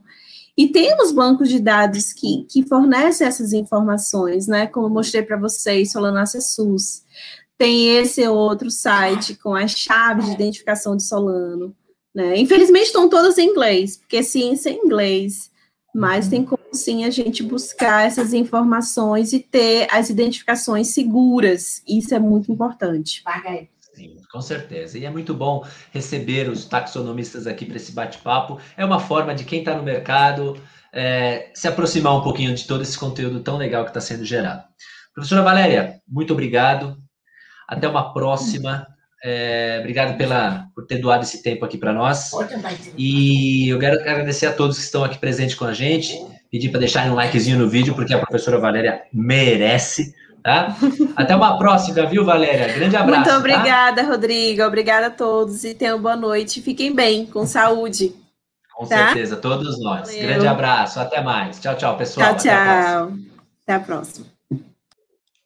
E 0.58 0.70
temos 0.70 1.12
bancos 1.12 1.50
de 1.50 1.60
dados 1.60 2.14
que, 2.14 2.46
que 2.50 2.68
fornecem 2.68 3.28
essas 3.28 3.54
informações, 3.54 4.48
né, 4.48 4.66
como 4.66 4.88
eu 4.88 4.92
mostrei 4.92 5.22
para 5.22 5.38
vocês, 5.38 5.92
Solanácea 5.92 6.42
SUS. 6.42 7.04
Tem 7.58 7.98
esse 7.98 8.28
outro 8.28 8.72
site 8.72 9.36
com 9.36 9.54
as 9.54 9.72
chaves 9.72 10.26
de 10.26 10.32
identificação 10.32 10.96
de 10.98 11.04
Solano. 11.04 11.76
Né? 12.16 12.40
Infelizmente 12.40 12.88
estão 12.88 13.08
todas 13.08 13.38
em 13.38 13.50
inglês, 13.50 13.98
porque 13.98 14.24
ciência 14.24 14.70
é 14.70 14.74
inglês 14.74 15.52
mas 15.98 16.28
tem 16.28 16.46
como 16.46 16.62
sim 16.74 17.06
a 17.06 17.10
gente 17.10 17.42
buscar 17.42 18.06
essas 18.06 18.32
informações 18.32 19.34
e 19.34 19.40
ter 19.40 19.88
as 19.92 20.12
identificações 20.12 20.90
seguras. 20.90 21.82
Isso 21.88 22.14
é 22.14 22.20
muito 22.20 22.52
importante. 22.52 23.24
Sim, 23.96 24.16
com 24.32 24.40
certeza. 24.40 25.00
E 25.00 25.06
é 25.06 25.10
muito 25.10 25.34
bom 25.34 25.66
receber 25.92 26.52
os 26.52 26.66
taxonomistas 26.66 27.48
aqui 27.48 27.66
para 27.66 27.78
esse 27.78 27.94
bate-papo. 27.94 28.60
É 28.78 28.86
uma 28.86 29.00
forma 29.00 29.34
de 29.34 29.44
quem 29.44 29.60
está 29.60 29.76
no 29.76 29.82
mercado 29.82 30.62
é, 30.94 31.50
se 31.56 31.68
aproximar 31.68 32.16
um 32.16 32.22
pouquinho 32.22 32.54
de 32.54 32.68
todo 32.68 32.84
esse 32.84 32.98
conteúdo 32.98 33.40
tão 33.40 33.58
legal 33.58 33.84
que 33.84 33.90
está 33.90 34.00
sendo 34.00 34.24
gerado. 34.24 34.66
Professora 35.16 35.42
Valéria, 35.42 36.00
muito 36.08 36.32
obrigado. 36.32 36.96
Até 37.68 37.88
uma 37.88 38.14
próxima. 38.14 38.86
É, 39.24 39.78
obrigado 39.80 40.18
pela, 40.18 40.68
por 40.76 40.86
ter 40.86 41.00
doado 41.00 41.24
esse 41.24 41.42
tempo 41.42 41.66
aqui 41.66 41.78
para 41.78 41.92
nós. 41.92 42.32
E 42.98 43.70
eu 43.70 43.80
quero 43.80 44.00
agradecer 44.00 44.46
a 44.46 44.54
todos 44.54 44.78
que 44.78 44.84
estão 44.84 45.04
aqui 45.04 45.18
presentes 45.18 45.56
com 45.56 45.66
a 45.66 45.74
gente. 45.74 46.20
Pedir 46.52 46.70
para 46.70 46.80
deixarem 46.80 47.12
um 47.12 47.16
likezinho 47.16 47.58
no 47.58 47.68
vídeo, 47.68 47.94
porque 47.94 48.14
a 48.14 48.20
professora 48.20 48.60
Valéria 48.60 49.02
merece. 49.12 50.16
Tá? 50.44 50.78
Até 51.16 51.36
uma 51.36 51.58
próxima, 51.58 52.06
viu, 52.06 52.24
Valéria? 52.24 52.74
Grande 52.74 52.96
abraço. 52.96 53.20
Muito 53.20 53.30
tá? 53.30 53.38
obrigada, 53.38 54.04
tá? 54.04 54.10
Rodrigo. 54.10 54.64
Obrigada 54.64 55.08
a 55.08 55.12
todos 55.12 55.64
e 55.64 55.74
tenham 55.74 56.02
boa 56.02 56.16
noite. 56.16 56.62
Fiquem 56.62 56.94
bem, 56.94 57.26
com 57.26 57.46
saúde. 57.46 58.16
Com 58.74 58.86
tá? 58.86 59.08
certeza, 59.08 59.36
todos 59.36 59.82
nós. 59.82 60.08
Valeu. 60.08 60.28
Grande 60.28 60.48
abraço. 60.48 61.00
Até 61.00 61.22
mais. 61.22 61.60
Tchau, 61.60 61.76
tchau, 61.76 61.98
pessoal. 61.98 62.36
Tchau, 62.36 62.38
tchau. 62.38 62.54
Até 62.54 62.54
a 62.54 62.64
próxima. 62.64 63.28
Até 63.64 63.74
a 63.74 63.80
próxima. 63.80 64.37